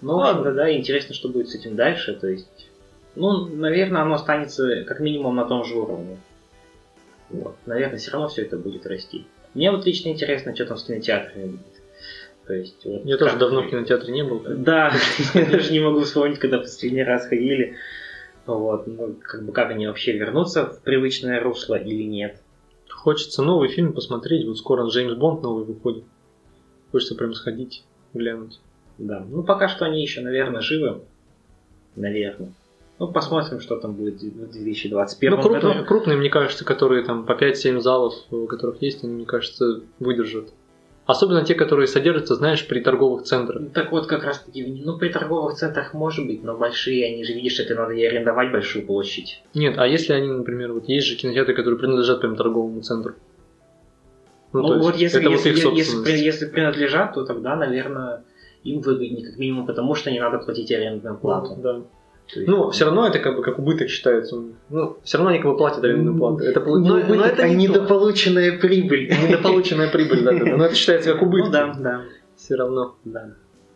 Ну 0.00 0.16
ладно, 0.16 0.52
да, 0.52 0.70
интересно, 0.76 1.14
что 1.14 1.28
будет 1.28 1.48
с 1.48 1.54
этим 1.54 1.76
дальше. 1.76 2.14
То 2.14 2.26
есть, 2.26 2.68
ну, 3.14 3.46
наверное, 3.46 4.02
оно 4.02 4.16
останется 4.16 4.84
как 4.84 5.00
минимум 5.00 5.36
на 5.36 5.46
том 5.46 5.64
же 5.64 5.76
уровне. 5.76 6.18
Вот. 7.34 7.56
Наверное, 7.66 7.98
все 7.98 8.12
равно 8.12 8.28
все 8.28 8.42
это 8.42 8.56
будет 8.56 8.86
расти. 8.86 9.26
Мне 9.54 9.70
вот 9.70 9.84
лично 9.86 10.10
интересно, 10.10 10.54
что 10.54 10.66
там 10.66 10.76
с 10.76 10.84
кинотеатрами 10.84 11.46
будет. 11.46 11.82
То 12.46 12.54
есть, 12.54 12.84
вот 12.84 13.04
Я 13.04 13.16
тоже 13.16 13.36
давно 13.36 13.62
в 13.62 13.70
кинотеатре 13.70 14.12
не 14.12 14.22
был. 14.22 14.42
Да, 14.46 14.92
я 15.34 15.46
даже 15.46 15.72
не 15.72 15.80
могу 15.80 16.00
вспомнить, 16.00 16.38
когда 16.38 16.58
последний 16.58 17.02
раз 17.02 17.26
ходили. 17.26 17.76
Вот, 18.46 18.86
ну, 18.86 19.16
как 19.22 19.44
бы 19.44 19.52
как 19.52 19.70
они 19.70 19.86
вообще 19.86 20.12
вернутся 20.12 20.66
в 20.66 20.80
привычное 20.82 21.40
русло 21.40 21.76
или 21.76 22.02
нет. 22.02 22.40
Хочется 22.90 23.42
новый 23.42 23.68
фильм 23.68 23.94
посмотреть. 23.94 24.46
Вот 24.46 24.58
скоро 24.58 24.86
Джеймс 24.86 25.14
Бонд 25.14 25.42
новый 25.42 25.64
выходит. 25.64 26.04
Хочется 26.92 27.14
прям 27.14 27.32
сходить, 27.34 27.84
глянуть. 28.12 28.60
Да, 28.98 29.24
ну 29.28 29.42
пока 29.42 29.68
что 29.68 29.86
они 29.86 30.02
еще, 30.02 30.20
наверное, 30.20 30.60
живы. 30.60 31.00
Наверное. 31.96 32.52
Ну, 32.98 33.08
посмотрим, 33.08 33.60
что 33.60 33.76
там 33.76 33.94
будет 33.94 34.22
в 34.22 34.52
2021 34.52 35.36
ну, 35.36 35.42
крупные, 35.42 35.74
году. 35.74 35.84
крупные, 35.84 36.16
мне 36.16 36.30
кажется, 36.30 36.64
которые 36.64 37.04
там 37.04 37.26
по 37.26 37.32
5-7 37.32 37.80
залов, 37.80 38.14
у 38.30 38.46
которых 38.46 38.80
есть, 38.82 39.02
они, 39.02 39.14
мне 39.14 39.26
кажется, 39.26 39.80
выдержат. 39.98 40.52
Особенно 41.06 41.44
те, 41.44 41.54
которые 41.54 41.86
содержатся, 41.86 42.34
знаешь, 42.34 42.66
при 42.66 42.80
торговых 42.80 43.24
центрах. 43.24 43.72
Так 43.74 43.92
вот, 43.92 44.06
как 44.06 44.24
раз 44.24 44.38
таки, 44.38 44.64
ну, 44.64 44.96
при 44.96 45.10
торговых 45.10 45.54
центрах 45.54 45.92
может 45.92 46.26
быть, 46.26 46.42
но 46.42 46.56
большие, 46.56 47.06
они 47.06 47.24
же, 47.24 47.34
видишь, 47.34 47.58
это 47.60 47.74
надо 47.74 47.92
и 47.92 48.04
арендовать 48.04 48.52
большую 48.52 48.86
площадь. 48.86 49.42
Нет, 49.52 49.74
а 49.76 49.86
если 49.86 50.14
они, 50.14 50.28
например, 50.28 50.72
вот 50.72 50.88
есть 50.88 51.06
же 51.06 51.16
кинотеатры, 51.16 51.54
которые 51.54 51.78
принадлежат 51.78 52.20
прям 52.20 52.36
торговому 52.36 52.80
центру? 52.80 53.14
Ну, 54.54 54.62
ну 54.62 54.78
вот 54.78 54.96
если, 54.96 55.20
это 55.20 55.30
если, 55.30 55.64
вот 55.64 55.74
если, 55.74 56.16
если 56.16 56.46
принадлежат, 56.46 57.14
то 57.14 57.24
тогда, 57.24 57.56
наверное, 57.56 58.24
им 58.62 58.80
выгоднее, 58.80 59.26
как 59.26 59.36
минимум, 59.36 59.66
потому 59.66 59.94
что 59.96 60.10
не 60.10 60.20
надо 60.20 60.38
платить 60.38 60.70
арендную 60.70 61.18
плату. 61.18 61.56
Да. 61.56 61.82
Есть- 62.34 62.48
Ну, 62.48 62.70
все 62.70 62.84
равно 62.86 63.06
это 63.06 63.18
как 63.18 63.36
бы 63.36 63.42
как 63.42 63.58
убыток 63.58 63.88
считается. 63.88 64.42
Ну, 64.70 64.96
все 65.04 65.18
равно 65.18 65.30
они 65.30 65.40
как 65.40 65.50
бы 65.52 65.56
платят 65.56 65.84
арендную 65.84 66.16
плату. 66.18 66.44
Это, 66.44 66.60
Ну, 66.60 66.78
но, 66.78 66.96
но 66.98 67.24
это 67.24 67.42
а 67.42 67.48
не 67.48 67.66
то. 67.68 67.74
недополученная 67.74 68.58
прибыль. 68.58 69.08
недополученная 69.28 69.90
прибыль, 69.90 70.22
да, 70.24 70.32
да. 70.32 70.56
Но 70.56 70.64
это 70.64 70.74
считается 70.74 71.12
как 71.12 71.22
убыток. 71.22 71.46
Ну 71.48 71.52
да, 71.52 71.74
да, 71.78 72.02
Все 72.36 72.54
равно. 72.56 72.94
да. 73.04 73.30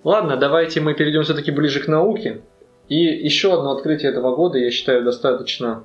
Ладно, 0.05 0.37
давайте 0.37 0.81
мы 0.81 0.95
перейдем 0.95 1.23
все-таки 1.23 1.51
ближе 1.51 1.81
к 1.81 1.89
науке. 1.89 2.41
И 2.89 2.97
еще 2.97 3.53
одно 3.53 3.73
открытие 3.73 4.11
этого 4.13 4.35
года, 4.35 4.57
я 4.59 4.71
считаю, 4.71 5.05
достаточно 5.05 5.83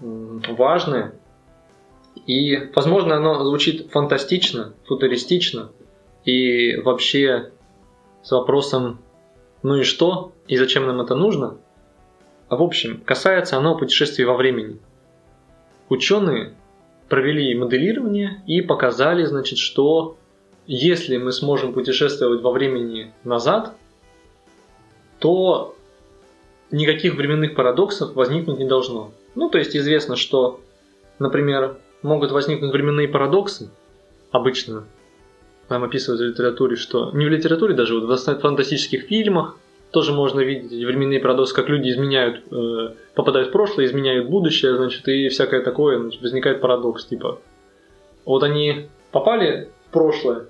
важное. 0.00 1.12
И, 2.26 2.70
возможно, 2.74 3.16
оно 3.16 3.42
звучит 3.44 3.90
фантастично, 3.90 4.72
футуристично. 4.86 5.70
И 6.24 6.76
вообще 6.76 7.50
с 8.22 8.30
вопросом 8.30 8.98
«ну 9.64 9.76
и 9.76 9.82
что?» 9.82 10.32
и 10.46 10.56
«зачем 10.56 10.86
нам 10.86 11.00
это 11.00 11.16
нужно?» 11.16 11.56
А 12.48 12.56
в 12.56 12.62
общем, 12.62 13.00
касается 13.04 13.56
оно 13.56 13.76
путешествий 13.76 14.26
во 14.26 14.36
времени. 14.36 14.78
Ученые 15.88 16.52
провели 17.08 17.54
моделирование 17.54 18.42
и 18.46 18.60
показали, 18.60 19.24
значит, 19.24 19.58
что 19.58 20.16
если 20.66 21.16
мы 21.16 21.32
сможем 21.32 21.72
путешествовать 21.72 22.42
во 22.42 22.52
времени 22.52 23.12
назад, 23.24 23.74
то 25.18 25.74
никаких 26.70 27.14
временных 27.14 27.54
парадоксов 27.54 28.14
возникнуть 28.14 28.58
не 28.58 28.66
должно. 28.66 29.12
Ну, 29.34 29.48
то 29.48 29.56
есть 29.56 29.74
известно, 29.74 30.14
что, 30.14 30.60
например, 31.18 31.78
могут 32.02 32.32
возникнуть 32.32 32.72
временные 32.72 33.08
парадоксы, 33.08 33.70
обычно 34.30 34.84
нам 35.68 35.84
описывают 35.84 36.20
в 36.20 36.24
литературе, 36.24 36.76
что 36.76 37.10
не 37.12 37.24
в 37.26 37.28
литературе 37.28 37.74
даже, 37.74 37.98
вот 37.98 38.08
в 38.08 38.40
фантастических 38.40 39.02
фильмах 39.04 39.56
тоже 39.90 40.12
можно 40.12 40.40
видеть 40.40 40.72
временные 40.72 41.20
парадоксы, 41.20 41.54
как 41.54 41.68
люди 41.68 41.88
изменяют, 41.88 42.42
э, 42.50 42.94
попадают 43.14 43.48
в 43.48 43.52
прошлое, 43.52 43.86
изменяют 43.86 44.28
будущее, 44.28 44.76
значит, 44.76 45.06
и 45.08 45.28
всякое 45.28 45.62
такое, 45.62 45.98
значит, 46.00 46.20
возникает 46.20 46.60
парадокс, 46.60 47.06
типа, 47.06 47.38
вот 48.24 48.42
они 48.42 48.88
попали 49.12 49.68
в 49.88 49.92
прошлое, 49.92 50.46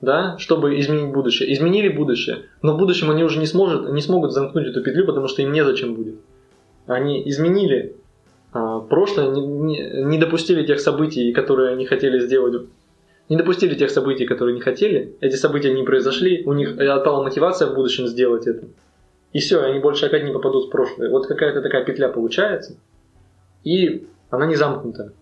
да, 0.00 0.38
чтобы 0.38 0.78
изменить 0.78 1.12
будущее. 1.12 1.52
Изменили 1.52 1.88
будущее, 1.88 2.44
но 2.62 2.74
в 2.74 2.78
будущем 2.78 3.10
они 3.10 3.24
уже 3.24 3.38
не, 3.38 3.46
сможет, 3.46 3.92
не 3.92 4.00
смогут 4.00 4.32
замкнуть 4.32 4.68
эту 4.68 4.82
петлю, 4.82 5.04
потому 5.04 5.28
что 5.28 5.42
им 5.42 5.52
незачем 5.52 5.94
будет. 5.94 6.14
Они 6.86 7.28
изменили 7.28 7.96
а, 8.52 8.80
прошлое, 8.80 9.30
не, 9.30 9.46
не- 9.46 10.04
не 10.04 10.18
допустили 10.18 10.64
тех 10.64 10.80
событий, 10.80 11.32
которые 11.32 11.72
они 11.72 11.86
хотели 11.86 12.18
сделать, 12.20 12.62
не 13.30 13.36
допустили 13.36 13.76
тех 13.76 13.90
событий, 13.90 14.26
которые 14.26 14.56
не 14.56 14.60
хотели, 14.60 15.16
эти 15.20 15.36
события 15.36 15.72
не 15.72 15.84
произошли, 15.84 16.42
у 16.44 16.52
них 16.52 16.78
отпала 16.78 17.22
мотивация 17.22 17.68
в 17.68 17.74
будущем 17.74 18.08
сделать 18.08 18.48
это. 18.48 18.66
И 19.32 19.38
все, 19.38 19.62
они 19.62 19.78
больше 19.78 20.06
опять 20.06 20.24
не 20.24 20.32
попадут 20.32 20.66
в 20.66 20.70
прошлое. 20.70 21.10
Вот 21.10 21.28
какая-то 21.28 21.62
такая 21.62 21.84
петля 21.84 22.08
получается, 22.08 22.76
и 23.62 24.08
она 24.30 24.46
не 24.46 24.56
замкнута. 24.56 25.12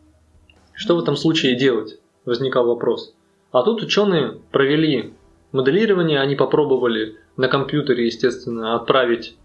Что 0.73 0.97
в 0.97 1.03
этом 1.03 1.17
случае 1.17 1.55
делать? 1.55 1.99
Возникал 2.25 2.67
вопрос. 2.67 3.15
А 3.53 3.63
тут 3.63 3.83
ученые 3.83 4.39
провели 4.53 5.13
моделирование, 5.53 6.21
они 6.21 6.35
попробовали 6.35 7.17
на 7.37 7.49
компьютере, 7.49 8.07
естественно, 8.07 8.75
отправить 8.75 9.37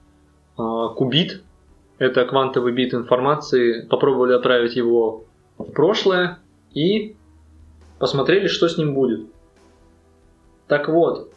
а, 0.57 0.88
кубит, 0.88 1.41
это 1.97 2.24
квантовый 2.26 2.72
бит 2.72 2.93
информации, 2.93 3.86
попробовали 3.86 4.34
отправить 4.34 4.78
его 4.78 5.26
в 5.57 5.70
прошлое 5.72 6.39
и 6.74 7.18
посмотрели, 8.04 8.47
что 8.47 8.68
с 8.68 8.78
ним 8.78 8.93
будет. 8.93 9.28
Так 10.68 10.89
вот, 10.89 11.32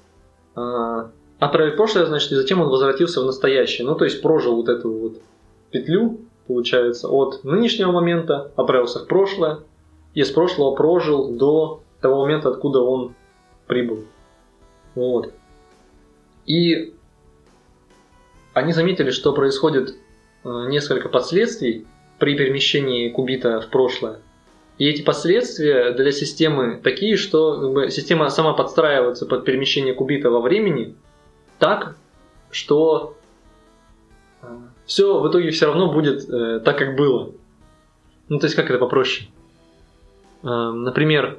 а, 0.57 1.13
отправить 1.39 1.75
в 1.75 1.77
прошлое, 1.77 2.07
значит, 2.07 2.33
и 2.33 2.35
затем 2.35 2.61
он 2.61 2.69
возвратился 2.69 3.21
в 3.21 3.25
настоящее. 3.25 3.87
Ну, 3.87 3.95
то 3.95 4.05
есть 4.05 4.21
прожил 4.21 4.57
вот 4.57 4.69
эту 4.69 4.91
вот 4.91 5.21
петлю, 5.71 6.19
получается, 6.49 7.07
от 7.07 7.45
нынешнего 7.45 7.93
момента, 7.93 8.51
отправился 8.57 8.99
в 8.99 9.07
прошлое, 9.07 9.61
и 10.15 10.25
с 10.25 10.31
прошлого 10.33 10.75
прожил 10.75 11.37
до 11.37 11.83
того 12.01 12.23
момента, 12.23 12.49
откуда 12.49 12.81
он 12.81 13.15
прибыл. 13.69 14.01
Вот. 14.97 15.33
И 16.47 16.95
они 18.55 18.73
заметили, 18.73 19.11
что 19.11 19.33
происходит 19.33 19.91
э, 20.43 20.49
несколько 20.67 21.09
последствий 21.09 21.87
при 22.19 22.37
перемещении 22.37 23.09
кубита 23.09 23.61
в 23.61 23.69
прошлое. 23.69 24.19
И 24.79 24.87
эти 24.87 25.03
последствия 25.03 25.93
для 25.93 26.13
системы 26.13 26.81
такие, 26.83 27.17
что 27.17 27.61
как 27.61 27.73
бы, 27.73 27.91
система 27.91 28.29
сама 28.29 28.53
подстраивается 28.53 29.25
под 29.25 29.45
перемещение 29.45 29.95
кубита 29.95 30.31
во 30.31 30.41
времени 30.41 30.95
так, 31.59 31.97
что 32.51 33.17
все 34.85 35.19
в 35.19 35.29
итоге 35.29 35.51
все 35.51 35.67
равно 35.67 35.93
будет 35.93 36.29
э, 36.29 36.61
так, 36.61 36.79
как 36.79 36.97
было. 36.97 37.33
Ну, 38.29 38.39
то 38.39 38.47
есть, 38.47 38.55
как 38.55 38.71
это 38.71 38.79
попроще? 38.79 39.29
Э, 40.43 40.47
например, 40.47 41.39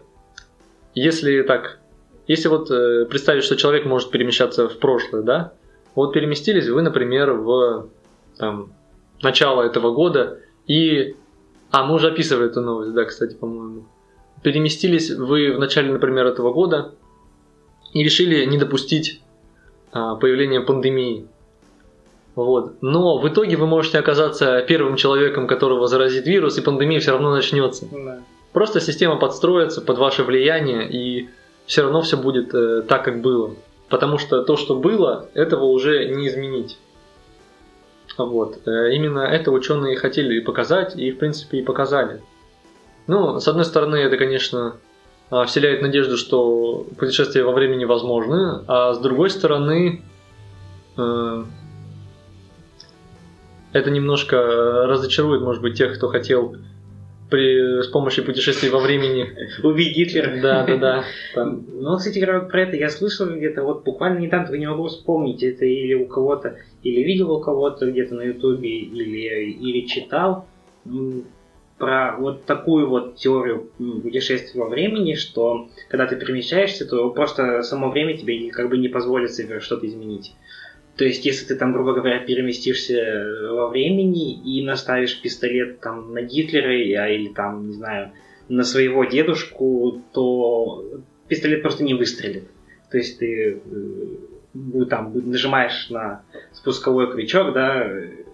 если 0.96 1.44
так, 1.44 1.80
если 2.28 2.50
вот 2.50 2.70
э, 2.72 3.06
представить, 3.06 3.44
что 3.44 3.56
человек 3.56 3.86
может 3.86 4.12
перемещаться 4.12 4.68
в 4.68 4.80
прошлое, 4.80 5.22
да, 5.22 5.54
вот 5.96 6.12
переместились 6.12 6.68
вы, 6.68 6.82
например, 6.82 7.34
в 7.34 7.90
там, 8.38 8.74
начало 9.22 9.62
этого 9.62 9.94
года 9.94 10.40
и... 10.68 11.16
А, 11.72 11.86
мы 11.86 11.96
уже 11.96 12.08
описывали 12.08 12.50
эту 12.50 12.62
новость, 12.62 12.94
да, 12.94 13.06
кстати, 13.06 13.36
по-моему. 13.36 13.86
Переместились 14.44 15.10
вы 15.10 15.54
в 15.54 15.60
начале, 15.60 15.92
например, 15.92 16.26
этого 16.28 16.54
года 16.54 16.94
и 17.94 18.04
решили 18.04 18.46
не 18.46 18.58
допустить 18.58 19.22
а, 19.92 20.16
появления 20.16 20.62
пандемии. 20.62 21.28
Вот. 22.36 22.76
Но 22.82 23.18
в 23.18 23.28
итоге 23.28 23.58
вы 23.58 23.66
можете 23.66 23.98
оказаться 23.98 24.62
первым 24.62 24.96
человеком, 24.96 25.48
которого 25.48 25.88
заразит 25.88 26.28
вирус, 26.28 26.58
и 26.58 26.62
пандемия 26.62 27.00
все 27.00 27.12
равно 27.12 27.32
начнется. 27.32 27.88
Да. 27.92 28.20
Просто 28.54 28.80
система 28.80 29.18
подстроится 29.18 29.82
под 29.82 29.98
ваше 29.98 30.24
влияние, 30.24 30.88
и 30.90 31.30
все 31.66 31.82
равно 31.82 32.02
все 32.02 32.16
будет 32.16 32.54
э, 32.54 32.84
так, 32.84 33.04
как 33.04 33.22
было. 33.22 33.56
Потому 33.90 34.18
что 34.20 34.44
то, 34.44 34.56
что 34.56 34.76
было, 34.76 35.30
этого 35.34 35.66
уже 35.66 36.10
не 36.10 36.28
изменить. 36.28 36.78
Вот. 38.18 38.68
Э, 38.68 38.94
Именно 38.94 39.20
это 39.20 39.52
ученые 39.52 39.98
хотели 39.98 40.40
показать, 40.40 40.96
и 40.96 41.12
в 41.12 41.20
принципе 41.20 41.60
и 41.60 41.64
показали. 41.64 42.22
Ну, 43.08 43.40
с 43.40 43.48
одной 43.48 43.66
стороны, 43.66 43.96
это, 43.96 44.18
конечно, 44.18 44.76
а, 45.30 45.46
вселяет 45.46 45.82
надежду, 45.82 46.18
что 46.18 46.88
путешествия 46.98 47.44
во 47.44 47.52
времени 47.52 47.86
возможны, 47.86 48.64
а 48.68 48.94
с 48.94 49.00
другой 49.00 49.30
стороны, 49.30 50.04
э, 50.98 51.44
это 53.74 53.92
немножко 53.92 54.38
разочарует, 54.88 55.42
может 55.42 55.62
быть, 55.62 55.78
тех, 55.78 55.96
кто 55.96 56.08
хотел 56.08 56.56
при, 57.30 57.82
с 57.82 57.88
помощью 57.88 58.26
путешествий 58.26 58.70
во 58.70 58.80
времени. 58.80 59.28
Убить 59.64 59.96
Гитлера. 59.96 60.42
Да, 60.42 60.66
да, 60.66 60.78
да. 60.78 61.04
Там, 61.34 61.66
Ну, 61.74 61.98
кстати, 61.98 62.20
про 62.24 62.62
это 62.62 62.76
я 62.78 62.90
слышал 62.90 63.28
где-то, 63.28 63.64
вот 63.64 63.84
буквально 63.84 64.20
недавно, 64.20 64.48
только 64.48 64.60
не 64.60 64.68
могу 64.68 64.88
вспомнить, 64.88 65.44
это 65.44 65.66
или 65.66 65.94
у 65.94 66.06
кого-то, 66.06 66.58
или 66.84 67.02
видел 67.02 67.32
у 67.32 67.42
кого-то 67.42 67.90
где-то 67.90 68.16
на 68.16 68.22
ютубе, 68.22 68.70
или, 68.70 69.52
или 69.52 69.88
читал, 69.88 70.48
про 71.78 72.16
вот 72.18 72.46
такую 72.46 72.90
вот 72.90 73.18
теорию 73.18 73.70
путешествия 73.78 74.60
во 74.60 74.68
времени, 74.68 75.14
что 75.14 75.70
когда 75.90 76.08
ты 76.08 76.16
перемещаешься, 76.16 76.86
то 76.86 77.10
просто 77.12 77.62
само 77.62 77.92
время 77.92 78.18
тебе 78.18 78.50
как 78.50 78.70
бы 78.70 78.78
не 78.78 78.88
позволит 78.88 79.34
себе 79.34 79.60
что-то 79.60 79.86
изменить. 79.86 80.34
То 80.98 81.06
есть, 81.06 81.26
если 81.26 81.46
ты 81.46 81.56
там, 81.56 81.74
грубо 81.74 81.94
говоря, 81.94 82.20
переместишься 82.20 83.24
во 83.52 83.68
времени 83.68 84.34
и 84.34 84.66
наставишь 84.66 85.22
пистолет 85.22 85.80
там 85.80 86.14
на 86.14 86.24
Гитлера 86.24 86.70
а, 87.04 87.08
или 87.08 87.30
там, 87.30 87.68
не 87.68 87.74
знаю, 87.74 88.14
на 88.50 88.64
своего 88.64 89.06
дедушку, 89.06 90.02
то 90.12 90.84
пистолет 91.28 91.62
просто 91.62 91.84
не 91.84 91.94
выстрелит. 91.94 92.46
То 92.90 92.98
есть 92.98 93.20
ты 93.20 93.62
э, 93.64 94.86
там 94.90 95.14
нажимаешь 95.30 95.90
на 95.90 96.24
спусковой 96.52 97.12
крючок, 97.12 97.54
да, 97.54 97.88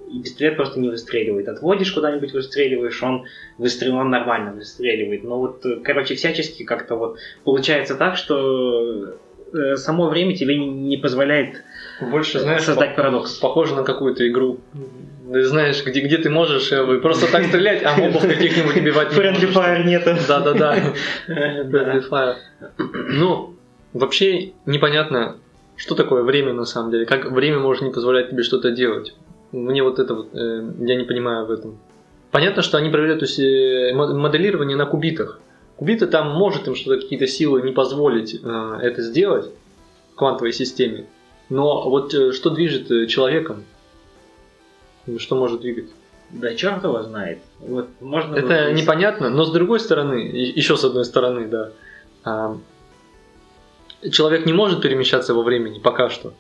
и 0.09 0.22
пистолет 0.22 0.55
просто 0.55 0.80
не 0.80 0.88
выстреливает. 0.88 1.49
Отводишь 1.49 1.91
куда-нибудь, 1.91 2.32
выстреливаешь, 2.32 3.01
он 3.03 3.26
выстрел, 3.57 3.95
он 3.95 4.09
нормально 4.09 4.53
выстреливает. 4.53 5.24
Но 5.24 5.39
вот, 5.39 5.66
э, 5.66 5.82
короче, 5.84 6.16
всячески 6.16 6.64
как-то 6.64 6.95
вот 6.95 7.18
получается 7.43 7.95
так, 7.95 8.16
что 8.16 9.18
э, 9.53 9.76
само 9.76 10.07
время 10.07 10.34
тебе 10.36 10.57
не 10.57 10.95
позволяет 10.95 11.64
больше, 12.01 12.39
знаешь, 12.39 12.63
создать 12.63 12.95
по- 12.95 13.01
парадокс. 13.03 13.35
похоже 13.35 13.75
на 13.75 13.83
какую-то 13.83 14.27
игру. 14.27 14.59
Ты 15.31 15.43
знаешь, 15.45 15.83
где, 15.85 16.01
где 16.01 16.17
ты 16.17 16.29
можешь 16.29 16.71
э, 16.71 16.97
просто 16.99 17.31
так 17.31 17.45
стрелять, 17.45 17.81
а 17.83 17.95
мобов 17.95 18.21
каких-нибудь 18.21 18.75
убивать 18.77 19.11
не 19.11 19.17
Friendly. 19.17 19.53
Fire 19.53 19.83
нету. 19.83 20.15
Да-да-да. 20.27 20.75
Да. 21.27 21.63
Friendly 21.63 22.09
Fire. 22.09 22.35
Ну, 22.93 23.55
вообще 23.93 24.51
непонятно, 24.65 25.37
что 25.75 25.95
такое 25.95 26.23
время 26.23 26.53
на 26.53 26.65
самом 26.65 26.91
деле. 26.91 27.05
Как 27.05 27.31
время 27.31 27.59
может 27.59 27.83
не 27.83 27.91
позволять 27.91 28.29
тебе 28.29 28.43
что-то 28.43 28.71
делать. 28.71 29.13
Мне 29.51 29.81
вот 29.83 29.99
это 29.99 30.13
вот, 30.15 30.29
э, 30.33 30.63
я 30.79 30.95
не 30.95 31.03
понимаю 31.05 31.45
в 31.45 31.51
этом. 31.51 31.79
Понятно, 32.31 32.61
что 32.63 32.77
они 32.77 32.89
проверяют 32.89 33.19
то 33.19 33.25
есть, 33.25 33.39
э, 33.39 33.93
мо- 33.93 34.13
моделирование 34.13 34.75
на 34.75 34.85
кубитах. 34.85 35.39
Кубиты 35.77 36.05
там 36.07 36.31
может 36.31 36.67
им 36.67 36.75
что-то, 36.75 37.01
какие-то 37.01 37.27
силы 37.27 37.61
не 37.61 37.71
позволить 37.71 38.39
э, 38.43 38.77
это 38.81 39.01
сделать 39.01 39.49
в 40.11 40.15
квантовой 40.15 40.51
системе. 40.53 41.05
Но 41.49 41.89
вот 41.89 42.13
э, 42.13 42.31
что 42.31 42.49
движет 42.49 42.89
э, 42.91 43.07
человеком? 43.07 43.63
Что 45.17 45.35
может 45.35 45.61
двигать? 45.61 45.89
Да 46.29 46.55
черт 46.55 46.83
его 46.83 47.03
знает. 47.03 47.39
Вот 47.59 47.89
можно 47.99 48.35
Это 48.35 48.47
было- 48.47 48.71
непонятно, 48.73 49.29
но 49.29 49.43
с 49.45 49.51
другой 49.51 49.79
стороны, 49.79 50.15
еще 50.15 50.77
с 50.77 50.83
одной 50.83 51.05
стороны, 51.05 51.47
да, 51.47 51.71
а, 52.23 52.57
человек 54.09 54.45
не 54.45 54.53
может 54.53 54.81
перемещаться 54.81 55.33
во 55.33 55.43
времени 55.43 55.79
пока 55.79 56.09
что. 56.09 56.33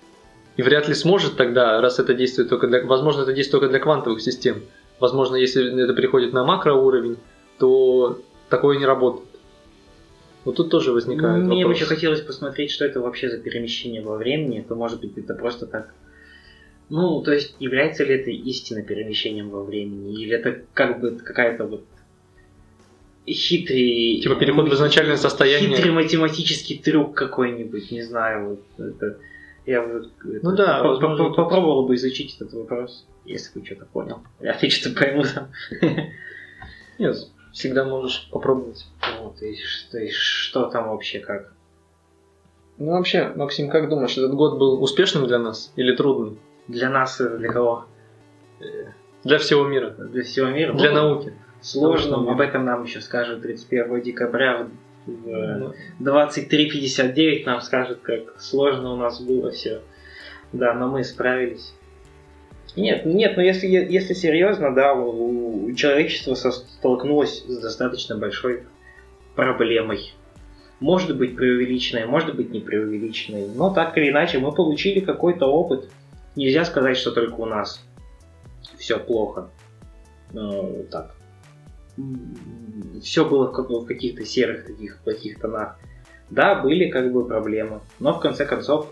И 0.55 0.61
вряд 0.61 0.87
ли 0.87 0.93
сможет 0.93 1.35
тогда, 1.35 1.81
раз 1.81 1.99
это 1.99 2.13
действует 2.13 2.49
только 2.49 2.67
для... 2.67 2.85
Возможно, 2.85 3.21
это 3.21 3.33
действует 3.33 3.61
только 3.61 3.71
для 3.71 3.79
квантовых 3.79 4.21
систем. 4.21 4.63
Возможно, 4.99 5.35
если 5.35 5.83
это 5.83 5.93
приходит 5.93 6.31
на 6.33 6.43
макроуровень, 6.43 7.17
то 7.57 8.19
такое 8.49 8.77
не 8.77 8.85
работает. 8.85 9.27
Вот 10.45 10.55
тут 10.57 10.69
тоже 10.69 10.91
возникает 10.91 11.43
Мне 11.43 11.63
бы 11.63 11.69
вопрос. 11.69 11.77
еще 11.77 11.85
хотелось 11.85 12.21
посмотреть, 12.21 12.71
что 12.71 12.85
это 12.85 12.99
вообще 12.99 13.29
за 13.29 13.37
перемещение 13.37 14.01
во 14.01 14.17
времени. 14.17 14.65
То 14.67 14.75
может 14.75 14.99
быть 15.01 15.17
это 15.17 15.33
просто 15.35 15.65
так. 15.65 15.93
Ну, 16.89 17.21
то 17.21 17.31
есть, 17.31 17.55
является 17.59 18.03
ли 18.03 18.15
это 18.15 18.29
истинно 18.29 18.83
перемещением 18.83 19.49
во 19.49 19.63
времени? 19.63 20.21
Или 20.21 20.35
это 20.35 20.61
как 20.73 20.99
бы 20.99 21.11
какая-то 21.11 21.65
вот 21.65 21.85
хитрый... 23.27 24.19
Типа 24.21 24.35
переход 24.35 24.69
в 24.69 24.73
изначальное 24.73 25.17
состояние. 25.17 25.75
Хитрый 25.75 25.91
математический 25.93 26.77
трюк 26.77 27.15
какой-нибудь, 27.15 27.91
не 27.91 28.01
знаю. 28.03 28.59
Вот 28.77 28.85
это... 28.85 29.17
Я 29.65 29.81
вот, 29.81 30.09
Ну 30.25 30.51
это, 30.51 30.65
да, 30.65 30.81
по- 30.83 30.89
возможно, 30.89 31.29
по- 31.29 31.35
попробовал 31.35 31.87
бы 31.87 31.95
изучить 31.95 32.35
этот 32.35 32.51
вопрос, 32.53 33.05
если 33.23 33.57
бы 33.57 33.65
что-то 33.65 33.85
понял. 33.85 34.19
Я 34.41 34.51
опять 34.51 34.73
что-то 34.73 34.99
пойму 34.99 35.23
там. 35.23 35.47
Нет, 36.99 37.15
всегда 37.53 37.85
можешь 37.85 38.27
попробовать. 38.29 38.85
Вот, 39.21 39.41
и, 39.41 39.55
что, 39.55 39.97
и 39.97 40.09
что 40.09 40.65
там 40.65 40.89
вообще 40.89 41.19
как? 41.19 41.53
Ну 42.77 42.91
вообще, 42.91 43.31
Максим, 43.35 43.69
как 43.69 43.89
думаешь, 43.89 44.17
этот 44.17 44.33
год 44.33 44.57
был 44.57 44.81
успешным 44.81 45.27
для 45.27 45.39
нас 45.39 45.71
или 45.75 45.95
трудным? 45.95 46.39
Для 46.67 46.89
нас, 46.89 47.19
для 47.19 47.51
кого? 47.51 47.85
Для 49.23 49.37
всего 49.37 49.67
мира. 49.67 49.91
Для 49.91 50.23
всего 50.23 50.47
мира? 50.47 50.73
Для 50.73 50.89
Ну, 50.91 50.95
науки. 50.95 51.33
Сложным. 51.61 52.23
Для 52.23 52.33
Об 52.33 52.41
этом 52.41 52.65
нам 52.65 52.83
еще 52.83 52.99
скажут 52.99 53.41
31 53.41 54.01
декабря 54.01 54.63
в 54.63 54.69
Ну, 55.05 55.73
23.59 55.99 57.45
нам 57.45 57.61
скажут, 57.61 57.99
как 58.01 58.39
сложно 58.39 58.93
у 58.93 58.97
нас 58.97 59.21
было 59.21 59.51
все. 59.51 59.81
Да, 60.51 60.73
но 60.73 60.87
мы 60.87 61.03
справились. 61.03 61.73
Нет, 62.75 63.05
нет, 63.05 63.37
но 63.37 63.43
если, 63.43 63.67
если 63.67 64.13
серьезно, 64.13 64.73
да, 64.73 64.93
у, 64.93 65.65
у 65.65 65.73
человечества 65.73 66.33
со- 66.35 66.51
столкнулось 66.51 67.43
с 67.47 67.59
достаточно 67.59 68.17
большой 68.17 68.63
проблемой. 69.35 70.13
Может 70.79 71.17
быть 71.17 71.35
преувеличенной, 71.35 72.05
может 72.05 72.35
быть 72.35 72.51
не 72.51 72.59
преувеличенной, 72.59 73.47
но 73.55 73.73
так 73.73 73.97
или 73.97 74.09
иначе 74.09 74.39
мы 74.39 74.51
получили 74.51 74.99
какой-то 74.99 75.45
опыт. 75.45 75.89
Нельзя 76.35 76.65
сказать, 76.65 76.97
что 76.97 77.11
только 77.11 77.35
у 77.35 77.45
нас 77.45 77.85
все 78.77 78.99
плохо. 78.99 79.49
Ну, 80.33 80.85
так. 80.91 81.15
Все 83.01 83.23
было 83.23 83.47
в, 83.47 83.51
как- 83.53 83.69
в 83.69 83.85
каких-то 83.85 84.25
серых 84.25 84.65
таких 84.65 84.99
плохих 85.03 85.39
тонах. 85.39 85.77
Да, 86.29 86.55
были 86.55 86.89
как 86.89 87.13
бы 87.13 87.27
проблемы, 87.27 87.81
но 87.99 88.13
в 88.13 88.19
конце 88.19 88.45
концов 88.45 88.91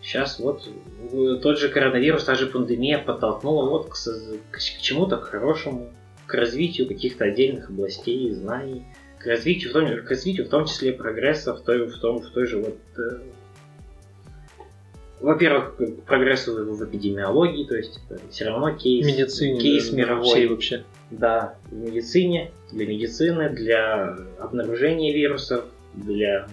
сейчас 0.00 0.38
вот 0.38 0.68
э, 1.12 1.38
тот 1.42 1.58
же 1.58 1.68
коронавирус, 1.68 2.24
та 2.24 2.34
же 2.34 2.46
пандемия 2.46 2.98
подтолкнула 2.98 3.68
вот 3.68 3.88
к, 3.88 3.94
к 3.94 4.56
к 4.56 4.60
чему-то 4.60 5.16
хорошему, 5.20 5.90
к 6.26 6.34
развитию 6.34 6.86
каких-то 6.86 7.24
отдельных 7.24 7.70
областей 7.70 8.30
знаний, 8.30 8.84
к 9.20 9.26
развитию, 9.26 9.70
в 9.70 9.72
том, 9.74 10.04
к 10.04 10.10
развитию 10.10 10.46
в 10.46 10.48
том 10.48 10.64
числе 10.64 10.92
прогресса 10.92 11.54
в 11.54 11.60
той, 11.62 11.86
в 11.86 11.98
том, 11.98 12.20
в 12.20 12.30
той 12.30 12.46
же 12.46 12.58
вот 12.58 12.78
э, 12.96 13.20
во-первых, 15.20 15.76
к 15.76 16.02
прогрессу 16.06 16.74
в, 16.74 16.84
эпидемиологии, 16.84 17.66
то 17.66 17.76
есть 17.76 18.00
это 18.08 18.20
все 18.30 18.46
равно 18.46 18.74
кейс, 18.74 19.06
медицине. 19.06 19.60
кейс 19.60 19.90
да, 19.90 19.96
мировой. 19.96 20.46
вообще. 20.46 20.84
Да, 21.10 21.56
в 21.70 21.74
медицине, 21.74 22.52
для 22.72 22.86
медицины, 22.86 23.50
для 23.50 24.16
обнаружения 24.38 25.12
вирусов, 25.12 25.64
для 25.94 26.48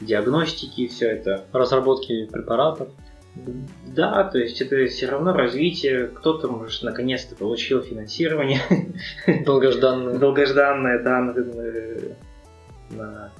диагностики, 0.00 0.88
все 0.88 1.10
это. 1.10 1.44
Разработки 1.52 2.26
препаратов. 2.26 2.88
Да, 3.86 4.24
то 4.24 4.38
есть 4.38 4.60
это 4.60 4.84
все 4.86 5.06
равно 5.06 5.32
развитие. 5.32 6.06
Кто-то, 6.08 6.48
может, 6.48 6.82
наконец-то 6.82 7.34
получил 7.36 7.82
финансирование 7.82 8.60
Долгожданные. 9.46 10.18
долгожданное, 10.18 11.02
да, 11.02 11.20
на, 11.20 11.34
на- 12.90 13.30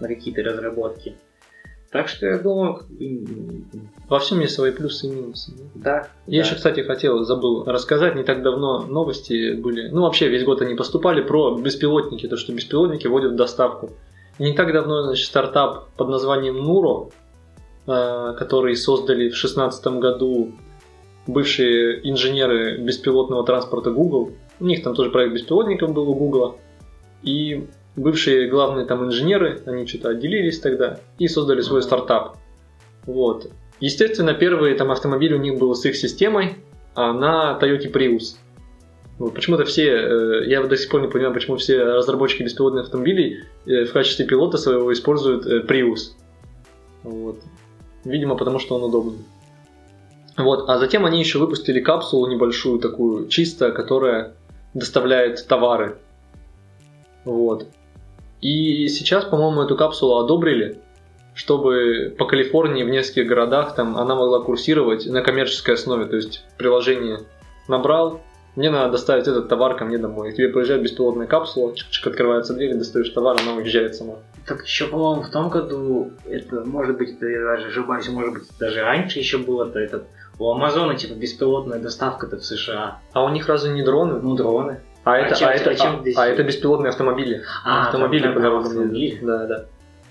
на 0.00 0.08
какие-то 0.08 0.42
разработки. 0.42 1.14
Так 1.90 2.08
что 2.08 2.24
я 2.26 2.38
думаю, 2.38 2.76
как 2.76 2.88
бы, 2.88 3.04
м, 3.04 3.66
Во 4.08 4.18
всем 4.18 4.40
есть 4.40 4.54
свои 4.54 4.70
плюсы 4.72 5.08
и 5.08 5.10
минусы. 5.10 5.52
да. 5.74 6.00
да. 6.00 6.08
Я 6.26 6.40
да. 6.42 6.46
еще, 6.46 6.56
кстати, 6.56 6.80
хотел, 6.80 7.22
забыл 7.24 7.64
рассказать, 7.64 8.14
не 8.14 8.22
так 8.24 8.42
давно 8.42 8.86
новости 8.86 9.52
были, 9.52 9.88
ну 9.88 10.00
вообще 10.02 10.28
весь 10.28 10.42
год 10.44 10.62
они 10.62 10.74
поступали 10.74 11.20
про 11.22 11.54
беспилотники, 11.58 12.26
то 12.28 12.38
что 12.38 12.52
беспилотники 12.54 13.06
вводят 13.08 13.32
в 13.32 13.36
доставку. 13.36 13.90
Не 14.38 14.54
так 14.54 14.72
давно, 14.72 15.02
значит, 15.02 15.26
стартап 15.26 15.90
под 15.98 16.08
названием 16.08 16.56
э, 16.56 17.10
который 17.84 18.76
создали 18.76 19.28
в 19.28 19.32
2016 19.32 19.86
году 19.98 20.52
бывшие 21.26 22.08
инженеры 22.08 22.78
беспилотного 22.78 23.44
транспорта 23.44 23.90
Google. 23.90 24.32
У 24.60 24.64
них 24.64 24.82
там 24.82 24.94
тоже 24.94 25.10
проект 25.10 25.34
беспилотников 25.34 25.92
был 25.92 26.08
у 26.08 26.14
Google. 26.14 26.58
И 27.22 27.66
бывшие 27.96 28.48
главные 28.48 28.86
там 28.86 29.04
инженеры, 29.04 29.60
они 29.66 29.86
что-то 29.86 30.10
отделились 30.10 30.60
тогда 30.60 31.00
и 31.18 31.28
создали 31.28 31.60
свой 31.60 31.82
стартап. 31.82 32.36
Вот. 33.06 33.50
Естественно, 33.80 34.34
первый 34.34 34.74
там 34.74 34.90
автомобиль 34.90 35.34
у 35.34 35.38
них 35.38 35.58
был 35.58 35.74
с 35.74 35.84
их 35.84 35.96
системой, 35.96 36.56
а 36.94 37.12
на 37.12 37.58
Toyota 37.60 37.92
Prius. 37.92 38.36
Вот, 39.18 39.34
почему-то 39.34 39.64
все, 39.64 39.88
э, 39.88 40.44
я 40.46 40.62
до 40.62 40.76
сих 40.76 40.90
пор 40.90 41.02
не 41.02 41.08
понимаю, 41.08 41.34
почему 41.34 41.56
все 41.56 41.82
разработчики 41.82 42.42
беспилотных 42.42 42.84
автомобилей 42.84 43.44
э, 43.66 43.84
в 43.84 43.92
качестве 43.92 44.26
пилота 44.26 44.56
своего 44.56 44.92
используют 44.92 45.46
э, 45.46 45.60
Prius. 45.60 46.14
Вот. 47.02 47.38
Видимо, 48.04 48.36
потому 48.36 48.58
что 48.58 48.74
он 48.76 48.84
удобный. 48.84 49.24
Вот, 50.36 50.68
а 50.68 50.78
затем 50.78 51.04
они 51.04 51.18
еще 51.18 51.38
выпустили 51.38 51.80
капсулу 51.80 52.26
небольшую 52.26 52.78
такую, 52.78 53.28
чисто, 53.28 53.70
которая 53.70 54.34
доставляет 54.74 55.46
товары. 55.46 55.98
Вот. 57.24 57.66
И 58.40 58.88
сейчас, 58.88 59.24
по-моему, 59.24 59.62
эту 59.62 59.76
капсулу 59.76 60.18
одобрили, 60.18 60.78
чтобы 61.34 62.14
по 62.18 62.24
Калифорнии 62.24 62.82
в 62.82 62.88
нескольких 62.88 63.26
городах 63.26 63.74
там 63.74 63.96
она 63.96 64.14
могла 64.14 64.40
курсировать 64.40 65.06
на 65.06 65.22
коммерческой 65.22 65.74
основе. 65.74 66.06
То 66.06 66.16
есть 66.16 66.44
приложение 66.58 67.20
набрал, 67.68 68.20
мне 68.56 68.70
надо 68.70 68.92
доставить 68.92 69.28
этот 69.28 69.48
товар 69.48 69.76
ко 69.76 69.84
мне 69.84 69.98
домой. 69.98 70.30
И 70.30 70.34
тебе 70.34 70.48
приезжает 70.48 70.82
беспилотная 70.82 71.26
капсула, 71.26 71.72
чик-чик, 71.72 72.08
открывается 72.08 72.54
дверь, 72.54 72.74
достаешь 72.74 73.08
товар, 73.10 73.36
она 73.40 73.54
уезжает 73.54 73.94
сама. 73.94 74.16
Так 74.46 74.64
еще, 74.64 74.86
по-моему, 74.88 75.22
в 75.22 75.30
том 75.30 75.48
году, 75.50 76.10
это, 76.28 76.64
может 76.64 76.96
быть, 76.98 77.10
это 77.16 77.26
я 77.26 77.40
даже 77.44 77.68
ошибаюсь, 77.68 78.08
может 78.08 78.32
быть, 78.34 78.42
даже 78.58 78.82
раньше 78.82 79.18
еще 79.20 79.38
было-то 79.38 79.78
этот, 79.78 80.04
у 80.38 80.50
Амазона, 80.50 80.96
типа, 80.96 81.14
беспилотная 81.14 81.78
доставка-то 81.78 82.38
в 82.38 82.44
США. 82.44 82.98
А 83.12 83.24
у 83.24 83.28
них 83.28 83.48
разве 83.48 83.72
не 83.72 83.82
дроны? 83.82 84.20
Ну, 84.20 84.34
дроны. 84.34 84.80
А, 85.04 85.14
А 85.14 85.18
это, 85.18 85.34
чем- 85.36 85.48
а, 85.48 85.52
это, 85.52 85.70
а 85.70 85.74
чем 85.74 85.96
а- 85.96 86.00
здесь- 86.00 86.16
а 86.16 86.26
это 86.26 86.42
беспилотные 86.42 86.90
автомобили. 86.90 87.42
А, 87.64 87.86
автомобили 87.86 88.22
там 88.22 88.34
по 88.34 88.40
дорогам 88.40 88.66
автомобили. 88.66 89.18
Да, 89.22 89.46
да. 89.46 89.64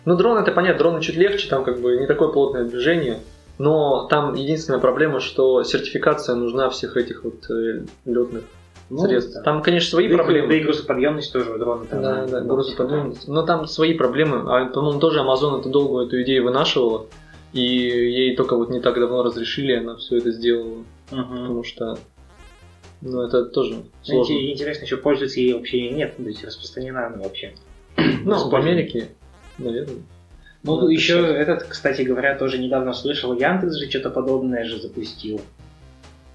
Ну, 0.05 0.15
дрон 0.17 0.37
это 0.37 0.51
понятно, 0.51 0.79
дроны 0.79 1.01
чуть 1.01 1.15
легче, 1.15 1.49
там 1.49 1.63
как 1.63 1.79
бы 1.79 1.97
не 1.97 2.07
такое 2.07 2.29
плотное 2.29 2.63
движение. 2.65 3.19
Но 3.57 4.07
там 4.07 4.33
единственная 4.33 4.79
проблема, 4.79 5.19
что 5.19 5.63
сертификация 5.63 6.35
нужна 6.35 6.69
всех 6.69 6.97
этих 6.97 7.23
вот 7.23 7.45
летных 8.05 8.43
Ну, 8.91 9.05
средств. 9.07 9.33
да. 9.35 9.41
Там, 9.43 9.61
конечно, 9.61 9.89
свои 9.89 10.07
Да 10.09 10.17
проблемы. 10.17 10.47
Да 10.49 10.55
и 10.55 10.59
грузоподъемность 10.59 11.31
тоже 11.31 11.51
у 11.53 11.57
дрона 11.57 11.85
там. 11.85 12.01
Да, 12.01 12.25
да, 12.27 12.41
грузоподъемность. 12.41 13.27
Но 13.27 13.43
там 13.43 13.65
свои 13.67 13.93
проблемы. 13.93 14.43
А, 14.47 14.65
по-моему, 14.65 14.99
тоже 14.99 15.19
Amazon 15.21 15.59
это 15.61 15.69
долго 15.69 16.05
эту 16.05 16.21
идею 16.23 16.43
вынашивала. 16.43 17.07
И 17.53 17.61
ей 17.61 18.35
только 18.35 18.55
вот 18.55 18.69
не 18.69 18.79
так 18.81 18.95
давно 18.95 19.23
разрешили, 19.23 19.73
она 19.73 19.95
все 19.95 20.17
это 20.17 20.31
сделала. 20.31 20.83
Мгм. 21.11 21.27
Потому 21.41 21.63
что 21.63 21.97
ну, 23.01 23.21
это 23.21 23.45
тоже 23.45 23.83
сложно. 24.03 24.33
Инте- 24.33 24.51
Интересно, 24.51 24.83
еще 24.85 24.97
пользуется 24.97 25.39
ей 25.39 25.53
вообще 25.53 25.77
или 25.77 25.93
нет, 25.93 26.15
то 26.17 26.23
есть 26.23 26.43
распространена 26.43 27.07
она 27.07 27.17
вообще. 27.23 27.53
Ну, 27.97 28.49
в. 28.49 28.55
Америке, 28.55 29.09
наверное. 29.57 30.03
Ну, 30.63 30.81
Ну, 30.81 30.87
еще 30.89 31.15
это 31.19 31.53
этот, 31.53 31.63
кстати 31.63 32.03
говоря, 32.03 32.37
тоже 32.37 32.59
недавно 32.59 32.93
слышал, 32.93 33.33
Яндекс 33.33 33.75
же 33.77 33.89
что-то 33.89 34.11
подобное 34.11 34.63
же 34.63 34.79
запустил. 34.79 35.41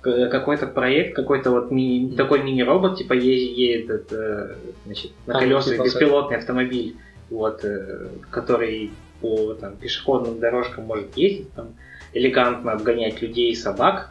К- 0.07 0.29
Какой-то 0.31 0.67
проект, 0.69 1.17
какой-то 1.17 1.51
вот 1.51 1.71
ми- 1.73 2.13
такой 2.17 2.43
мини-робот, 2.43 2.97
типа 2.99 3.13
е- 3.15 3.53
едет 3.75 4.13
э, 4.13 4.55
значит, 4.85 5.11
на 5.27 5.37
А, 5.37 5.41
колесах, 5.41 5.85
беспилотный 5.85 6.37
автомобиль, 6.39 6.97
вот, 7.31 7.65
э, 7.65 8.09
который 8.31 8.93
по 9.21 9.55
там, 9.55 9.77
пешеходным 9.77 10.39
дорожкам 10.39 10.85
может 10.85 11.17
ездить, 11.17 11.53
там, 11.55 11.75
элегантно 12.13 12.73
обгонять 12.73 13.21
людей 13.21 13.51
и 13.51 13.55
собак. 13.57 14.11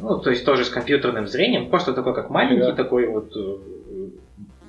Ну, 0.00 0.18
то 0.20 0.30
есть 0.30 0.44
тоже 0.44 0.64
с 0.64 0.68
компьютерным 0.70 1.26
зрением, 1.26 1.68
просто 1.68 1.92
такой 1.92 2.14
как 2.14 2.30
маленький 2.30 2.62
Ага. 2.68 2.76
такой 2.76 3.06
вот 3.06 3.32
э, 3.36 3.56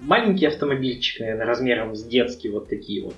маленький 0.02 0.46
автомобильчик, 0.48 1.20
наверное, 1.20 1.46
размером 1.46 1.96
с 1.96 2.04
детский, 2.04 2.50
вот 2.50 2.68
такие 2.70 3.04
вот. 3.04 3.16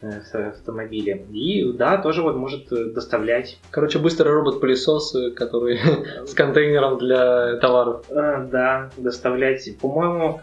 Э, 0.00 0.20
с 0.22 0.34
автомобилем. 0.34 1.32
И 1.32 1.72
да, 1.72 1.98
тоже 1.98 2.22
вот 2.22 2.36
может 2.36 2.70
э, 2.72 2.86
доставлять. 2.92 3.58
Короче, 3.70 3.98
быстрый 3.98 4.32
робот-пылесос, 4.32 5.14
э, 5.14 5.30
который 5.30 5.78
с 6.26 6.34
контейнером 6.34 6.98
для 6.98 7.56
товаров. 7.56 8.04
Э, 8.10 8.46
Да, 8.50 8.90
доставлять. 8.96 9.68
По-моему, 9.80 10.40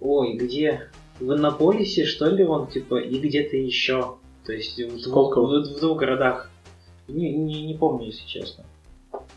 ой, 0.00 0.34
где? 0.34 0.88
В 1.20 1.32
Иннополисе, 1.32 2.04
что 2.04 2.26
ли, 2.26 2.44
он, 2.44 2.66
типа, 2.68 2.96
и 2.96 3.18
где-то 3.18 3.56
еще. 3.56 4.16
То 4.44 4.52
есть 4.52 4.78
в 4.82 5.02
двух, 5.04 5.36
в, 5.36 5.40
в 5.40 5.80
двух 5.80 5.98
городах. 5.98 6.50
Не, 7.08 7.36
не, 7.36 7.66
не 7.66 7.74
помню, 7.74 8.06
если 8.06 8.26
честно. 8.26 8.64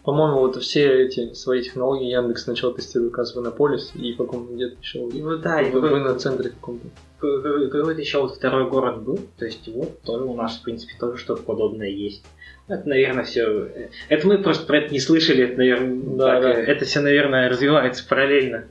По-моему, 0.03 0.39
вот 0.39 0.56
все 0.62 1.03
эти 1.06 1.34
свои 1.34 1.62
технологии 1.62 2.10
Яндекс 2.10 2.43
сначала 2.43 2.74
тестирует 2.74 3.12
как 3.12 3.20
раз 3.20 3.36
в 3.36 3.39
Иннополис 3.39 3.91
и 3.95 4.14
в 4.14 4.18
каком 4.18 4.56
где-то 4.56 4.78
еще 4.80 4.99
И 5.10 5.22
да, 5.41 5.62
и 5.62 5.70
в, 5.70 5.74
какой- 5.74 5.89
в 5.93 5.97
инноцентре 5.97 6.49
каком-то. 6.51 6.88
Какой- 7.20 7.70
какой-то 7.70 8.01
еще 8.01 8.22
вот 8.22 8.36
второй 8.36 8.70
город 8.70 9.01
был. 9.03 9.20
То 9.38 9.45
есть 9.45 9.68
вот 9.68 10.01
тоже 10.01 10.24
у 10.24 10.36
нас, 10.36 10.57
в 10.57 10.63
принципе, 10.63 10.93
тоже 10.99 11.18
что-то 11.18 11.43
подобное 11.43 11.89
есть. 11.89 12.24
Это, 12.68 12.88
наверное, 12.89 13.24
все. 13.24 13.70
Это 14.09 14.28
мы 14.28 14.38
просто 14.39 14.66
про 14.66 14.80
это 14.80 14.91
не 14.93 14.99
слышали, 14.99 15.43
это, 15.43 15.57
наверное, 15.57 16.01
Да, 16.18 16.26
так, 16.34 16.41
да. 16.43 16.51
э, 16.53 16.63
это 16.66 16.86
все, 16.86 16.99
наверное, 16.99 17.49
развивается 17.49 18.03
параллельно. 18.07 18.66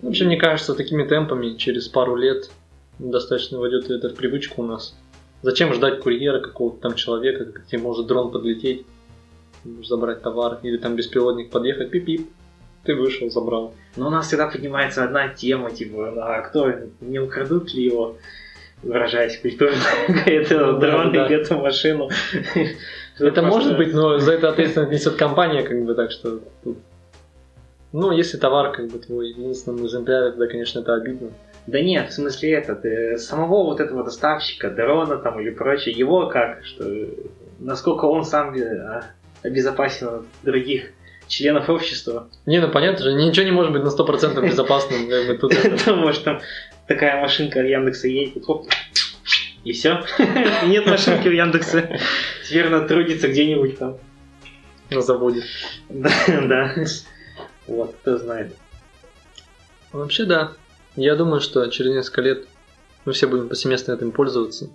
Вообще, 0.00 0.24
мне 0.24 0.36
кажется, 0.36 0.74
такими 0.74 1.04
темпами 1.04 1.56
через 1.56 1.88
пару 1.88 2.16
лет 2.16 2.50
достаточно 2.98 3.58
войдет 3.60 3.88
это 3.90 4.08
в 4.08 4.14
привычку 4.16 4.62
у 4.62 4.66
нас. 4.66 4.96
Зачем 5.42 5.72
ждать 5.72 6.00
курьера 6.00 6.40
какого-то 6.40 6.80
там 6.80 6.94
человека, 6.94 7.46
тебе 7.68 7.80
может 7.80 8.06
дрон 8.06 8.30
подлететь, 8.32 8.84
забрать 9.84 10.22
товар, 10.22 10.58
или 10.64 10.76
там 10.76 10.96
беспилотник 10.96 11.50
подъехать, 11.50 11.90
пип-пип, 11.90 12.26
ты 12.84 12.94
вышел, 12.94 13.30
забрал. 13.30 13.74
Но 13.96 14.08
у 14.08 14.10
нас 14.10 14.26
всегда 14.26 14.48
поднимается 14.48 15.04
одна 15.04 15.28
тема, 15.28 15.70
типа, 15.70 16.14
а 16.16 16.42
кто, 16.42 16.72
не 17.00 17.18
украдут 17.18 17.72
ли 17.74 17.84
его, 17.84 18.16
выражаясь 18.82 19.38
культурно, 19.38 19.76
этого 20.26 20.72
Ну, 20.72 20.80
да. 20.80 21.26
или 21.26 21.40
эту 21.40 21.58
машину. 21.58 22.10
Это 23.18 23.42
может 23.42 23.76
быть, 23.76 23.92
но 23.92 24.18
за 24.18 24.32
это 24.32 24.48
ответственность 24.48 24.92
несет 24.92 25.16
компания, 25.16 25.62
как 25.62 25.84
бы, 25.84 25.94
так 25.94 26.10
что... 26.10 26.40
Ну, 27.92 28.10
если 28.10 28.38
товар, 28.38 28.72
как 28.72 28.88
бы, 28.88 28.98
твой 28.98 29.28
единственный 29.28 29.84
экземпляр, 29.84 30.30
тогда, 30.30 30.46
конечно, 30.46 30.80
это 30.80 30.94
обидно. 30.94 31.30
Да 31.66 31.80
нет, 31.80 32.08
в 32.08 32.14
смысле 32.14 32.52
этот, 32.54 32.84
э, 32.86 33.18
самого 33.18 33.64
вот 33.64 33.80
этого 33.80 34.02
доставщика, 34.02 34.70
дрона 34.70 35.18
там 35.18 35.38
или 35.40 35.50
прочее, 35.50 35.94
его 35.94 36.26
как, 36.26 36.64
что 36.64 36.84
насколько 37.60 38.06
он 38.06 38.24
сам 38.24 38.54
э, 38.54 39.02
обезопасен 39.42 40.08
от 40.08 40.24
других 40.42 40.90
членов 41.32 41.68
общества. 41.70 42.28
Не, 42.46 42.60
ну 42.60 42.70
понятно 42.70 43.04
же, 43.04 43.12
ничего 43.14 43.44
не 43.44 43.50
может 43.52 43.72
быть 43.72 43.82
на 43.82 43.88
100% 43.88 44.40
безопасным, 44.48 45.08
как 45.08 45.26
бы 45.26 45.38
тут 45.38 45.52
это- 45.52 45.70
Потому 45.76 46.12
что 46.12 46.40
такая 46.86 47.20
машинка 47.20 47.60
в 47.60 47.66
Яндексе 47.68 48.12
едет, 48.12 48.44
хоп, 48.44 48.68
и 49.64 49.72
все. 49.72 50.04
Нет 50.66 50.86
машинки 50.86 51.28
в 51.28 51.32
Яндексе. 51.32 51.98
Теперь 52.46 52.66
она 52.66 52.86
трудится 52.86 53.28
где-нибудь 53.28 53.78
там. 53.78 53.96
на 54.90 55.00
заводе. 55.00 55.42
Да, 55.88 56.10
да. 56.28 56.74
Вот, 57.66 57.94
кто 58.02 58.18
знает. 58.18 58.54
Вообще, 59.92 60.24
да. 60.24 60.52
Я 60.96 61.16
думаю, 61.16 61.40
что 61.40 61.66
через 61.68 61.92
несколько 61.92 62.20
лет 62.22 62.46
мы 63.04 63.12
все 63.12 63.26
будем 63.26 63.48
повсеместно 63.48 63.92
этим 63.92 64.12
пользоваться. 64.12 64.68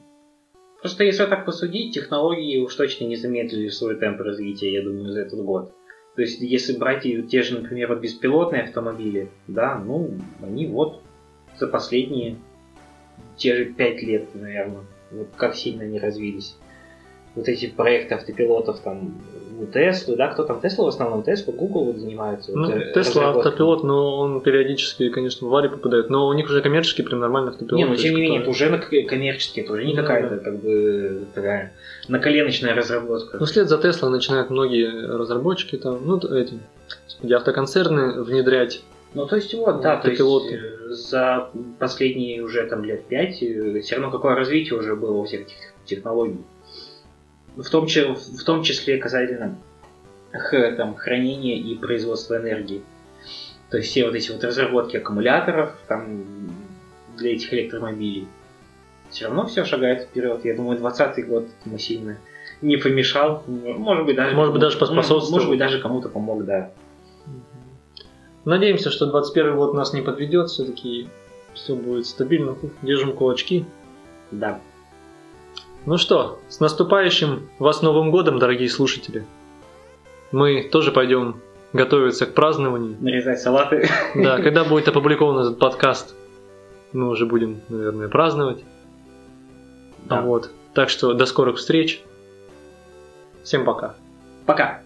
Просто 0.82 1.04
если 1.04 1.26
так 1.26 1.46
посудить, 1.46 1.94
технологии 1.94 2.60
уж 2.60 2.74
точно 2.76 3.06
не 3.06 3.16
замедлили 3.16 3.70
свой 3.70 3.96
темп 4.00 4.22
развития, 4.22 4.72
я 4.72 4.84
думаю, 4.84 5.12
за 5.12 5.22
этот 5.22 5.40
год. 5.44 5.74
То 6.18 6.24
есть, 6.24 6.42
если 6.42 6.76
брать 6.76 7.04
те 7.04 7.44
же, 7.44 7.60
например, 7.60 7.90
вот 7.90 8.00
беспилотные 8.00 8.64
автомобили, 8.64 9.30
да, 9.46 9.78
ну, 9.78 10.16
они 10.42 10.66
вот 10.66 11.04
за 11.60 11.68
последние 11.68 12.38
те 13.36 13.56
же 13.56 13.66
пять 13.66 14.02
лет, 14.02 14.34
наверное, 14.34 14.82
вот 15.12 15.28
как 15.38 15.54
сильно 15.54 15.84
они 15.84 16.00
развились. 16.00 16.58
Вот 17.38 17.48
эти 17.48 17.68
проекты 17.68 18.16
автопилотов 18.16 18.80
там 18.80 19.14
у 19.60 19.66
Теслы, 19.66 20.16
да, 20.16 20.28
кто 20.30 20.44
там 20.44 20.60
Тесла 20.60 20.86
в 20.86 20.88
основном, 20.88 21.24
Тесла, 21.24 21.54
Google 21.54 21.86
вот 21.86 21.98
занимаются. 21.98 22.52
Ну, 22.52 22.66
вот, 22.66 22.76
э, 22.76 22.92
Тесла 22.94 23.30
автопилот, 23.30 23.84
но 23.84 24.18
он 24.18 24.42
периодически, 24.42 25.10
конечно, 25.10 25.48
в 25.48 25.50
аварии 25.52 25.70
попадает. 25.70 26.10
Но 26.10 26.28
у 26.28 26.34
них 26.34 26.46
уже 26.46 26.62
коммерческий 26.62 27.04
прям 27.04 27.20
нормальный 27.20 27.52
автопилот. 27.52 27.78
Не, 27.78 27.86
ну 27.86 27.96
то 27.96 28.02
тем 28.02 28.16
не 28.16 28.22
менее, 28.22 28.42
это 28.42 28.50
уже 28.50 28.78
коммерческий, 29.08 29.62
это 29.62 29.74
уже 29.74 29.86
не 29.86 29.94
Ну, 29.94 30.02
какая-то 30.02 30.36
да. 30.36 30.44
как 30.44 30.60
бы 30.60 31.26
такая 31.34 31.74
наколеночная 32.08 32.74
разработка. 32.74 33.38
Ну, 33.38 33.46
вслед 33.46 33.68
за 33.68 33.78
Тесла 33.78 34.10
начинают 34.10 34.50
многие 34.50 34.90
разработчики 35.16 35.78
там, 35.78 36.00
ну, 36.06 36.18
эти, 36.18 36.60
автоконцерны 37.32 38.24
внедрять. 38.24 38.82
Ну, 39.14 39.26
то 39.26 39.38
есть 39.38 39.54
вот, 39.54 39.82
да, 39.82 39.98
то 39.98 40.10
есть 40.10 40.22
Автопилоты. 40.22 40.56
э, 40.56 40.90
за 40.90 41.50
последние 41.80 42.44
уже 42.44 42.66
там 42.68 42.84
лет 42.84 43.06
пять 43.06 43.38
все 43.38 43.96
равно 43.96 44.12
какое 44.12 44.36
развитие 44.36 44.78
уже 44.78 44.96
было 44.96 45.18
у 45.18 45.24
всех 45.24 45.42
этих 45.42 45.56
технологий. 45.86 46.40
В 47.58 47.70
том, 47.70 47.88
в 47.88 48.44
том 48.44 48.64
числе 48.64 48.98
касательно 48.98 49.58
там, 50.78 50.96
хранения 50.96 51.58
и 51.58 51.76
производства 51.76 52.38
энергии. 52.38 52.84
То 53.70 53.78
есть 53.78 53.90
все 53.90 54.06
вот 54.06 54.16
эти 54.16 54.32
вот 54.32 54.44
разработки 54.44 54.98
аккумуляторов 54.98 55.72
там, 55.88 56.24
для 57.18 57.34
этих 57.34 57.54
электромобилей. 57.54 58.28
Все 59.10 59.26
равно 59.26 59.46
все 59.48 59.66
шагает 59.66 60.04
вперед. 60.04 60.46
Я 60.46 60.56
думаю, 60.56 60.78
20 60.78 61.28
год 61.28 61.48
ему 61.66 61.78
сильно 61.78 62.18
не 62.62 62.78
помешал. 62.78 63.44
Может 63.48 64.06
быть, 64.06 64.16
даже, 64.16 64.36
Может 64.36 64.54
быть, 64.54 64.62
даже 64.62 64.78
поспособствовал. 64.78 65.32
Может 65.32 65.50
быть, 65.50 65.60
даже 65.60 65.82
кому-то 65.82 66.10
помог, 66.10 66.46
да. 66.46 66.72
Надеемся, 68.46 68.92
что 68.92 69.08
21 69.08 69.56
год 69.56 69.74
нас 69.74 69.94
не 69.94 70.02
подведет, 70.02 70.50
все-таки 70.50 71.10
все 71.54 71.76
будет 71.76 72.06
стабильно. 72.06 72.56
Держим 72.82 73.14
кулачки. 73.14 73.66
Да. 74.32 74.62
Ну 75.88 75.98
что, 75.98 76.42
с 76.50 76.60
наступающим 76.60 77.48
вас 77.60 77.82
Новым 77.82 78.12
годом, 78.12 78.40
дорогие 78.40 78.68
слушатели. 78.68 79.26
Мы 80.34 80.64
тоже 80.70 80.92
пойдем 80.92 81.40
готовиться 81.72 82.26
к 82.26 82.34
празднованию. 82.34 82.98
Нарезать 83.00 83.40
салаты. 83.40 83.88
Да, 84.14 84.36
когда 84.44 84.66
будет 84.66 84.90
опубликован 84.90 85.40
этот 85.40 85.60
подкаст, 85.60 86.14
мы 86.92 87.08
уже 87.08 87.26
будем, 87.26 87.62
наверное, 87.70 88.10
праздновать. 88.10 88.66
Да. 90.04 90.24
Вот. 90.24 90.52
Так 90.74 90.90
что 90.90 91.14
до 91.14 91.26
скорых 91.26 91.56
встреч. 91.56 92.04
Всем 93.44 93.64
пока. 93.64 93.96
Пока. 94.46 94.82